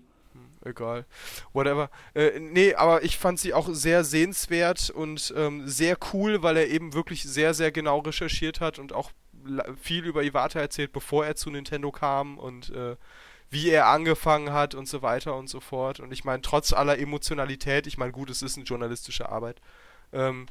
egal. 0.64 1.06
Whatever. 1.54 1.90
Äh, 2.14 2.40
nee, 2.40 2.74
aber 2.74 3.04
ich 3.04 3.18
fand 3.18 3.40
sie 3.40 3.54
auch 3.54 3.70
sehr 3.72 4.04
sehenswert 4.04 4.90
und 4.90 5.34
ähm, 5.38 5.68
sehr 5.68 5.98
cool, 6.14 6.44
weil 6.44 6.58
er 6.58 6.68
eben 6.68 6.94
wirklich 6.94 7.24
sehr, 7.24 7.54
sehr 7.54 7.72
genau 7.72 8.00
recherchiert 8.00 8.62
hat 8.62 8.80
und 8.80 8.94
auch 8.94 9.12
viel 9.82 10.06
über 10.06 10.24
Iwata 10.24 10.60
erzählt, 10.60 10.92
bevor 10.92 11.26
er 11.26 11.36
zu 11.36 11.50
Nintendo 11.50 11.92
kam 11.92 12.38
und 12.38 12.70
äh, 12.72 12.96
wie 13.50 13.70
er 13.70 13.88
angefangen 13.88 14.52
hat 14.52 14.76
und 14.76 14.88
so 14.88 15.02
weiter 15.02 15.36
und 15.36 15.50
so 15.50 15.60
fort. 15.60 16.00
Und 16.00 16.12
ich 16.12 16.24
meine, 16.24 16.42
trotz 16.42 16.74
aller 16.74 16.98
Emotionalität, 16.98 17.88
ich 17.88 17.98
meine, 17.98 18.12
gut, 18.12 18.30
es 18.30 18.42
ist 18.42 18.58
eine 18.58 18.66
journalistische 18.66 19.30
Arbeit, 19.30 19.62
ähm, 20.12 20.48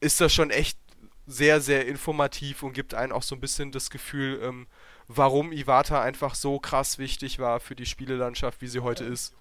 ist 0.00 0.20
das 0.20 0.32
schon 0.32 0.50
echt 0.50 0.78
sehr, 1.26 1.60
sehr 1.60 1.86
informativ 1.86 2.62
und 2.62 2.72
gibt 2.72 2.94
einen 2.94 3.12
auch 3.12 3.22
so 3.22 3.34
ein 3.34 3.40
bisschen 3.40 3.72
das 3.72 3.90
Gefühl, 3.90 4.40
ähm, 4.42 4.66
warum 5.08 5.52
Iwata 5.52 6.02
einfach 6.02 6.34
so 6.34 6.58
krass 6.58 6.98
wichtig 6.98 7.38
war 7.38 7.60
für 7.60 7.76
die 7.76 7.86
Spielelandschaft, 7.86 8.60
wie 8.60 8.68
sie 8.68 8.80
heute 8.80 9.04
ist. 9.04 9.34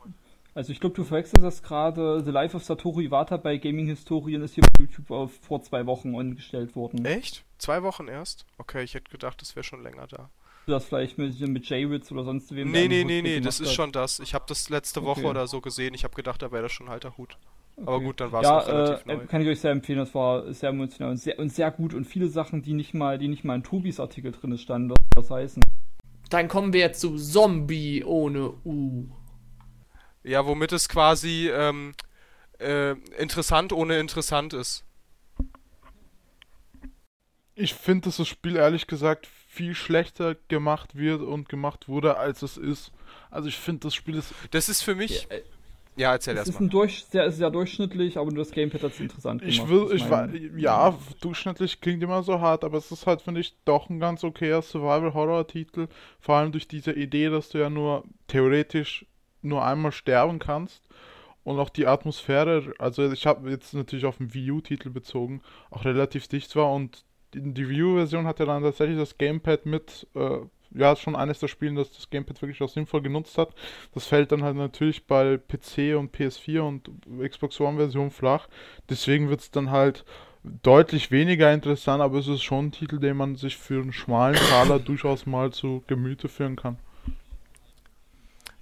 Also 0.55 0.71
ich 0.71 0.79
glaube, 0.79 0.95
du 0.95 1.03
verwechselst 1.03 1.45
das 1.45 1.63
gerade. 1.63 2.23
The 2.23 2.31
Life 2.31 2.55
of 2.55 2.63
Satoru 2.63 3.01
Iwata 3.01 3.37
bei 3.37 3.57
Gaming 3.57 3.87
Historian 3.87 4.41
ist 4.41 4.55
hier 4.55 4.63
bei 4.63 4.83
YouTube 4.83 5.11
auf, 5.11 5.31
vor 5.41 5.61
zwei 5.61 5.85
Wochen 5.85 6.15
umgestellt 6.15 6.75
worden. 6.75 7.05
Echt? 7.05 7.45
Zwei 7.57 7.83
Wochen 7.83 8.07
erst? 8.07 8.45
Okay, 8.57 8.83
ich 8.83 8.93
hätte 8.93 9.11
gedacht, 9.11 9.41
das 9.41 9.55
wäre 9.55 9.63
schon 9.63 9.83
länger 9.83 10.07
da. 10.07 10.29
das 10.65 10.85
vielleicht 10.85 11.17
mit, 11.17 11.39
mit 11.39 11.69
J-Witz 11.69 12.11
oder 12.11 12.23
sonst 12.23 12.53
wem? 12.55 12.71
Nee, 12.71 12.87
nee, 12.87 13.03
nee, 13.03 13.21
nee, 13.21 13.39
das 13.39 13.59
ist 13.59 13.69
hat. 13.69 13.75
schon 13.75 13.91
das. 13.91 14.19
Ich 14.19 14.33
habe 14.33 14.45
das 14.47 14.69
letzte 14.69 15.03
Woche 15.03 15.21
okay. 15.21 15.29
oder 15.29 15.47
so 15.47 15.61
gesehen. 15.61 15.93
Ich 15.93 16.03
habe 16.03 16.15
gedacht, 16.15 16.41
da 16.41 16.51
wäre 16.51 16.63
das 16.63 16.71
schon 16.71 16.89
alter 16.89 17.17
Hut. 17.17 17.37
Okay. 17.75 17.87
Aber 17.87 18.01
gut, 18.01 18.19
dann 18.19 18.31
war 18.31 18.41
es 18.41 18.47
ja, 18.47 18.57
relativ 18.59 19.05
äh, 19.05 19.15
neu. 19.15 19.25
Kann 19.27 19.41
ich 19.41 19.47
euch 19.47 19.59
sehr 19.59 19.71
empfehlen, 19.71 19.99
das 19.99 20.13
war 20.13 20.51
sehr 20.53 20.69
emotional 20.69 21.11
und 21.11 21.17
sehr, 21.17 21.39
und 21.39 21.53
sehr 21.53 21.71
gut 21.71 21.93
und 21.93 22.05
viele 22.05 22.27
Sachen, 22.27 22.61
die 22.61 22.73
nicht 22.73 22.93
mal, 22.93 23.17
die 23.17 23.27
nicht 23.27 23.43
mal 23.43 23.55
in 23.55 23.63
Tobis 23.63 23.99
Artikel 23.99 24.31
drin 24.31 24.57
standen, 24.57 24.93
was 25.15 25.29
heißen. 25.29 25.63
Dann 26.29 26.47
kommen 26.47 26.73
wir 26.73 26.81
jetzt 26.81 26.99
zu 26.99 27.15
Zombie 27.15 28.03
ohne 28.03 28.53
U. 28.65 29.07
Ja, 30.23 30.45
womit 30.45 30.71
es 30.71 30.89
quasi 30.89 31.49
ähm, 31.49 31.93
äh, 32.59 32.91
interessant 33.17 33.73
ohne 33.73 33.99
interessant 33.99 34.53
ist. 34.53 34.83
Ich 37.55 37.73
finde, 37.73 38.05
dass 38.05 38.17
das 38.17 38.27
Spiel 38.27 38.55
ehrlich 38.55 38.87
gesagt 38.87 39.27
viel 39.49 39.75
schlechter 39.75 40.35
gemacht 40.47 40.95
wird 40.95 41.21
und 41.21 41.49
gemacht 41.49 41.89
wurde, 41.89 42.17
als 42.17 42.41
es 42.41 42.55
ist. 42.55 42.91
Also 43.29 43.49
ich 43.49 43.57
finde, 43.57 43.81
das 43.81 43.95
Spiel 43.95 44.15
ist. 44.15 44.33
Das 44.51 44.69
ist 44.69 44.81
für 44.81 44.95
mich. 44.95 45.27
Ja, 45.29 45.35
äh, 45.35 45.43
ja 45.97 46.11
erzähl 46.13 46.37
erst 46.37 46.53
mal. 46.53 46.61
Ein 46.61 46.69
durch, 46.69 47.03
sehr, 47.05 47.31
sehr 47.31 47.49
durchschnittlich, 47.49 48.17
aber 48.17 48.31
nur 48.31 48.45
das 48.45 48.51
Gamepad 48.51 48.83
hat 48.83 48.93
es 48.93 48.99
interessant 48.99 49.41
gemacht. 49.41 49.53
Ich 49.53 49.67
will, 49.67 49.89
ich 49.93 50.09
war, 50.09 50.33
ja, 50.55 50.97
durchschnittlich 51.19 51.81
klingt 51.81 52.01
immer 52.01 52.23
so 52.23 52.39
hart, 52.39 52.63
aber 52.63 52.77
es 52.77 52.91
ist 52.91 53.05
halt, 53.05 53.21
finde 53.21 53.41
ich, 53.41 53.55
doch 53.65 53.89
ein 53.89 53.99
ganz 53.99 54.23
okayer 54.23 54.61
Survival-Horror-Titel. 54.61 55.87
Vor 56.21 56.35
allem 56.35 56.53
durch 56.53 56.67
diese 56.67 56.93
Idee, 56.93 57.29
dass 57.29 57.49
du 57.49 57.57
ja 57.57 57.69
nur 57.69 58.05
theoretisch 58.27 59.05
nur 59.41 59.63
einmal 59.65 59.91
sterben 59.91 60.39
kannst. 60.39 60.87
Und 61.43 61.57
auch 61.59 61.69
die 61.69 61.87
Atmosphäre, 61.87 62.73
also 62.77 63.11
ich 63.11 63.25
habe 63.25 63.49
jetzt 63.49 63.73
natürlich 63.73 64.05
auf 64.05 64.17
den 64.17 64.33
Wii 64.33 64.51
U-Titel 64.51 64.89
bezogen, 64.89 65.41
auch 65.71 65.85
relativ 65.85 66.27
dicht 66.27 66.55
war 66.55 66.71
und 66.73 67.05
die, 67.33 67.69
Wii 67.69 67.83
U-Version 67.83 68.27
hat 68.27 68.39
ja 68.39 68.45
dann 68.45 68.63
tatsächlich 68.63 68.97
das 68.97 69.17
Gamepad 69.17 69.65
mit, 69.65 70.07
äh, 70.15 70.39
ja, 70.71 70.95
schon 70.95 71.15
eines 71.15 71.39
der 71.39 71.47
Spiele, 71.47 71.75
das 71.75 71.93
das 71.93 72.09
Gamepad 72.09 72.41
wirklich 72.41 72.61
auch 72.61 72.69
sinnvoll 72.69 73.01
genutzt 73.01 73.37
hat. 73.37 73.53
Das 73.93 74.05
fällt 74.05 74.31
dann 74.31 74.43
halt 74.43 74.55
natürlich 74.55 75.07
bei 75.07 75.37
PC 75.37 75.97
und 75.97 76.15
PS4 76.15 76.59
und 76.61 76.89
Xbox 77.27 77.59
One-Version 77.59 78.11
flach. 78.11 78.47
Deswegen 78.89 79.29
wird 79.29 79.41
es 79.41 79.51
dann 79.51 79.71
halt 79.71 80.05
deutlich 80.43 81.11
weniger 81.11 81.51
interessant, 81.53 82.01
aber 82.01 82.19
es 82.19 82.27
ist 82.27 82.43
schon 82.43 82.67
ein 82.67 82.71
Titel, 82.71 82.99
den 82.99 83.17
man 83.17 83.35
sich 83.35 83.57
für 83.57 83.81
einen 83.81 83.93
schmalen 83.93 84.35
Taler 84.35 84.79
durchaus 84.79 85.25
mal 85.25 85.51
zu 85.51 85.83
Gemüte 85.87 86.29
führen 86.29 86.55
kann. 86.55 86.77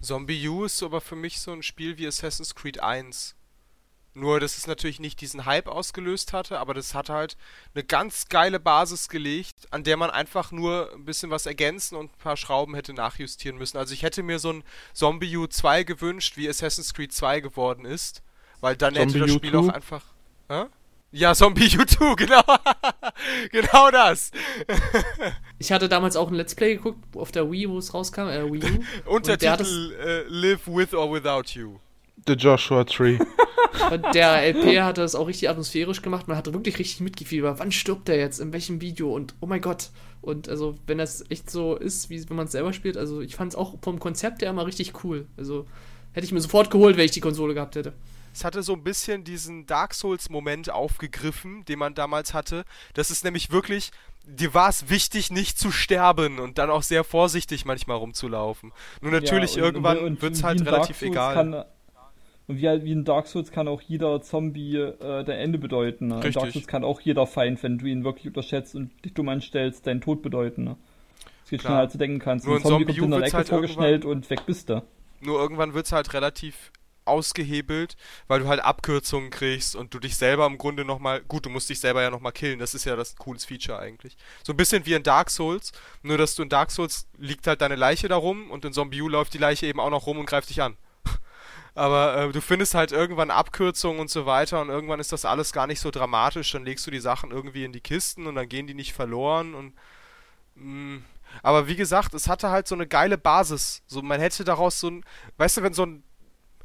Zombie 0.01 0.47
U 0.47 0.65
ist 0.65 0.81
aber 0.83 1.01
für 1.01 1.15
mich 1.15 1.39
so 1.39 1.51
ein 1.51 1.63
Spiel 1.63 1.97
wie 1.97 2.07
Assassin's 2.07 2.55
Creed 2.55 2.81
1. 2.81 3.35
Nur, 4.13 4.39
dass 4.39 4.57
es 4.57 4.65
natürlich 4.65 4.99
nicht 4.99 5.21
diesen 5.21 5.45
Hype 5.45 5.67
ausgelöst 5.67 6.33
hatte, 6.33 6.57
aber 6.57 6.73
das 6.73 6.95
hat 6.95 7.09
halt 7.09 7.37
eine 7.75 7.83
ganz 7.83 8.29
geile 8.29 8.59
Basis 8.59 9.09
gelegt, 9.09 9.71
an 9.71 9.83
der 9.83 9.95
man 9.95 10.09
einfach 10.09 10.51
nur 10.51 10.91
ein 10.93 11.05
bisschen 11.05 11.29
was 11.29 11.45
ergänzen 11.45 11.95
und 11.95 12.11
ein 12.11 12.17
paar 12.17 12.35
Schrauben 12.35 12.73
hätte 12.73 12.93
nachjustieren 12.93 13.59
müssen. 13.59 13.77
Also 13.77 13.93
ich 13.93 14.01
hätte 14.01 14.23
mir 14.23 14.39
so 14.39 14.53
ein 14.53 14.63
Zombie 14.93 15.37
U 15.37 15.45
2 15.45 15.83
gewünscht, 15.83 16.35
wie 16.35 16.49
Assassin's 16.49 16.95
Creed 16.95 17.13
2 17.13 17.41
geworden 17.41 17.85
ist, 17.85 18.23
weil 18.59 18.75
dann 18.75 18.95
Zombie 18.95 19.07
hätte 19.07 19.19
das 19.19 19.35
Spiel 19.35 19.55
auch 19.55 19.69
einfach... 19.69 20.03
Hä? 20.49 20.65
Ja, 21.11 21.33
Zombie 21.33 21.67
U2, 21.67 22.15
genau. 22.17 22.41
genau 23.51 23.91
das. 23.91 24.31
ich 25.57 25.71
hatte 25.71 25.87
damals 25.87 26.15
auch 26.15 26.29
ein 26.29 26.35
Let's 26.35 26.53
Play 26.53 26.75
geguckt 26.75 26.99
auf 27.15 27.31
der 27.31 27.49
Wii, 27.49 27.69
wo 27.69 27.77
es 27.77 27.93
rauskam, 27.93 28.27
äh, 28.27 28.51
Wii 28.51 28.63
U. 28.63 28.83
Untertitel 29.15 29.93
äh, 29.93 30.23
Live 30.27 30.67
with 30.67 30.93
or 30.93 31.11
without 31.11 31.53
you. 31.53 31.79
The 32.25 32.33
Joshua 32.33 32.83
Tree. 32.83 33.19
Und 33.91 34.03
der 34.13 34.43
LP 34.43 34.81
hatte 34.81 35.01
das 35.01 35.15
auch 35.15 35.27
richtig 35.27 35.49
atmosphärisch 35.49 36.01
gemacht. 36.01 36.27
Man 36.27 36.35
hatte 36.35 36.53
wirklich 36.53 36.77
richtig 36.79 36.99
mitgefiebert. 36.99 37.59
Wann 37.59 37.71
stirbt 37.71 38.07
der 38.07 38.17
jetzt? 38.17 38.39
In 38.39 38.51
welchem 38.51 38.81
Video? 38.81 39.13
Und 39.13 39.35
oh 39.39 39.45
mein 39.45 39.61
Gott. 39.61 39.91
Und 40.21 40.49
also, 40.49 40.75
wenn 40.87 40.97
das 40.97 41.23
echt 41.29 41.49
so 41.49 41.75
ist, 41.75 42.09
wie 42.09 42.29
wenn 42.29 42.35
man 42.35 42.47
es 42.47 42.51
selber 42.51 42.73
spielt, 42.73 42.97
also 42.97 43.21
ich 43.21 43.35
fand 43.35 43.53
es 43.53 43.57
auch 43.57 43.75
vom 43.81 43.99
Konzept 43.99 44.41
her 44.41 44.49
immer 44.49 44.65
richtig 44.65 45.03
cool. 45.03 45.27
Also 45.37 45.65
hätte 46.11 46.25
ich 46.25 46.31
mir 46.31 46.41
sofort 46.41 46.71
geholt, 46.71 46.97
wenn 46.97 47.05
ich 47.05 47.11
die 47.11 47.21
Konsole 47.21 47.53
gehabt 47.53 47.75
hätte. 47.75 47.93
Es 48.37 48.43
hatte 48.43 48.61
so 48.61 48.73
ein 48.73 48.83
bisschen 48.83 49.23
diesen 49.23 49.65
Dark 49.65 49.95
Souls-Moment 49.95 50.69
aufgegriffen, 50.69 51.65
den 51.65 51.79
man 51.79 51.95
damals 51.95 52.35
hatte. 52.35 52.65
Das 52.93 53.09
ist 53.09 53.23
nämlich 53.23 53.49
wirklich, 53.49 53.89
dir 54.27 54.53
war 54.53 54.69
es 54.69 54.91
wichtig, 54.91 55.31
nicht 55.31 55.57
zu 55.57 55.71
sterben 55.71 56.37
und 56.37 56.59
dann 56.59 56.69
auch 56.69 56.83
sehr 56.83 57.03
vorsichtig 57.03 57.65
manchmal 57.65 57.97
rumzulaufen. 57.97 58.73
Nur 59.01 59.11
natürlich 59.11 59.55
ja, 59.55 59.63
und, 59.63 59.69
irgendwann 59.69 60.21
wird 60.21 60.35
es 60.35 60.43
halt 60.43 60.63
relativ 60.63 61.01
egal. 61.01 61.33
Kann, 61.33 61.53
und 62.45 62.57
wie, 62.57 62.83
wie 62.83 62.91
in 62.91 63.05
Dark 63.05 63.25
Souls 63.25 63.49
kann 63.49 63.67
auch 63.67 63.81
jeder 63.81 64.21
Zombie 64.21 64.75
äh, 64.75 65.23
dein 65.23 65.39
Ende 65.39 65.57
bedeuten. 65.57 66.09
Ne? 66.09 66.21
In 66.23 66.31
Dark 66.31 66.51
Souls 66.51 66.67
kann 66.67 66.83
auch 66.83 67.01
jeder 67.01 67.25
Feind, 67.25 67.63
wenn 67.63 67.79
du 67.79 67.87
ihn 67.87 68.03
wirklich 68.03 68.27
unterschätzt 68.27 68.75
und 68.75 68.91
dich 69.03 69.15
dumm 69.15 69.29
anstellst, 69.29 69.87
deinen 69.87 69.99
Tod 69.99 70.21
bedeuten. 70.21 70.63
Ne? 70.63 70.77
Das 71.41 71.49
geht 71.49 71.61
schneller 71.63 71.79
als 71.79 71.93
du 71.93 71.97
denken 71.97 72.19
kannst. 72.19 72.45
Nur 72.45 72.57
ein 72.57 72.61
Zombie, 72.61 72.85
Zombie 72.85 72.99
kommt 72.99 73.13
in 73.13 73.19
der 73.19 73.27
Ecke 73.29 73.37
halt 73.37 73.49
vorgeschnellt 73.49 74.05
und 74.05 74.29
weg 74.29 74.45
bist 74.45 74.69
du. 74.69 74.83
Nur 75.21 75.39
irgendwann 75.39 75.73
wird 75.73 75.87
es 75.87 75.91
halt 75.91 76.13
relativ 76.13 76.71
ausgehebelt, 77.07 77.97
weil 78.27 78.39
du 78.39 78.47
halt 78.47 78.59
Abkürzungen 78.59 79.29
kriegst 79.29 79.75
und 79.75 79.93
du 79.93 79.99
dich 79.99 80.17
selber 80.17 80.45
im 80.45 80.57
Grunde 80.57 80.85
nochmal, 80.85 81.21
gut, 81.21 81.45
du 81.45 81.49
musst 81.49 81.69
dich 81.69 81.79
selber 81.79 82.01
ja 82.01 82.09
nochmal 82.09 82.31
killen, 82.31 82.59
das 82.59 82.73
ist 82.73 82.85
ja 82.85 82.95
das 82.95 83.15
cooles 83.15 83.45
Feature 83.45 83.79
eigentlich. 83.79 84.17
So 84.43 84.53
ein 84.53 84.57
bisschen 84.57 84.85
wie 84.85 84.93
in 84.93 85.03
Dark 85.03 85.29
Souls, 85.29 85.71
nur 86.03 86.17
dass 86.17 86.35
du 86.35 86.43
in 86.43 86.49
Dark 86.49 86.71
Souls 86.71 87.07
liegt 87.17 87.47
halt 87.47 87.61
deine 87.61 87.75
Leiche 87.75 88.07
da 88.07 88.15
rum 88.15 88.51
und 88.51 88.65
in 88.65 88.73
Zombie 88.73 89.01
U 89.01 89.07
läuft 89.07 89.33
die 89.33 89.39
Leiche 89.39 89.65
eben 89.65 89.79
auch 89.79 89.89
noch 89.89 90.05
rum 90.07 90.19
und 90.19 90.25
greift 90.25 90.49
dich 90.49 90.61
an. 90.61 90.77
Aber 91.75 92.17
äh, 92.17 92.31
du 92.31 92.41
findest 92.41 92.75
halt 92.75 92.91
irgendwann 92.91 93.31
Abkürzungen 93.31 93.99
und 93.99 94.09
so 94.09 94.25
weiter 94.25 94.61
und 94.61 94.69
irgendwann 94.69 94.99
ist 94.99 95.11
das 95.11 95.25
alles 95.25 95.53
gar 95.53 95.67
nicht 95.67 95.79
so 95.79 95.91
dramatisch. 95.91 96.51
Dann 96.51 96.65
legst 96.65 96.85
du 96.87 96.91
die 96.91 96.99
Sachen 96.99 97.31
irgendwie 97.31 97.63
in 97.63 97.71
die 97.71 97.81
Kisten 97.81 98.27
und 98.27 98.35
dann 98.35 98.49
gehen 98.49 98.67
die 98.67 98.73
nicht 98.73 98.93
verloren 98.93 99.53
und. 99.53 99.73
Mh. 100.55 100.95
Mm. 100.95 101.05
Aber 101.43 101.67
wie 101.67 101.75
gesagt, 101.75 102.13
es 102.13 102.27
hatte 102.27 102.49
halt 102.49 102.67
so 102.67 102.75
eine 102.75 102.87
geile 102.87 103.17
Basis. 103.17 103.81
So, 103.87 104.01
man 104.01 104.19
hätte 104.19 104.43
daraus 104.43 104.79
so 104.79 104.89
ein. 104.89 105.05
Weißt 105.37 105.57
du, 105.57 105.63
wenn 105.63 105.73
so 105.73 105.85
ein. 105.85 106.03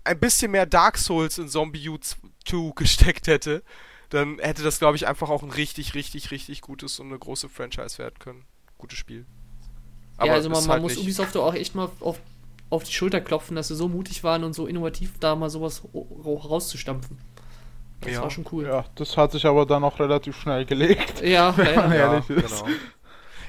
Ein 0.05 0.19
bisschen 0.19 0.51
mehr 0.51 0.67
Dark 0.67 0.99
Souls 0.99 1.39
in 1.39 1.49
Zombie 1.49 1.89
U2 1.89 2.75
gesteckt 2.77 3.27
hätte, 3.27 3.63
dann 4.11 4.39
hätte 4.39 4.63
das, 4.63 4.79
glaube 4.79 4.97
ich, 4.97 5.07
einfach 5.07 5.31
auch 5.31 5.43
ein 5.43 5.51
richtig, 5.51 5.95
richtig, 5.95 6.31
richtig 6.31 6.61
gutes 6.61 7.01
und 7.01 7.09
eine 7.09 7.19
große 7.19 7.49
Franchise 7.49 7.99
werden 7.99 8.19
können. 8.19 8.45
Gutes 8.79 8.99
Spiel. 8.99 9.27
Aber 10.17 10.27
ja, 10.27 10.35
also 10.35 10.51
man, 10.51 10.61
man 10.63 10.71
halt 10.71 10.83
muss 10.83 10.97
Ubisoft 10.97 11.37
auch 11.37 11.55
echt 11.55 11.75
mal 11.75 11.89
auf 12.01 12.19
auf 12.73 12.85
die 12.85 12.93
Schulter 12.93 13.21
klopfen, 13.21 13.55
dass 13.55 13.69
sie 13.69 13.77
so 13.77 13.87
mutig 13.87 14.25
waren 14.25 14.45
und 14.45 14.55
so 14.55 14.67
innovativ, 14.67 15.19
da 15.21 15.37
mal 15.37 15.51
sowas 15.51 15.83
rauszustampfen. 15.95 17.19
Das 18.01 18.13
ja. 18.13 18.23
war 18.23 18.31
schon 18.31 18.47
cool. 18.51 18.65
Ja, 18.65 18.87
das 18.95 19.15
hat 19.19 19.33
sich 19.33 19.45
aber 19.45 19.67
dann 19.67 19.85
auch 19.85 20.01
relativ 20.01 20.41
schnell 20.41 20.65
gelegt. 20.65 21.21
Ja, 21.21 21.55
wenn 21.57 21.75
man 21.75 21.93
ja, 21.93 22.15
ehrlich 22.15 22.31
ist. 22.31 22.65
Genau. 22.65 22.77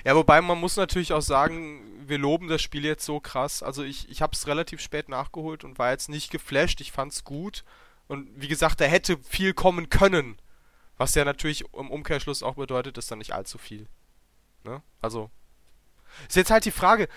Ja, 0.04 0.16
wobei 0.18 0.41
man 0.41 0.60
muss 0.60 0.76
natürlich 0.76 1.14
auch 1.14 1.22
sagen, 1.22 1.82
wir 2.10 2.18
loben 2.18 2.47
das 2.47 2.62
Spiel 2.62 2.86
jetzt 2.86 3.06
so 3.06 3.20
krass. 3.20 3.64
Also 3.64 3.84
ich, 3.84 4.10
ich 4.10 4.22
habe 4.22 4.34
es 4.34 4.47
relativ 4.47 4.80
spät 4.82 5.10
nachgeholt 5.10 5.64
und 5.64 5.80
war 5.80 5.91
jetzt 5.91 6.10
nicht 6.10 6.32
geflasht. 6.32 6.82
Ich 6.82 6.91
fand 6.91 7.12
es 7.12 7.24
gut. 7.24 7.64
Und 8.08 8.30
wie 8.36 8.47
gesagt, 8.47 8.82
da 8.82 8.86
hätte 8.86 9.18
viel 9.24 9.54
kommen 9.54 9.89
können. 9.89 10.38
Was 10.97 11.16
ja 11.16 11.26
natürlich 11.26 11.66
im 11.74 11.89
Umkehrschluss 11.89 12.43
auch 12.43 12.56
bedeutet, 12.56 12.97
ist 12.97 13.10
dann 13.10 13.18
nicht 13.18 13.34
allzu 13.34 13.58
viel. 13.58 13.88
Ne? 14.64 14.82
Also. 15.01 15.30
Ist 16.28 16.36
jetzt 16.36 16.51
halt 16.51 16.66
die 16.66 16.72
Frage, 16.72 17.08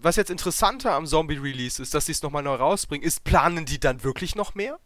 was 0.00 0.14
jetzt 0.14 0.30
interessanter 0.30 0.94
am 0.94 1.06
Zombie-Release 1.06 1.82
ist, 1.82 1.94
dass 1.94 2.06
sie 2.06 2.12
es 2.12 2.22
nochmal 2.22 2.44
neu 2.44 2.54
rausbringen, 2.54 3.04
ist, 3.04 3.24
planen 3.24 3.66
die 3.66 3.80
dann 3.80 4.04
wirklich 4.04 4.36
noch 4.36 4.54
mehr? 4.54 4.78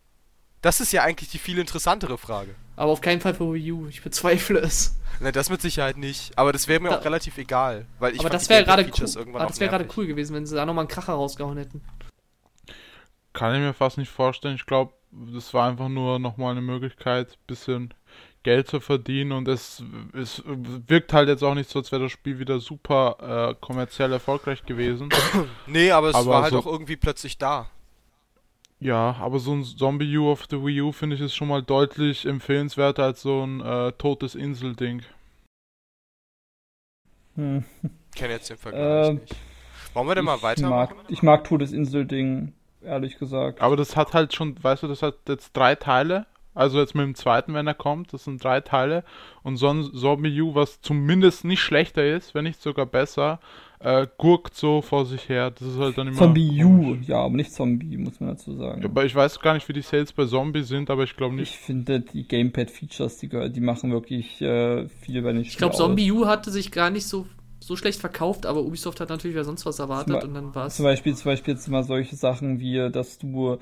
Das 0.62 0.80
ist 0.80 0.92
ja 0.92 1.02
eigentlich 1.02 1.28
die 1.28 1.38
viel 1.38 1.58
interessantere 1.58 2.16
Frage. 2.16 2.54
Aber 2.76 2.92
auf 2.92 3.00
keinen 3.00 3.20
Fall 3.20 3.34
für 3.34 3.52
Wii 3.52 3.72
U. 3.72 3.86
Ich 3.88 4.02
bezweifle 4.02 4.60
es. 4.60 4.96
Ne, 5.20 5.30
das 5.32 5.50
mit 5.50 5.60
Sicherheit 5.60 5.98
nicht. 5.98 6.38
Aber 6.38 6.52
das 6.52 6.68
wäre 6.68 6.80
mir 6.80 6.88
da, 6.88 6.98
auch 6.98 7.04
relativ 7.04 7.36
egal. 7.36 7.86
Weil 7.98 8.14
ich 8.14 8.20
aber 8.20 8.30
das 8.30 8.48
wäre 8.48 8.64
gerade 8.64 8.84
cool, 8.84 9.34
das 9.34 9.60
wär 9.60 9.68
gerade 9.68 9.88
cool 9.96 10.06
gewesen, 10.06 10.34
wenn 10.34 10.46
sie 10.46 10.54
da 10.54 10.64
nochmal 10.64 10.82
einen 10.82 10.88
Kracher 10.88 11.12
rausgehauen 11.12 11.58
hätten. 11.58 11.82
Kann 13.32 13.54
ich 13.54 13.60
mir 13.60 13.74
fast 13.74 13.98
nicht 13.98 14.10
vorstellen. 14.10 14.54
Ich 14.54 14.66
glaube, 14.66 14.92
das 15.10 15.52
war 15.52 15.68
einfach 15.68 15.88
nur 15.88 16.18
nochmal 16.18 16.52
eine 16.52 16.62
Möglichkeit, 16.62 17.32
ein 17.32 17.46
bisschen 17.46 17.94
Geld 18.42 18.68
zu 18.68 18.80
verdienen 18.80 19.32
und 19.32 19.46
es, 19.46 19.82
es 20.12 20.42
wirkt 20.44 21.12
halt 21.12 21.28
jetzt 21.28 21.44
auch 21.44 21.54
nicht 21.54 21.70
so, 21.70 21.78
als 21.78 21.92
wäre 21.92 22.02
das 22.02 22.12
Spiel 22.12 22.40
wieder 22.40 22.58
super 22.58 23.50
äh, 23.50 23.64
kommerziell 23.64 24.12
erfolgreich 24.12 24.64
gewesen. 24.64 25.10
nee, 25.66 25.92
aber 25.92 26.08
es 26.08 26.16
aber 26.16 26.30
war 26.30 26.42
halt 26.42 26.52
so, 26.52 26.58
auch 26.60 26.66
irgendwie 26.66 26.96
plötzlich 26.96 27.38
da. 27.38 27.70
Ja, 28.82 29.14
aber 29.20 29.38
so 29.38 29.52
ein 29.52 29.62
Zombie 29.62 30.18
U 30.18 30.28
auf 30.28 30.48
der 30.48 30.64
Wii 30.64 30.80
U 30.80 30.90
finde 30.90 31.14
ich 31.14 31.22
ist 31.22 31.36
schon 31.36 31.46
mal 31.46 31.62
deutlich 31.62 32.26
empfehlenswerter 32.26 33.04
als 33.04 33.22
so 33.22 33.46
ein 33.46 33.60
äh, 33.60 33.92
totes 33.92 34.34
Insel-Ding. 34.34 35.02
Hm. 37.36 37.64
Ich 38.10 38.18
kenne 38.18 38.32
jetzt 38.32 38.50
den 38.50 38.56
Vergleich 38.56 39.08
äh, 39.08 39.12
nicht. 39.12 39.36
Wollen 39.94 40.08
wir 40.08 40.16
denn 40.16 40.24
mal 40.24 40.42
weitermachen? 40.42 40.96
Mag, 40.96 41.04
ich 41.08 41.22
mag 41.22 41.44
totes 41.44 41.70
Insel-Ding, 41.72 42.54
ehrlich 42.82 43.18
gesagt. 43.18 43.60
Aber 43.60 43.76
das 43.76 43.94
hat 43.94 44.14
halt 44.14 44.34
schon, 44.34 44.60
weißt 44.60 44.82
du, 44.82 44.88
das 44.88 45.00
hat 45.02 45.14
jetzt 45.28 45.56
drei 45.56 45.76
Teile 45.76 46.26
also 46.54 46.78
jetzt 46.78 46.94
mit 46.94 47.04
dem 47.04 47.14
zweiten, 47.14 47.54
wenn 47.54 47.66
er 47.66 47.74
kommt, 47.74 48.12
das 48.12 48.24
sind 48.24 48.42
drei 48.42 48.60
Teile. 48.60 49.04
Und 49.42 49.56
so 49.56 49.68
ein 49.68 49.82
Zombie 49.94 50.40
U, 50.42 50.54
was 50.54 50.80
zumindest 50.82 51.44
nicht 51.44 51.62
schlechter 51.62 52.04
ist, 52.04 52.34
wenn 52.34 52.44
nicht 52.44 52.60
sogar 52.60 52.86
besser, 52.86 53.40
äh, 53.82 54.06
gurkt 54.16 54.54
so 54.54 54.80
vor 54.80 55.06
sich 55.06 55.28
her. 55.28 55.50
Das 55.50 55.66
ist 55.66 55.78
halt 55.78 55.98
dann 55.98 56.08
immer. 56.08 56.16
Zombie 56.16 56.64
U, 56.64 56.96
ja, 57.06 57.18
aber 57.18 57.34
nicht 57.34 57.52
Zombie, 57.52 57.96
muss 57.96 58.20
man 58.20 58.30
dazu 58.30 58.54
sagen. 58.56 58.82
Ja, 58.82 58.88
aber 58.88 59.04
ich 59.04 59.14
weiß 59.14 59.40
gar 59.40 59.54
nicht, 59.54 59.68
wie 59.68 59.72
die 59.72 59.82
Sales 59.82 60.12
bei 60.12 60.24
Zombie 60.24 60.62
sind, 60.62 60.90
aber 60.90 61.04
ich 61.04 61.16
glaube 61.16 61.34
nicht. 61.34 61.52
Ich 61.52 61.58
finde, 61.58 62.00
die 62.00 62.26
Gamepad-Features, 62.26 63.18
die, 63.18 63.28
die 63.50 63.60
machen 63.60 63.92
wirklich 63.92 64.40
äh, 64.40 64.88
viel 64.88 65.22
bei 65.22 65.32
den 65.32 65.44
Spielen. 65.44 65.52
Ich 65.52 65.58
glaube, 65.58 65.74
Zombie 65.74 66.12
U 66.12 66.26
hatte 66.26 66.50
sich 66.50 66.70
gar 66.70 66.90
nicht 66.90 67.06
so, 67.06 67.26
so 67.60 67.76
schlecht 67.76 68.00
verkauft, 68.00 68.46
aber 68.46 68.60
Ubisoft 68.62 69.00
hat 69.00 69.08
natürlich 69.08 69.36
wer 69.36 69.44
sonst 69.44 69.66
was 69.66 69.78
erwartet 69.78 70.20
zum, 70.20 70.28
und 70.28 70.34
dann 70.34 70.54
war 70.54 70.66
es. 70.66 70.76
Zum 70.76 70.84
Beispiel, 70.84 71.14
zum 71.14 71.30
Beispiel 71.32 71.54
jetzt 71.54 71.68
mal 71.68 71.82
solche 71.82 72.16
Sachen 72.16 72.60
wie, 72.60 72.90
dass 72.90 73.18
du 73.18 73.58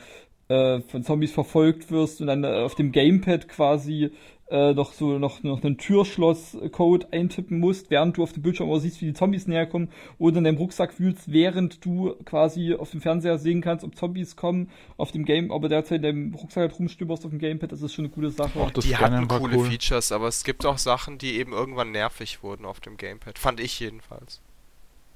äh, 0.49 0.81
von 0.83 1.05
Zombies 1.05 1.33
verfolgt 1.33 1.91
wirst 1.91 2.21
und 2.21 2.27
dann 2.27 2.45
äh, 2.45 2.49
auf 2.49 2.75
dem 2.75 2.93
Gamepad 2.93 3.49
quasi 3.49 4.11
äh, 4.51 4.75
noch 4.75 4.93
so 4.93 5.19
noch, 5.19 5.43
noch 5.43 5.63
einen 5.63 5.79
Türschloss-Code 5.79 7.09
eintippen 7.13 7.61
musst, 7.61 7.91
während 7.91 8.17
du 8.17 8.23
auf 8.23 8.33
dem 8.33 8.43
Bildschirm 8.43 8.71
auch 8.71 8.79
siehst, 8.79 9.01
wie 9.01 9.07
die 9.07 9.15
Zombies 9.15 9.47
näher 9.47 9.67
kommen 9.67 9.91
oder 10.19 10.39
in 10.39 10.45
deinem 10.45 10.57
Rucksack 10.57 10.99
wühlst, 10.99 11.33
während 11.33 11.85
du 11.85 12.15
quasi 12.25 12.75
auf 12.75 12.91
dem 12.91 13.01
Fernseher 13.01 13.39
sehen 13.39 13.61
kannst, 13.61 13.85
ob 13.85 13.97
Zombies 13.97 14.37
kommen, 14.37 14.71
auf 14.97 15.13
dem 15.13 15.25
Game, 15.25 15.53
aber 15.53 15.69
derzeit 15.69 15.99
in 15.99 16.03
deinem 16.03 16.35
Rucksack 16.35 16.63
halt 16.63 16.79
rumstöberst 16.79 17.25
auf 17.25 17.31
dem 17.31 17.39
Gamepad, 17.39 17.71
das 17.73 17.83
ist 17.83 17.95
schon 17.95 18.07
eine 18.07 18.15
gute 18.15 18.31
Sache. 18.31 18.59
Auch 18.59 18.71
die 18.71 18.97
hatten 18.97 19.29
coole 19.29 19.57
cool. 19.57 19.67
Features, 19.67 20.13
aber 20.13 20.29
es 20.29 20.45
gibt 20.45 20.67
auch 20.67 20.79
Sachen, 20.79 21.19
die 21.19 21.37
eben 21.37 21.53
irgendwann 21.53 21.93
nervig 21.93 22.43
wurden 22.43 22.65
auf 22.65 22.81
dem 22.81 22.97
Gamepad. 22.97 23.39
Fand 23.39 23.61
ich 23.61 23.79
jedenfalls. 23.79 24.41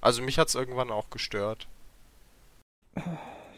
Also 0.00 0.22
mich 0.22 0.38
hat 0.38 0.48
es 0.48 0.54
irgendwann 0.54 0.90
auch 0.90 1.10
gestört. 1.10 1.66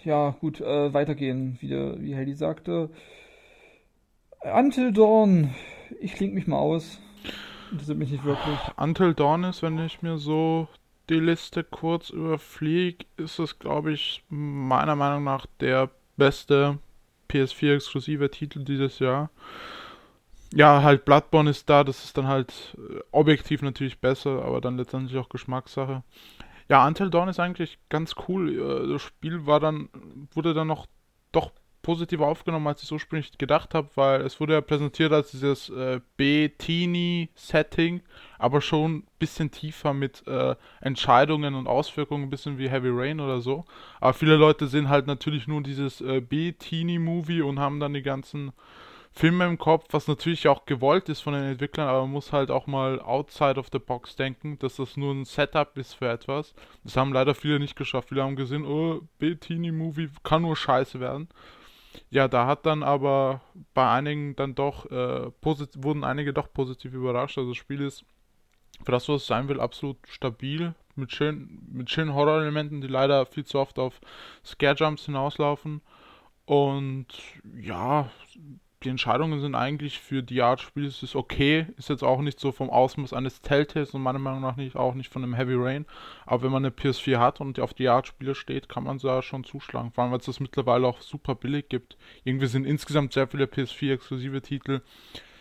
Ja, 0.04 0.36
gut, 0.40 0.60
äh, 0.60 0.94
weitergehen, 0.94 1.58
wie, 1.60 1.68
der, 1.68 2.00
wie 2.00 2.14
Helly 2.14 2.34
sagte. 2.34 2.88
Until 4.54 4.92
Dawn. 4.92 5.54
Ich 6.00 6.14
klinge 6.14 6.34
mich 6.34 6.46
mal 6.46 6.58
aus. 6.58 6.98
Interessiert 7.70 7.98
mich 7.98 8.10
nicht 8.10 8.24
wirklich. 8.24 8.58
Until 8.76 9.14
Dawn 9.14 9.44
ist, 9.44 9.62
wenn 9.62 9.78
ich 9.84 10.02
mir 10.02 10.18
so 10.18 10.68
die 11.08 11.20
Liste 11.20 11.64
kurz 11.64 12.10
überfliege, 12.10 13.04
ist 13.16 13.38
es, 13.38 13.58
glaube 13.58 13.92
ich, 13.92 14.22
meiner 14.28 14.96
Meinung 14.96 15.24
nach 15.24 15.46
der 15.60 15.90
beste 16.16 16.78
PS4-exklusive 17.28 18.30
Titel 18.30 18.64
dieses 18.64 18.98
Jahr. 19.00 19.30
Ja, 20.54 20.82
halt 20.82 21.04
Bloodborne 21.04 21.50
ist 21.50 21.68
da, 21.68 21.82
das 21.82 22.04
ist 22.04 22.16
dann 22.16 22.28
halt 22.28 22.76
äh, 22.78 23.00
objektiv 23.10 23.62
natürlich 23.62 23.98
besser, 23.98 24.44
aber 24.44 24.60
dann 24.60 24.76
letztendlich 24.76 25.18
auch 25.18 25.28
Geschmackssache. 25.28 26.04
Ja, 26.68 26.86
Until 26.86 27.10
Dawn 27.10 27.28
ist 27.28 27.40
eigentlich 27.40 27.78
ganz 27.88 28.14
cool. 28.28 28.52
Äh, 28.52 28.92
das 28.92 29.02
Spiel 29.02 29.46
war 29.46 29.58
dann, 29.58 29.88
wurde 30.32 30.54
dann 30.54 30.68
noch 30.68 30.86
doch 31.32 31.50
positiv 31.86 32.20
aufgenommen, 32.20 32.66
als 32.66 32.82
ich 32.82 32.90
ursprünglich 32.90 33.38
gedacht 33.38 33.72
habe, 33.72 33.88
weil 33.94 34.22
es 34.22 34.40
wurde 34.40 34.54
ja 34.54 34.60
präsentiert 34.60 35.12
als 35.12 35.30
dieses 35.30 35.70
äh, 35.70 36.00
B-Teenie-Setting, 36.16 38.00
aber 38.40 38.60
schon 38.60 38.96
ein 38.96 39.06
bisschen 39.20 39.52
tiefer 39.52 39.94
mit 39.94 40.26
äh, 40.26 40.56
Entscheidungen 40.80 41.54
und 41.54 41.68
Auswirkungen, 41.68 42.24
ein 42.24 42.30
bisschen 42.30 42.58
wie 42.58 42.68
Heavy 42.68 42.90
Rain 42.90 43.20
oder 43.20 43.40
so. 43.40 43.64
Aber 44.00 44.14
viele 44.14 44.34
Leute 44.34 44.66
sehen 44.66 44.88
halt 44.88 45.06
natürlich 45.06 45.46
nur 45.46 45.62
dieses 45.62 46.00
äh, 46.00 46.20
B-Teenie-Movie 46.20 47.42
und 47.42 47.60
haben 47.60 47.78
dann 47.78 47.94
die 47.94 48.02
ganzen 48.02 48.50
Filme 49.12 49.46
im 49.46 49.56
Kopf, 49.56 49.86
was 49.92 50.08
natürlich 50.08 50.48
auch 50.48 50.66
gewollt 50.66 51.08
ist 51.08 51.20
von 51.20 51.34
den 51.34 51.44
Entwicklern, 51.44 51.88
aber 51.88 52.00
man 52.00 52.10
muss 52.10 52.32
halt 52.32 52.50
auch 52.50 52.66
mal 52.66 53.00
outside 53.00 53.60
of 53.60 53.68
the 53.72 53.78
box 53.78 54.16
denken, 54.16 54.58
dass 54.58 54.74
das 54.76 54.96
nur 54.96 55.14
ein 55.14 55.24
Setup 55.24 55.78
ist 55.78 55.94
für 55.94 56.10
etwas. 56.10 56.52
Das 56.82 56.96
haben 56.96 57.12
leider 57.12 57.36
viele 57.36 57.60
nicht 57.60 57.76
geschafft. 57.76 58.08
Viele 58.08 58.24
haben 58.24 58.34
gesehen, 58.34 58.66
oh, 58.66 59.02
B-Teenie-Movie 59.20 60.10
kann 60.24 60.42
nur 60.42 60.56
scheiße 60.56 60.98
werden. 60.98 61.28
Ja, 62.10 62.28
da 62.28 62.46
hat 62.46 62.66
dann 62.66 62.82
aber 62.82 63.40
bei 63.74 63.90
einigen 63.90 64.36
dann 64.36 64.54
doch, 64.54 64.86
äh, 64.90 65.30
wurden 65.42 66.04
einige 66.04 66.32
doch 66.32 66.52
positiv 66.52 66.94
überrascht. 66.94 67.38
Also 67.38 67.50
das 67.50 67.58
Spiel 67.58 67.80
ist, 67.80 68.04
für 68.84 68.92
das, 68.92 69.08
was 69.08 69.22
es 69.22 69.26
sein 69.26 69.48
will, 69.48 69.60
absolut 69.60 69.98
stabil. 70.08 70.74
Mit, 70.94 71.12
schön, 71.12 71.58
mit 71.70 71.90
schönen 71.90 72.14
Horrorelementen, 72.14 72.80
die 72.80 72.86
leider 72.86 73.26
viel 73.26 73.44
zu 73.44 73.58
oft 73.58 73.78
auf 73.78 74.00
Scare-Jumps 74.44 75.06
hinauslaufen. 75.06 75.82
Und 76.46 77.08
ja, 77.60 78.10
die 78.86 78.90
Entscheidungen 78.90 79.40
sind 79.40 79.56
eigentlich 79.56 79.98
für 79.98 80.22
die 80.22 80.42
Art 80.42 80.60
Spiels 80.60 81.02
ist 81.02 81.16
okay. 81.16 81.66
Ist 81.76 81.88
jetzt 81.88 82.04
auch 82.04 82.20
nicht 82.20 82.38
so 82.38 82.52
vom 82.52 82.70
Ausmaß 82.70 83.14
eines 83.14 83.42
Telltales 83.42 83.90
und 83.94 84.02
meiner 84.02 84.20
Meinung 84.20 84.40
nach 84.40 84.54
nicht, 84.54 84.76
auch 84.76 84.94
nicht 84.94 85.12
von 85.12 85.24
einem 85.24 85.34
Heavy 85.34 85.54
Rain. 85.56 85.86
Aber 86.24 86.44
wenn 86.44 86.52
man 86.52 86.64
eine 86.64 86.72
PS4 86.72 87.18
hat 87.18 87.40
und 87.40 87.58
auf 87.58 87.74
die 87.74 87.88
Art 87.88 88.06
Spiele 88.06 88.36
steht, 88.36 88.68
kann 88.68 88.84
man 88.84 88.98
da 88.98 89.22
schon 89.22 89.42
zuschlagen. 89.42 89.90
Vor 89.90 90.04
allem, 90.04 90.12
weil 90.12 90.20
es 90.20 90.26
das 90.26 90.38
mittlerweile 90.38 90.86
auch 90.86 91.00
super 91.00 91.34
billig 91.34 91.68
gibt. 91.68 91.96
Irgendwie 92.22 92.46
sind 92.46 92.64
insgesamt 92.64 93.12
sehr 93.12 93.26
viele 93.26 93.46
PS4-exklusive 93.46 94.40
Titel 94.40 94.82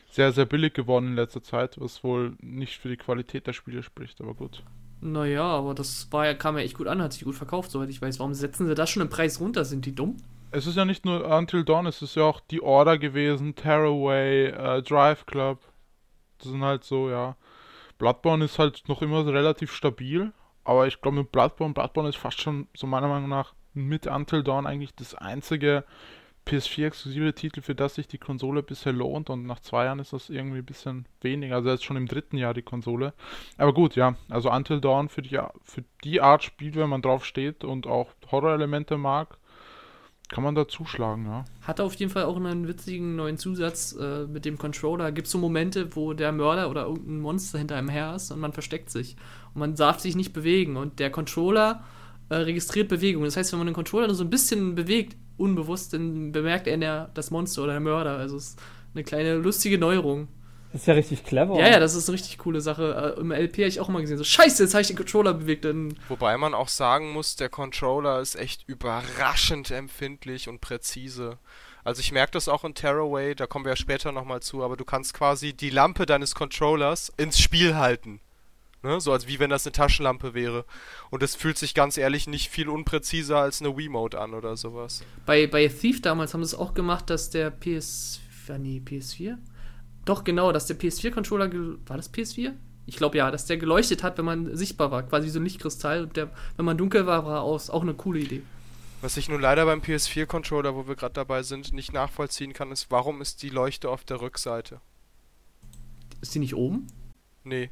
sehr, 0.09 0.31
sehr 0.31 0.45
billig 0.45 0.73
geworden 0.73 1.09
in 1.09 1.15
letzter 1.15 1.43
Zeit, 1.43 1.79
was 1.79 2.03
wohl 2.03 2.35
nicht 2.41 2.79
für 2.79 2.89
die 2.89 2.97
Qualität 2.97 3.45
der 3.45 3.53
Spiele 3.53 3.83
spricht, 3.83 4.21
aber 4.21 4.33
gut. 4.33 4.63
Naja, 5.01 5.43
aber 5.43 5.75
das 5.75 6.07
war 6.11 6.25
ja, 6.25 6.33
kam 6.33 6.57
ja 6.57 6.63
echt 6.63 6.77
gut 6.77 6.87
an, 6.87 7.01
hat 7.01 7.13
sich 7.13 7.25
gut 7.25 7.35
verkauft, 7.35 7.69
soweit 7.69 7.89
ich 7.89 8.01
weiß. 8.01 8.17
Warum 8.17 8.33
setzen 8.33 8.65
sie 8.65 8.73
das 8.73 8.89
schon 8.89 9.03
im 9.03 9.09
Preis 9.09 9.39
runter? 9.39 9.65
Sind 9.65 9.85
die 9.85 9.93
dumm? 9.93 10.17
Es 10.55 10.67
ist 10.67 10.77
ja 10.77 10.85
nicht 10.85 11.03
nur 11.03 11.27
Until 11.27 11.65
Dawn, 11.65 11.85
es 11.85 12.01
ist 12.01 12.15
ja 12.15 12.23
auch 12.23 12.39
die 12.39 12.61
Order 12.61 12.97
gewesen, 12.97 13.55
Tearaway, 13.55 14.45
äh, 14.45 14.81
Drive 14.81 15.25
Club. 15.25 15.59
Das 16.37 16.47
sind 16.47 16.63
halt 16.63 16.85
so, 16.85 17.09
ja. 17.09 17.35
Bloodborne 17.97 18.45
ist 18.45 18.57
halt 18.57 18.83
noch 18.87 19.01
immer 19.01 19.25
relativ 19.27 19.73
stabil, 19.73 20.31
aber 20.63 20.87
ich 20.87 21.01
glaube 21.01 21.17
mit 21.17 21.33
Bloodborne, 21.33 21.73
Bloodborne 21.73 22.07
ist 22.07 22.15
fast 22.15 22.39
schon, 22.39 22.69
so 22.73 22.87
meiner 22.87 23.09
Meinung 23.09 23.27
nach, 23.27 23.53
mit 23.73 24.07
Until 24.07 24.43
Dawn 24.43 24.65
eigentlich 24.65 24.95
das 24.95 25.13
einzige 25.13 25.83
PS4-exklusive 26.47 27.33
Titel, 27.35 27.61
für 27.61 27.75
das 27.75 27.95
sich 27.95 28.07
die 28.07 28.17
Konsole 28.17 28.63
bisher 28.63 28.93
lohnt 28.93 29.29
und 29.29 29.45
nach 29.45 29.59
zwei 29.59 29.83
Jahren 29.83 29.99
ist 29.99 30.13
das 30.13 30.29
irgendwie 30.29 30.59
ein 30.59 30.65
bisschen 30.65 31.05
weniger. 31.19 31.55
Also 31.55 31.69
jetzt 31.69 31.83
schon 31.83 31.97
im 31.97 32.07
dritten 32.07 32.37
Jahr 32.37 32.53
die 32.53 32.61
Konsole. 32.61 33.13
Aber 33.57 33.73
gut, 33.73 33.97
ja, 33.97 34.15
also 34.29 34.49
Until 34.49 34.79
Dawn 34.79 35.09
für 35.09 35.21
die, 35.21 35.37
für 35.63 35.83
die 36.05 36.21
Art 36.21 36.43
Spiel, 36.43 36.75
wenn 36.75 36.87
man 36.87 37.01
drauf 37.01 37.25
steht 37.25 37.65
und 37.65 37.87
auch 37.87 38.07
Horror-Elemente 38.31 38.97
mag, 38.97 39.37
kann 40.35 40.43
man 40.43 40.53
da 40.53 40.67
zuschlagen, 40.67 41.25
ja. 41.27 41.45
Hat 41.61 41.79
auf 41.79 41.93
jeden 41.93 42.11
Fall 42.11 42.23
auch 42.23 42.35
einen 42.35 42.67
witzigen 42.67 43.15
neuen 43.15 43.37
Zusatz 43.37 43.95
äh, 43.97 44.25
mit 44.25 44.43
dem 44.43 44.57
Controller. 44.57 45.13
Gibt 45.13 45.27
es 45.27 45.31
so 45.31 45.37
Momente, 45.37 45.95
wo 45.95 46.11
der 46.11 46.33
Mörder 46.33 46.69
oder 46.69 46.87
irgendein 46.87 47.21
Monster 47.21 47.57
hinter 47.57 47.77
einem 47.77 47.87
her 47.87 48.15
ist 48.17 48.31
und 48.31 48.41
man 48.41 48.51
versteckt 48.51 48.89
sich. 48.89 49.15
Und 49.53 49.61
man 49.61 49.75
darf 49.75 50.01
sich 50.01 50.17
nicht 50.17 50.33
bewegen. 50.33 50.75
Und 50.75 50.99
der 50.99 51.09
Controller 51.09 51.85
äh, 52.27 52.35
registriert 52.35 52.89
Bewegungen. 52.89 53.23
Das 53.23 53.37
heißt, 53.37 53.53
wenn 53.53 53.59
man 53.59 53.67
den 53.67 53.73
Controller 53.73 54.07
nur 54.07 54.15
so 54.17 54.25
ein 54.25 54.29
bisschen 54.29 54.75
bewegt, 54.75 55.15
unbewusst, 55.37 55.93
dann 55.93 56.33
bemerkt 56.33 56.67
er 56.67 57.09
das 57.13 57.31
Monster 57.31 57.63
oder 57.63 57.71
der 57.71 57.79
Mörder. 57.79 58.17
Also 58.17 58.35
es 58.35 58.49
ist 58.49 58.61
eine 58.93 59.05
kleine 59.05 59.35
lustige 59.35 59.77
Neuerung. 59.77 60.27
Das 60.75 60.81
ist 60.81 60.87
ja 60.87 60.93
richtig 60.93 61.23
clever. 61.23 61.57
Ja, 61.57 61.69
ja, 61.69 61.79
das 61.79 61.95
ist 61.95 62.09
eine 62.09 62.15
richtig 62.15 62.37
coole 62.37 62.59
Sache. 62.59 63.15
Äh, 63.15 63.21
Im 63.21 63.31
LP 63.31 63.59
habe 63.59 63.67
ich 63.67 63.79
auch 63.79 63.87
immer 63.87 64.01
gesehen, 64.01 64.17
so 64.17 64.25
scheiße, 64.25 64.61
jetzt 64.61 64.73
habe 64.73 64.81
ich 64.81 64.87
den 64.87 64.97
Controller 64.97 65.33
bewegt. 65.33 65.63
Dann 65.63 65.97
Wobei 66.09 66.37
man 66.37 66.53
auch 66.53 66.67
sagen 66.67 67.13
muss, 67.13 67.37
der 67.37 67.47
Controller 67.47 68.19
ist 68.19 68.35
echt 68.35 68.67
überraschend 68.67 69.71
empfindlich 69.71 70.49
und 70.49 70.59
präzise. 70.59 71.37
Also 71.85 72.01
ich 72.01 72.11
merke 72.11 72.33
das 72.33 72.49
auch 72.49 72.65
in 72.65 72.73
Terraway, 72.73 73.35
da 73.35 73.47
kommen 73.47 73.63
wir 73.63 73.71
ja 73.71 73.75
später 73.77 74.11
nochmal 74.11 74.41
zu, 74.41 74.65
aber 74.65 74.75
du 74.75 74.83
kannst 74.83 75.13
quasi 75.13 75.53
die 75.53 75.69
Lampe 75.69 76.05
deines 76.05 76.35
Controllers 76.35 77.09
ins 77.15 77.39
Spiel 77.39 77.77
halten. 77.77 78.19
Ne? 78.83 78.99
So 78.99 79.13
als 79.13 79.29
wie 79.29 79.39
wenn 79.39 79.51
das 79.51 79.65
eine 79.65 79.71
Taschenlampe 79.71 80.33
wäre. 80.33 80.65
Und 81.09 81.23
das 81.23 81.35
fühlt 81.35 81.57
sich 81.57 81.73
ganz 81.73 81.97
ehrlich 81.97 82.27
nicht 82.27 82.49
viel 82.49 82.67
unpräziser 82.67 83.37
als 83.37 83.61
eine 83.61 83.77
Wiimote 83.77 84.19
an 84.19 84.33
oder 84.33 84.57
sowas. 84.57 85.05
Bei, 85.25 85.47
bei 85.47 85.69
Thief 85.69 86.01
damals 86.01 86.33
haben 86.33 86.43
sie 86.43 86.53
es 86.53 86.59
auch 86.59 86.73
gemacht, 86.73 87.09
dass 87.09 87.29
der 87.29 87.49
PS... 87.49 88.19
Nee, 88.59 88.81
PS4? 88.85 89.37
Doch, 90.05 90.23
genau, 90.23 90.51
dass 90.51 90.67
der 90.67 90.79
PS4-Controller. 90.79 91.51
War 91.87 91.97
das 91.97 92.13
PS4? 92.13 92.53
Ich 92.85 92.97
glaube 92.97 93.17
ja, 93.17 93.31
dass 93.31 93.47
der 93.47 93.57
geleuchtet 93.57 94.03
hat, 94.03 94.17
wenn 94.19 94.25
man 94.25 94.55
sichtbar 94.55 94.91
war. 94.91 95.03
Quasi 95.03 95.29
so 95.29 95.39
ein 95.39 95.43
Lichtkristall. 95.43 96.03
Und 96.03 96.15
der, 96.15 96.29
wenn 96.55 96.65
man 96.65 96.77
dunkel 96.77 97.07
war, 97.07 97.25
war 97.25 97.41
aus. 97.41 97.71
Auch 97.71 97.81
eine 97.81 97.95
coole 97.95 98.19
Idee. 98.19 98.43
Was 99.01 99.17
ich 99.17 99.27
nun 99.27 99.41
leider 99.41 99.65
beim 99.65 99.81
PS4-Controller, 99.81 100.75
wo 100.75 100.87
wir 100.87 100.95
gerade 100.95 101.13
dabei 101.13 101.43
sind, 101.43 101.73
nicht 101.73 101.91
nachvollziehen 101.91 102.53
kann, 102.53 102.71
ist, 102.71 102.91
warum 102.91 103.21
ist 103.21 103.41
die 103.41 103.49
Leuchte 103.49 103.89
auf 103.89 104.03
der 104.03 104.21
Rückseite? 104.21 104.79
Ist 106.21 106.35
die 106.35 106.39
nicht 106.39 106.55
oben? 106.55 106.87
Nee. 107.43 107.71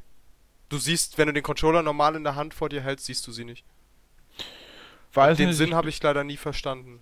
Du 0.68 0.78
siehst, 0.78 1.18
wenn 1.18 1.28
du 1.28 1.32
den 1.32 1.42
Controller 1.42 1.82
normal 1.82 2.16
in 2.16 2.24
der 2.24 2.34
Hand 2.34 2.52
vor 2.52 2.68
dir 2.68 2.82
hältst, 2.82 3.06
siehst 3.06 3.26
du 3.26 3.32
sie 3.32 3.44
nicht. 3.44 3.64
Weiß 5.12 5.36
den 5.36 5.52
Sinn 5.52 5.74
habe 5.74 5.88
ich 5.88 6.02
leider 6.02 6.24
nie 6.24 6.36
verstanden 6.36 7.00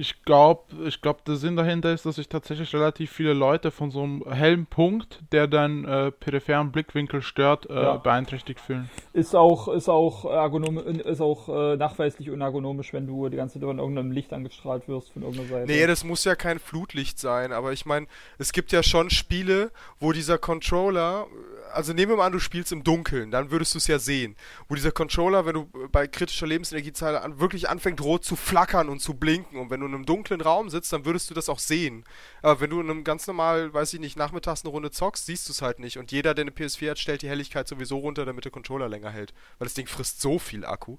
ich 0.00 0.22
glaube, 0.22 0.62
ich 0.86 1.02
glaub, 1.02 1.26
der 1.26 1.36
Sinn 1.36 1.56
dahinter 1.56 1.92
ist, 1.92 2.06
dass 2.06 2.16
sich 2.16 2.28
tatsächlich 2.28 2.74
relativ 2.74 3.12
viele 3.12 3.34
Leute 3.34 3.70
von 3.70 3.90
so 3.90 4.02
einem 4.02 4.24
hellen 4.32 4.64
Punkt, 4.64 5.20
der 5.30 5.46
deinen 5.46 5.84
äh, 5.84 6.10
peripheren 6.10 6.72
Blickwinkel 6.72 7.20
stört, 7.20 7.68
äh, 7.68 7.74
ja. 7.74 7.96
beeinträchtigt 7.98 8.60
fühlen. 8.60 8.88
Ist 9.12 9.36
auch, 9.36 9.68
ist 9.68 9.90
auch, 9.90 10.24
ergonom 10.24 10.78
ist 10.78 11.20
auch 11.20 11.48
äh, 11.50 11.76
nachweislich 11.76 12.30
unergonomisch, 12.30 12.94
wenn 12.94 13.06
du 13.06 13.28
die 13.28 13.36
ganze 13.36 13.60
Zeit 13.60 13.68
von 13.68 13.78
irgendeinem 13.78 14.10
Licht 14.10 14.32
angestrahlt 14.32 14.88
wirst 14.88 15.12
von 15.12 15.22
irgendeiner 15.22 15.48
Seite. 15.50 15.66
Nee, 15.70 15.86
das 15.86 16.02
muss 16.02 16.24
ja 16.24 16.34
kein 16.34 16.58
Flutlicht 16.58 17.18
sein, 17.18 17.52
aber 17.52 17.72
ich 17.72 17.84
meine, 17.84 18.06
es 18.38 18.52
gibt 18.52 18.72
ja 18.72 18.82
schon 18.82 19.10
Spiele, 19.10 19.70
wo 19.98 20.12
dieser 20.12 20.38
Controller, 20.38 21.26
also 21.74 21.92
nehmen 21.92 22.12
wir 22.12 22.16
mal 22.16 22.26
an, 22.26 22.32
du 22.32 22.38
spielst 22.38 22.72
im 22.72 22.84
Dunkeln, 22.84 23.30
dann 23.30 23.50
würdest 23.50 23.74
du 23.74 23.78
es 23.78 23.86
ja 23.86 23.98
sehen. 23.98 24.34
Wo 24.66 24.74
dieser 24.74 24.92
Controller, 24.92 25.44
wenn 25.44 25.54
du 25.54 25.68
bei 25.92 26.06
kritischer 26.06 26.46
Lebensenergiezahl 26.46 27.18
an, 27.18 27.38
wirklich 27.38 27.68
anfängt 27.68 28.00
rot 28.00 28.24
zu 28.24 28.34
flackern 28.34 28.88
und 28.88 29.00
zu 29.00 29.12
blinken 29.12 29.58
und 29.58 29.68
wenn 29.68 29.80
du 29.80 29.89
in 29.90 29.96
einem 29.96 30.06
dunklen 30.06 30.40
Raum 30.40 30.70
sitzt, 30.70 30.92
dann 30.92 31.04
würdest 31.04 31.30
du 31.30 31.34
das 31.34 31.48
auch 31.48 31.58
sehen. 31.58 32.04
Aber 32.42 32.60
wenn 32.60 32.70
du 32.70 32.80
in 32.80 32.90
einem 32.90 33.04
ganz 33.04 33.26
normal, 33.26 33.72
weiß 33.72 33.94
ich 33.94 34.00
nicht, 34.00 34.16
nachmittags 34.16 34.64
eine 34.64 34.70
Runde 34.70 34.90
zockst, 34.90 35.26
siehst 35.26 35.48
du 35.48 35.52
es 35.52 35.62
halt 35.62 35.78
nicht. 35.78 35.98
Und 35.98 36.12
jeder, 36.12 36.34
der 36.34 36.44
eine 36.44 36.50
PS4 36.50 36.90
hat, 36.90 36.98
stellt 36.98 37.22
die 37.22 37.28
Helligkeit 37.28 37.68
sowieso 37.68 37.98
runter, 37.98 38.24
damit 38.24 38.44
der 38.44 38.52
Controller 38.52 38.88
länger 38.88 39.10
hält. 39.10 39.32
Weil 39.58 39.66
das 39.66 39.74
Ding 39.74 39.86
frisst 39.86 40.20
so 40.20 40.38
viel 40.38 40.64
Akku. 40.64 40.98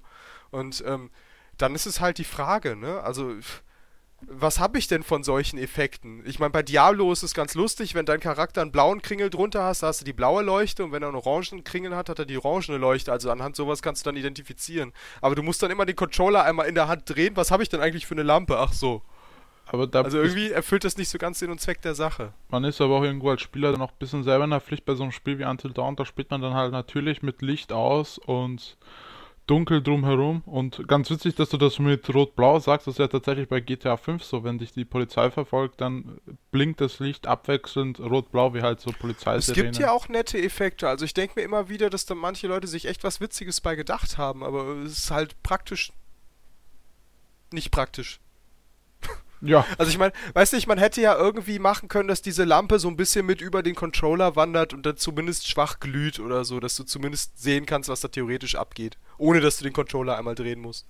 Und 0.50 0.82
ähm, 0.86 1.10
dann 1.58 1.74
ist 1.74 1.86
es 1.86 2.00
halt 2.00 2.18
die 2.18 2.24
Frage, 2.24 2.76
ne? 2.76 3.02
Also 3.02 3.34
was 4.26 4.60
habe 4.60 4.78
ich 4.78 4.88
denn 4.88 5.02
von 5.02 5.22
solchen 5.24 5.58
Effekten? 5.58 6.22
Ich 6.26 6.38
meine, 6.38 6.50
bei 6.50 6.62
Diablo 6.62 7.12
ist 7.12 7.22
es 7.22 7.34
ganz 7.34 7.54
lustig, 7.54 7.94
wenn 7.94 8.06
dein 8.06 8.20
Charakter 8.20 8.62
einen 8.62 8.72
blauen 8.72 9.02
Kringel 9.02 9.30
drunter 9.30 9.64
hast, 9.64 9.82
hast 9.82 10.00
du 10.00 10.04
die 10.04 10.12
blaue 10.12 10.42
Leuchte 10.42 10.84
und 10.84 10.92
wenn 10.92 11.02
er 11.02 11.08
einen 11.08 11.16
orangen 11.16 11.64
Kringel 11.64 11.96
hat, 11.96 12.08
hat 12.08 12.18
er 12.18 12.24
die 12.24 12.38
orangene 12.38 12.78
Leuchte. 12.78 13.12
Also 13.12 13.30
anhand 13.30 13.56
sowas 13.56 13.82
kannst 13.82 14.04
du 14.04 14.10
dann 14.10 14.16
identifizieren. 14.16 14.92
Aber 15.20 15.34
du 15.34 15.42
musst 15.42 15.62
dann 15.62 15.70
immer 15.70 15.86
den 15.86 15.96
Controller 15.96 16.44
einmal 16.44 16.66
in 16.66 16.74
der 16.74 16.88
Hand 16.88 17.02
drehen. 17.06 17.36
Was 17.36 17.50
habe 17.50 17.62
ich 17.62 17.68
denn 17.68 17.80
eigentlich 17.80 18.06
für 18.06 18.14
eine 18.14 18.22
Lampe? 18.22 18.58
Ach 18.58 18.72
so. 18.72 19.02
also 20.04 20.18
irgendwie 20.18 20.50
erfüllt 20.50 20.84
das 20.84 20.96
nicht 20.96 21.08
so 21.08 21.18
ganz 21.18 21.38
den 21.38 21.50
und 21.50 21.60
Zweck 21.60 21.80
der 21.82 21.94
Sache. 21.94 22.32
Man 22.48 22.64
ist 22.64 22.80
aber 22.80 22.98
auch 22.98 23.02
irgendwo 23.02 23.30
als 23.30 23.42
Spieler 23.42 23.72
dann 23.72 23.82
auch 23.82 23.92
ein 23.92 23.98
bisschen 23.98 24.22
selber 24.22 24.44
in 24.44 24.50
der 24.50 24.60
Pflicht 24.60 24.84
bei 24.84 24.94
so 24.94 25.02
einem 25.02 25.12
Spiel 25.12 25.38
wie 25.38 25.44
Until 25.44 25.72
Dawn. 25.72 25.96
Da 25.96 26.04
spielt 26.04 26.30
man 26.30 26.42
dann 26.42 26.54
halt 26.54 26.72
natürlich 26.72 27.22
mit 27.22 27.42
Licht 27.42 27.72
aus 27.72 28.18
und 28.18 28.76
dunkel 29.46 29.82
drumherum. 29.82 30.42
Und 30.46 30.86
ganz 30.88 31.10
witzig, 31.10 31.34
dass 31.34 31.50
du 31.50 31.56
das 31.56 31.78
mit 31.78 32.12
Rot-Blau 32.14 32.60
sagst, 32.60 32.86
das 32.86 32.94
ist 32.94 32.98
ja 32.98 33.08
tatsächlich 33.08 33.48
bei 33.48 33.60
GTA 33.60 33.96
5 33.96 34.22
so. 34.22 34.44
Wenn 34.44 34.58
dich 34.58 34.72
die 34.72 34.84
Polizei 34.84 35.30
verfolgt, 35.30 35.80
dann 35.80 36.20
blinkt 36.50 36.80
das 36.80 37.00
Licht 37.00 37.26
abwechselnd 37.26 38.00
Rot-Blau, 38.00 38.54
wie 38.54 38.62
halt 38.62 38.80
so 38.80 38.92
Polizei 38.92 39.34
Es 39.36 39.52
gibt 39.52 39.78
ja 39.78 39.90
auch 39.90 40.08
nette 40.08 40.38
Effekte. 40.38 40.88
Also 40.88 41.04
ich 41.04 41.14
denke 41.14 41.34
mir 41.36 41.42
immer 41.42 41.68
wieder, 41.68 41.90
dass 41.90 42.06
da 42.06 42.14
manche 42.14 42.46
Leute 42.46 42.66
sich 42.68 42.86
echt 42.86 43.04
was 43.04 43.20
Witziges 43.20 43.60
bei 43.60 43.74
gedacht 43.74 44.16
haben, 44.16 44.42
aber 44.44 44.76
es 44.84 44.98
ist 44.98 45.10
halt 45.10 45.42
praktisch 45.42 45.92
nicht 47.52 47.70
praktisch. 47.70 48.21
Ja. 49.42 49.66
Also 49.76 49.90
ich 49.90 49.98
meine, 49.98 50.12
weißt 50.34 50.52
du, 50.52 50.68
man 50.68 50.78
hätte 50.78 51.00
ja 51.00 51.16
irgendwie 51.16 51.58
machen 51.58 51.88
können, 51.88 52.08
dass 52.08 52.22
diese 52.22 52.44
Lampe 52.44 52.78
so 52.78 52.88
ein 52.88 52.96
bisschen 52.96 53.26
mit 53.26 53.40
über 53.40 53.62
den 53.62 53.74
Controller 53.74 54.36
wandert 54.36 54.72
und 54.72 54.86
dann 54.86 54.96
zumindest 54.96 55.48
schwach 55.48 55.80
glüht 55.80 56.20
oder 56.20 56.44
so, 56.44 56.60
dass 56.60 56.76
du 56.76 56.84
zumindest 56.84 57.42
sehen 57.42 57.66
kannst, 57.66 57.88
was 57.88 58.00
da 58.00 58.08
theoretisch 58.08 58.54
abgeht. 58.54 58.96
Ohne 59.18 59.40
dass 59.40 59.56
du 59.58 59.64
den 59.64 59.72
Controller 59.72 60.16
einmal 60.16 60.36
drehen 60.36 60.60
musst. 60.60 60.86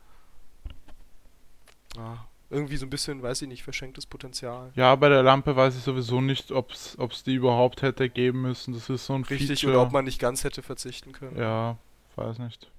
Ah, 1.96 2.26
irgendwie 2.50 2.76
so 2.76 2.84
ein 2.86 2.90
bisschen, 2.90 3.22
weiß 3.22 3.42
ich 3.42 3.48
nicht, 3.48 3.62
verschenktes 3.62 4.04
Potenzial. 4.04 4.70
Ja, 4.74 4.94
bei 4.96 5.08
der 5.08 5.22
Lampe 5.22 5.56
weiß 5.56 5.74
ich 5.76 5.82
sowieso 5.82 6.20
nicht, 6.20 6.52
ob 6.52 6.70
es 6.72 7.24
die 7.24 7.34
überhaupt 7.34 7.80
hätte 7.80 8.10
geben 8.10 8.42
müssen. 8.42 8.74
Das 8.74 8.90
ist 8.90 9.06
so 9.06 9.14
ein 9.14 9.24
Richtig, 9.24 9.60
Feature. 9.60 9.72
oder 9.72 9.82
ob 9.86 9.92
man 9.92 10.04
nicht 10.04 10.18
ganz 10.18 10.44
hätte 10.44 10.62
verzichten 10.62 11.12
können. 11.12 11.38
Ja, 11.38 11.78
weiß 12.16 12.38
nicht. 12.38 12.70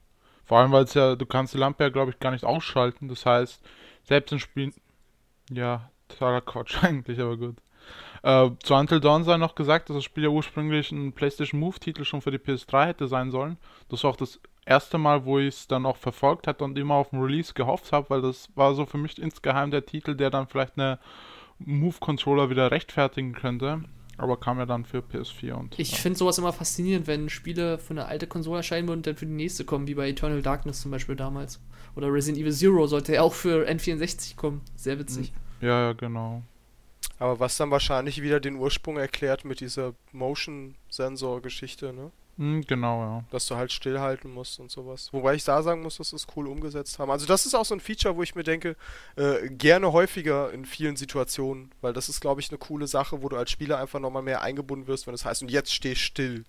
Vor 0.45 0.59
allem, 0.59 0.71
weil 0.71 0.83
es 0.83 0.93
ja, 0.93 1.15
du 1.15 1.25
kannst 1.25 1.53
die 1.55 1.57
Lampe 1.57 1.83
ja, 1.83 1.89
glaube 1.89 2.11
ich, 2.11 2.19
gar 2.19 2.31
nicht 2.31 2.43
ausschalten. 2.43 3.07
Das 3.07 3.25
heißt, 3.25 3.61
selbst 4.03 4.31
in 4.31 4.39
Spielen, 4.39 4.73
ja, 5.55 5.89
totaler 6.07 6.41
Quatsch 6.41 6.77
eigentlich, 6.83 7.19
aber 7.19 7.37
gut. 7.37 7.55
Äh, 8.23 8.51
zu 8.63 8.73
Until 8.73 9.01
Dawn 9.01 9.25
sei 9.25 9.37
noch 9.37 9.55
gesagt, 9.55 9.89
dass 9.89 9.95
das 9.95 10.03
Spiel 10.05 10.23
ja 10.23 10.29
ursprünglich 10.29 10.91
ein 10.91 11.11
PlayStation 11.11 11.59
Move-Titel 11.59 12.05
schon 12.05 12.21
für 12.21 12.31
die 12.31 12.37
PS3 12.37 12.85
hätte 12.85 13.07
sein 13.07 13.31
sollen. 13.31 13.57
Das 13.89 14.03
war 14.03 14.11
auch 14.11 14.15
das 14.15 14.39
erste 14.65 14.97
Mal, 14.97 15.25
wo 15.25 15.39
ich 15.39 15.49
es 15.49 15.67
dann 15.67 15.85
auch 15.85 15.97
verfolgt 15.97 16.47
hatte 16.47 16.63
und 16.63 16.77
immer 16.77 16.95
auf 16.95 17.09
den 17.09 17.21
Release 17.21 17.53
gehofft 17.53 17.91
habe, 17.91 18.09
weil 18.09 18.21
das 18.21 18.49
war 18.55 18.73
so 18.75 18.85
für 18.85 18.97
mich 18.97 19.21
insgeheim 19.21 19.71
der 19.71 19.85
Titel, 19.85 20.15
der 20.15 20.29
dann 20.29 20.47
vielleicht 20.47 20.77
eine 20.77 20.99
Move-Controller 21.59 22.49
wieder 22.49 22.71
rechtfertigen 22.71 23.33
könnte. 23.33 23.83
Aber 24.17 24.37
kam 24.37 24.59
ja 24.59 24.65
dann 24.65 24.85
für 24.85 24.99
PS4 24.99 25.53
und. 25.53 25.79
Ich 25.79 25.91
ja. 25.91 25.97
finde 25.97 26.19
sowas 26.19 26.37
immer 26.37 26.53
faszinierend, 26.53 27.07
wenn 27.07 27.29
Spiele 27.29 27.79
für 27.79 27.91
eine 27.91 28.05
alte 28.05 28.27
Konsole 28.27 28.57
erscheinen 28.57 28.89
und 28.89 29.07
dann 29.07 29.15
für 29.15 29.25
die 29.25 29.31
nächste 29.31 29.65
kommen, 29.65 29.87
wie 29.87 29.95
bei 29.95 30.07
Eternal 30.07 30.41
Darkness 30.41 30.81
zum 30.81 30.91
Beispiel 30.91 31.15
damals. 31.15 31.59
Oder 31.95 32.11
Resident 32.11 32.41
Evil 32.41 32.53
Zero 32.53 32.87
sollte 32.87 33.13
ja 33.13 33.21
auch 33.21 33.33
für 33.33 33.67
N64 33.67 34.35
kommen. 34.35 34.61
Sehr 34.75 34.99
witzig. 34.99 35.33
Ja, 35.61 35.87
ja, 35.87 35.93
genau. 35.93 36.43
Aber 37.19 37.39
was 37.39 37.57
dann 37.57 37.71
wahrscheinlich 37.71 38.21
wieder 38.21 38.39
den 38.39 38.55
Ursprung 38.55 38.97
erklärt 38.97 39.45
mit 39.45 39.59
dieser 39.59 39.93
Motion-Sensor-Geschichte, 40.11 41.93
ne? 41.93 42.11
Mhm, 42.37 42.61
genau, 42.61 43.01
ja. 43.01 43.23
Dass 43.29 43.45
du 43.47 43.55
halt 43.55 43.71
stillhalten 43.71 44.33
musst 44.33 44.59
und 44.59 44.71
sowas. 44.71 45.09
Wobei 45.13 45.35
ich 45.35 45.43
da 45.43 45.61
sagen 45.61 45.83
muss, 45.83 45.97
dass 45.97 46.09
sie 46.09 46.15
es 46.15 46.27
cool 46.35 46.47
umgesetzt 46.47 46.97
haben. 46.97 47.11
Also 47.11 47.27
das 47.27 47.45
ist 47.45 47.53
auch 47.53 47.65
so 47.65 47.75
ein 47.75 47.79
Feature, 47.79 48.15
wo 48.15 48.23
ich 48.23 48.33
mir 48.33 48.43
denke, 48.43 48.75
äh, 49.15 49.49
gerne 49.49 49.93
häufiger 49.93 50.51
in 50.51 50.65
vielen 50.65 50.95
Situationen, 50.95 51.71
weil 51.81 51.93
das 51.93 52.09
ist, 52.09 52.21
glaube 52.21 52.41
ich, 52.41 52.49
eine 52.49 52.57
coole 52.57 52.87
Sache, 52.87 53.21
wo 53.21 53.29
du 53.29 53.37
als 53.37 53.51
Spieler 53.51 53.77
einfach 53.77 53.99
nochmal 53.99 54.23
mehr 54.23 54.41
eingebunden 54.41 54.87
wirst, 54.87 55.05
wenn 55.05 55.13
es 55.13 55.21
das 55.21 55.29
heißt, 55.29 55.41
und 55.43 55.51
jetzt 55.51 55.73
steh 55.73 55.95
still. 55.95 56.43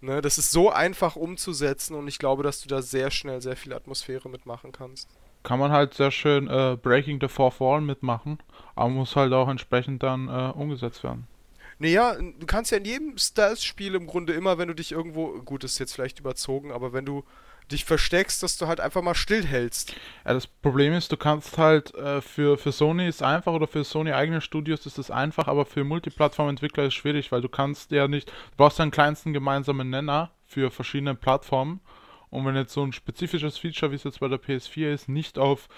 Ne, 0.00 0.20
das 0.20 0.38
ist 0.38 0.52
so 0.52 0.70
einfach 0.70 1.16
umzusetzen 1.16 1.96
und 1.96 2.06
ich 2.06 2.20
glaube, 2.20 2.44
dass 2.44 2.60
du 2.60 2.68
da 2.68 2.82
sehr 2.82 3.10
schnell 3.10 3.42
sehr 3.42 3.56
viel 3.56 3.72
Atmosphäre 3.72 4.28
mitmachen 4.28 4.70
kannst. 4.70 5.08
Kann 5.42 5.58
man 5.58 5.72
halt 5.72 5.94
sehr 5.94 6.12
schön 6.12 6.46
äh, 6.48 6.76
Breaking 6.80 7.18
the 7.20 7.26
Fourth 7.26 7.58
Wall 7.58 7.80
mitmachen, 7.80 8.38
aber 8.76 8.90
muss 8.90 9.16
halt 9.16 9.32
auch 9.32 9.48
entsprechend 9.48 10.04
dann 10.04 10.28
äh, 10.28 10.52
umgesetzt 10.52 11.02
werden. 11.02 11.26
Naja, 11.78 12.14
du 12.14 12.46
kannst 12.46 12.72
ja 12.72 12.78
in 12.78 12.84
jedem 12.84 13.18
Stealth-Spiel 13.18 13.94
im 13.94 14.06
Grunde 14.06 14.32
immer, 14.32 14.58
wenn 14.58 14.68
du 14.68 14.74
dich 14.74 14.92
irgendwo, 14.92 15.40
gut, 15.42 15.64
ist 15.64 15.78
jetzt 15.78 15.94
vielleicht 15.94 16.18
überzogen, 16.18 16.72
aber 16.72 16.92
wenn 16.92 17.04
du 17.04 17.24
dich 17.70 17.84
versteckst, 17.84 18.42
dass 18.42 18.56
du 18.56 18.66
halt 18.66 18.80
einfach 18.80 19.02
mal 19.02 19.14
stillhältst. 19.14 19.94
Ja, 20.24 20.32
das 20.32 20.46
Problem 20.46 20.94
ist, 20.94 21.12
du 21.12 21.16
kannst 21.16 21.58
halt 21.58 21.94
äh, 21.94 22.20
für, 22.20 22.56
für 22.56 22.72
Sony 22.72 23.06
ist 23.06 23.22
einfach 23.22 23.52
oder 23.52 23.66
für 23.66 23.84
Sony 23.84 24.12
eigene 24.12 24.40
Studios 24.40 24.86
ist 24.86 24.98
es 24.98 25.10
einfach, 25.10 25.48
aber 25.48 25.66
für 25.66 25.84
Multiplattform-Entwickler 25.84 26.84
ist 26.84 26.88
es 26.88 26.94
schwierig, 26.94 27.30
weil 27.30 27.42
du 27.42 27.48
kannst 27.48 27.90
ja 27.90 28.08
nicht, 28.08 28.28
du 28.28 28.56
brauchst 28.56 28.80
einen 28.80 28.90
kleinsten 28.90 29.32
gemeinsamen 29.32 29.90
Nenner 29.90 30.32
für 30.46 30.70
verschiedene 30.70 31.14
Plattformen. 31.14 31.80
Und 32.30 32.44
wenn 32.44 32.56
jetzt 32.56 32.72
so 32.72 32.82
ein 32.82 32.92
spezifisches 32.92 33.58
Feature, 33.58 33.90
wie 33.90 33.96
es 33.96 34.04
jetzt 34.04 34.20
bei 34.20 34.28
der 34.28 34.40
PS4 34.40 34.92
ist, 34.92 35.08
nicht 35.08 35.38
auf 35.38 35.68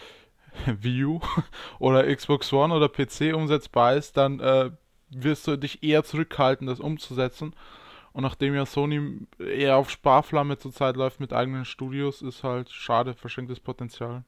U 0.85 1.21
oder 1.79 2.15
Xbox 2.15 2.53
One 2.53 2.75
oder 2.75 2.89
PC 2.89 3.35
umsetzbar 3.35 3.95
ist, 3.95 4.17
dann 4.17 4.41
äh, 4.41 4.71
wirst 5.11 5.47
du 5.47 5.57
dich 5.57 5.83
eher 5.83 6.05
zurückhalten, 6.05 6.67
das 6.67 6.81
umzusetzen. 6.81 7.55
Und 8.13 8.23
nachdem 8.23 8.55
ja 8.55 8.67
Sony 8.67 9.19
eher 9.39 9.77
auf 9.77 9.91
Sparflamme 9.91 10.59
zurzeit 10.59 10.97
läuft 10.97 11.21
mit 11.21 11.33
eigenen 11.33 11.65
Studios, 11.65 12.23
ist 12.23 12.43
halt 12.43 12.71
schade, 12.71 13.15
verschenktes 13.15 13.61
Potenzial. 13.61 14.25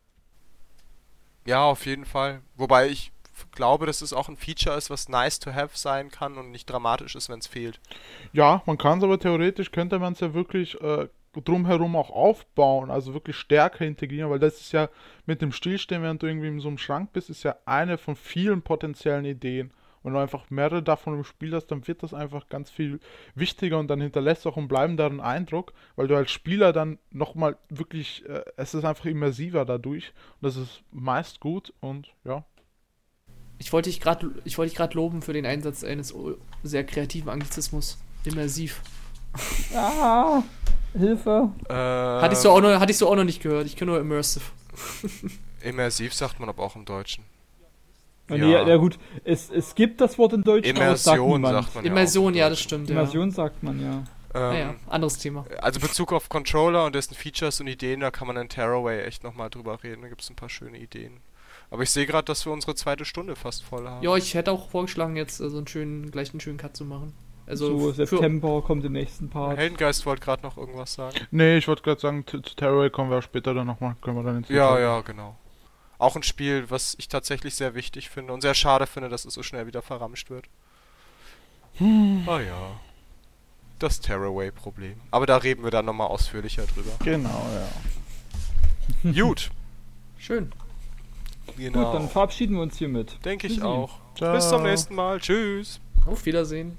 Ja, 1.47 1.65
auf 1.65 1.87
jeden 1.87 2.05
Fall. 2.05 2.43
Wobei 2.57 2.89
ich 2.89 3.11
glaube, 3.51 3.87
dass 3.87 4.03
es 4.03 4.13
auch 4.13 4.29
ein 4.29 4.37
Feature 4.37 4.77
ist, 4.77 4.91
was 4.91 5.09
nice 5.09 5.41
to 5.41 5.53
have 5.53 5.77
sein 5.77 6.11
kann 6.11 6.37
und 6.39 6.51
nicht 6.51 6.67
dramatisch 6.67 7.17
ist, 7.17 7.29
wenn 7.29 7.41
es 7.41 7.49
fehlt. 7.49 7.81
Ja, 8.33 8.63
man 8.67 8.79
kann 8.79 8.99
es 8.99 9.05
aber 9.05 9.19
theoretisch, 9.19 9.73
könnte 9.73 9.99
man 9.99 10.13
es 10.13 10.21
ja 10.21 10.33
wirklich 10.33 10.81
äh, 10.81 11.09
drumherum 11.41 11.97
auch 11.97 12.11
aufbauen, 12.11 12.91
also 12.91 13.15
wirklich 13.15 13.37
stärker 13.37 13.85
integrieren, 13.85 14.31
weil 14.31 14.39
das 14.39 14.61
ist 14.61 14.73
ja 14.73 14.89
mit 15.27 15.43
dem 15.43 15.51
Stillstehen, 15.51 16.03
während 16.03 16.23
du 16.23 16.27
irgendwie 16.27 16.49
in 16.49 16.61
so 16.61 16.69
einem 16.69 16.79
Schrank 16.79 17.13
bist, 17.13 17.31
ist 17.31 17.43
ja 17.43 17.57
eine 17.65 17.99
von 17.99 18.15
vielen 18.15 18.63
potenziellen 18.63 19.25
Ideen 19.25 19.73
wenn 20.03 20.13
du 20.13 20.19
einfach 20.19 20.51
mehrere 20.51 20.83
davon 20.83 21.15
im 21.15 21.25
Spiel 21.25 21.55
hast, 21.55 21.67
dann 21.67 21.87
wird 21.87 22.03
das 22.03 22.15
einfach 22.15 22.49
ganz 22.49 22.71
viel 22.71 23.01
wichtiger 23.35 23.79
und 23.79 23.89
dann 23.89 24.01
hinterlässt 24.01 24.47
auch 24.47 24.57
einen 24.57 24.69
bleibenderen 24.69 25.21
Eindruck, 25.21 25.73
weil 25.97 26.09
du 26.09 26.17
als 26.17 26.31
Spieler 26.31 26.73
dann 26.73 26.99
nochmal 27.11 27.57
wirklich, 27.69 28.25
äh, 28.29 28.45
es 28.57 28.75
ist 28.75 28.85
einfach 28.85 29.07
immersiver 29.07 29.65
dadurch 29.65 30.13
und 30.41 30.47
das 30.47 30.57
ist 30.57 30.83
meist 30.91 31.41
gut 31.41 31.73
und 31.81 32.13
ja. 32.25 32.45
Ich 33.59 33.73
wollte 33.73 33.91
dich 33.91 34.01
gerade 34.01 34.33
ich 34.45 34.59
wollte 34.59 34.71
dich 34.71 34.77
gerade 34.77 34.95
loben 34.95 35.23
für 35.23 35.33
den 35.33 35.47
Einsatz 35.47 35.85
eines 35.85 36.13
sehr 36.65 36.85
kreativen 36.85 37.29
Anglizismus. 37.29 37.99
Immersiv. 38.25 38.83
Ah, 39.75 40.43
Hilfe. 40.93 41.51
Äh, 41.69 41.73
hattest, 41.73 42.45
du 42.45 42.51
auch 42.51 42.61
noch, 42.61 42.79
hattest 42.79 43.01
du 43.01 43.09
auch 43.09 43.17
noch 43.17 43.25
nicht 43.25 43.43
gehört. 43.43 43.67
Ich 43.67 43.77
kenne 43.77 43.93
nur 43.93 44.01
Immersive. 44.01 44.45
Immersiv 45.63 46.13
sagt 46.13 46.41
man 46.41 46.49
aber 46.49 46.63
auch 46.63 46.77
im 46.77 46.85
Deutschen. 46.85 47.25
Ja, 48.37 48.65
nee, 48.65 48.71
ja 48.71 48.77
gut, 48.77 48.99
es, 49.25 49.51
es 49.51 49.75
gibt 49.75 50.01
das 50.01 50.19
Wort 50.19 50.33
in 50.33 50.43
Deutsch, 50.43 50.69
Immersion 50.69 51.43
sagt, 51.43 51.55
sagt 51.55 51.75
man 51.75 51.85
Immersion, 51.85 52.35
ja, 52.35 52.49
das 52.49 52.61
stimmt. 52.61 52.91
Immersion 52.91 53.29
ja. 53.29 53.35
sagt 53.35 53.63
man, 53.63 53.81
ja. 53.81 54.05
Ähm, 54.35 54.43
ah 54.43 54.55
ja, 54.55 54.75
anderes 54.89 55.19
Thema. 55.19 55.45
Also 55.61 55.81
Bezug 55.81 56.13
auf 56.13 56.29
Controller 56.29 56.87
und 56.87 56.95
dessen 56.95 57.15
Features 57.15 57.61
und 57.61 57.67
Ideen, 57.67 58.01
da 58.01 58.11
kann 58.11 58.27
man 58.27 58.37
in 58.37 58.49
Terraway 58.49 59.03
echt 59.03 59.25
nochmal 59.25 59.51
drüber 59.51 59.83
reden. 59.83 60.03
Da 60.03 60.09
gibt 60.09 60.23
es 60.23 60.31
ein 60.31 60.37
paar 60.37 60.49
schöne 60.49 60.79
Ideen. 60.79 61.21
Aber 61.71 61.83
ich 61.83 61.91
sehe 61.91 62.07
gerade, 62.07 62.25
dass 62.25 62.45
wir 62.47 62.53
unsere 62.53 62.75
zweite 62.75 63.05
Stunde 63.05 63.37
fast 63.37 63.63
voll 63.63 63.87
haben. 63.87 64.03
Ja, 64.03 64.17
ich 64.17 64.35
hätte 64.35 64.53
auch 64.53 64.71
vorgeschlagen, 64.71 65.17
jetzt 65.17 65.39
so 65.39 65.45
also 65.45 65.59
einen 65.59 65.67
schönen, 65.67 66.11
gleich 66.11 66.31
einen 66.33 66.41
schönen 66.41 66.59
Cut 66.59 66.77
zu 66.77 66.85
machen. 66.85 67.13
Also 67.47 67.79
so, 67.79 67.93
September 67.93 68.63
kommt 68.63 68.85
im 68.85 68.93
nächsten 68.93 69.29
Part. 69.29 69.59
Heldengeist 69.59 70.07
wollte 70.07 70.23
gerade 70.23 70.43
noch 70.43 70.57
irgendwas 70.57 70.95
sagen. 70.95 71.17
Nee, 71.31 71.59
ich 71.59 71.69
wollte 71.69 71.83
gerade 71.83 72.01
sagen, 72.01 72.25
zu 72.27 72.41
Terraway 72.41 72.89
kommen 72.89 73.11
wir 73.11 73.21
später 73.21 73.53
dann 73.53 73.67
nochmal, 73.67 73.97
können 74.01 74.17
wir 74.17 74.23
dann 74.23 74.39
ins 74.39 74.49
Ja, 74.49 74.79
ja, 74.79 75.01
genau. 75.01 75.37
Auch 76.03 76.17
ein 76.17 76.25
Spiel, 76.25 76.69
was 76.69 76.97
ich 76.99 77.07
tatsächlich 77.07 77.55
sehr 77.55 77.77
wichtig 77.77 78.11
finde 78.11 78.33
und 78.33 78.41
sehr 78.41 78.55
schade 78.55 78.89
finde, 78.89 79.09
dass 79.09 79.25
es 79.25 79.35
so 79.35 79.45
schnell 79.45 79.69
wieder 79.69 79.83
verramscht 79.83 80.31
wird. 80.31 80.47
Hm. 81.75 82.25
Oh 82.27 82.39
ja. 82.39 82.81
Das 83.79 84.01
Tearaway-Problem. 84.01 85.01
Aber 85.13 85.27
da 85.27 85.37
reden 85.37 85.63
wir 85.63 85.71
dann 85.71 85.85
nochmal 85.85 86.09
ausführlicher 86.09 86.65
drüber. 86.67 86.91
Genau, 87.05 87.47
ja. 89.05 89.13
Gut. 89.23 89.53
Schön. 90.19 90.51
Genau. 91.57 91.85
Gut, 91.85 91.95
dann 91.95 92.09
verabschieden 92.09 92.57
wir 92.57 92.63
uns 92.63 92.79
hiermit. 92.79 93.25
Denke 93.25 93.47
ich 93.47 93.63
auch. 93.63 94.01
Ciao. 94.17 94.35
Bis 94.35 94.49
zum 94.49 94.65
nächsten 94.65 94.97
Mal. 94.97 95.21
Tschüss. 95.21 95.79
Auf 96.05 96.27
Wiedersehen. 96.27 96.77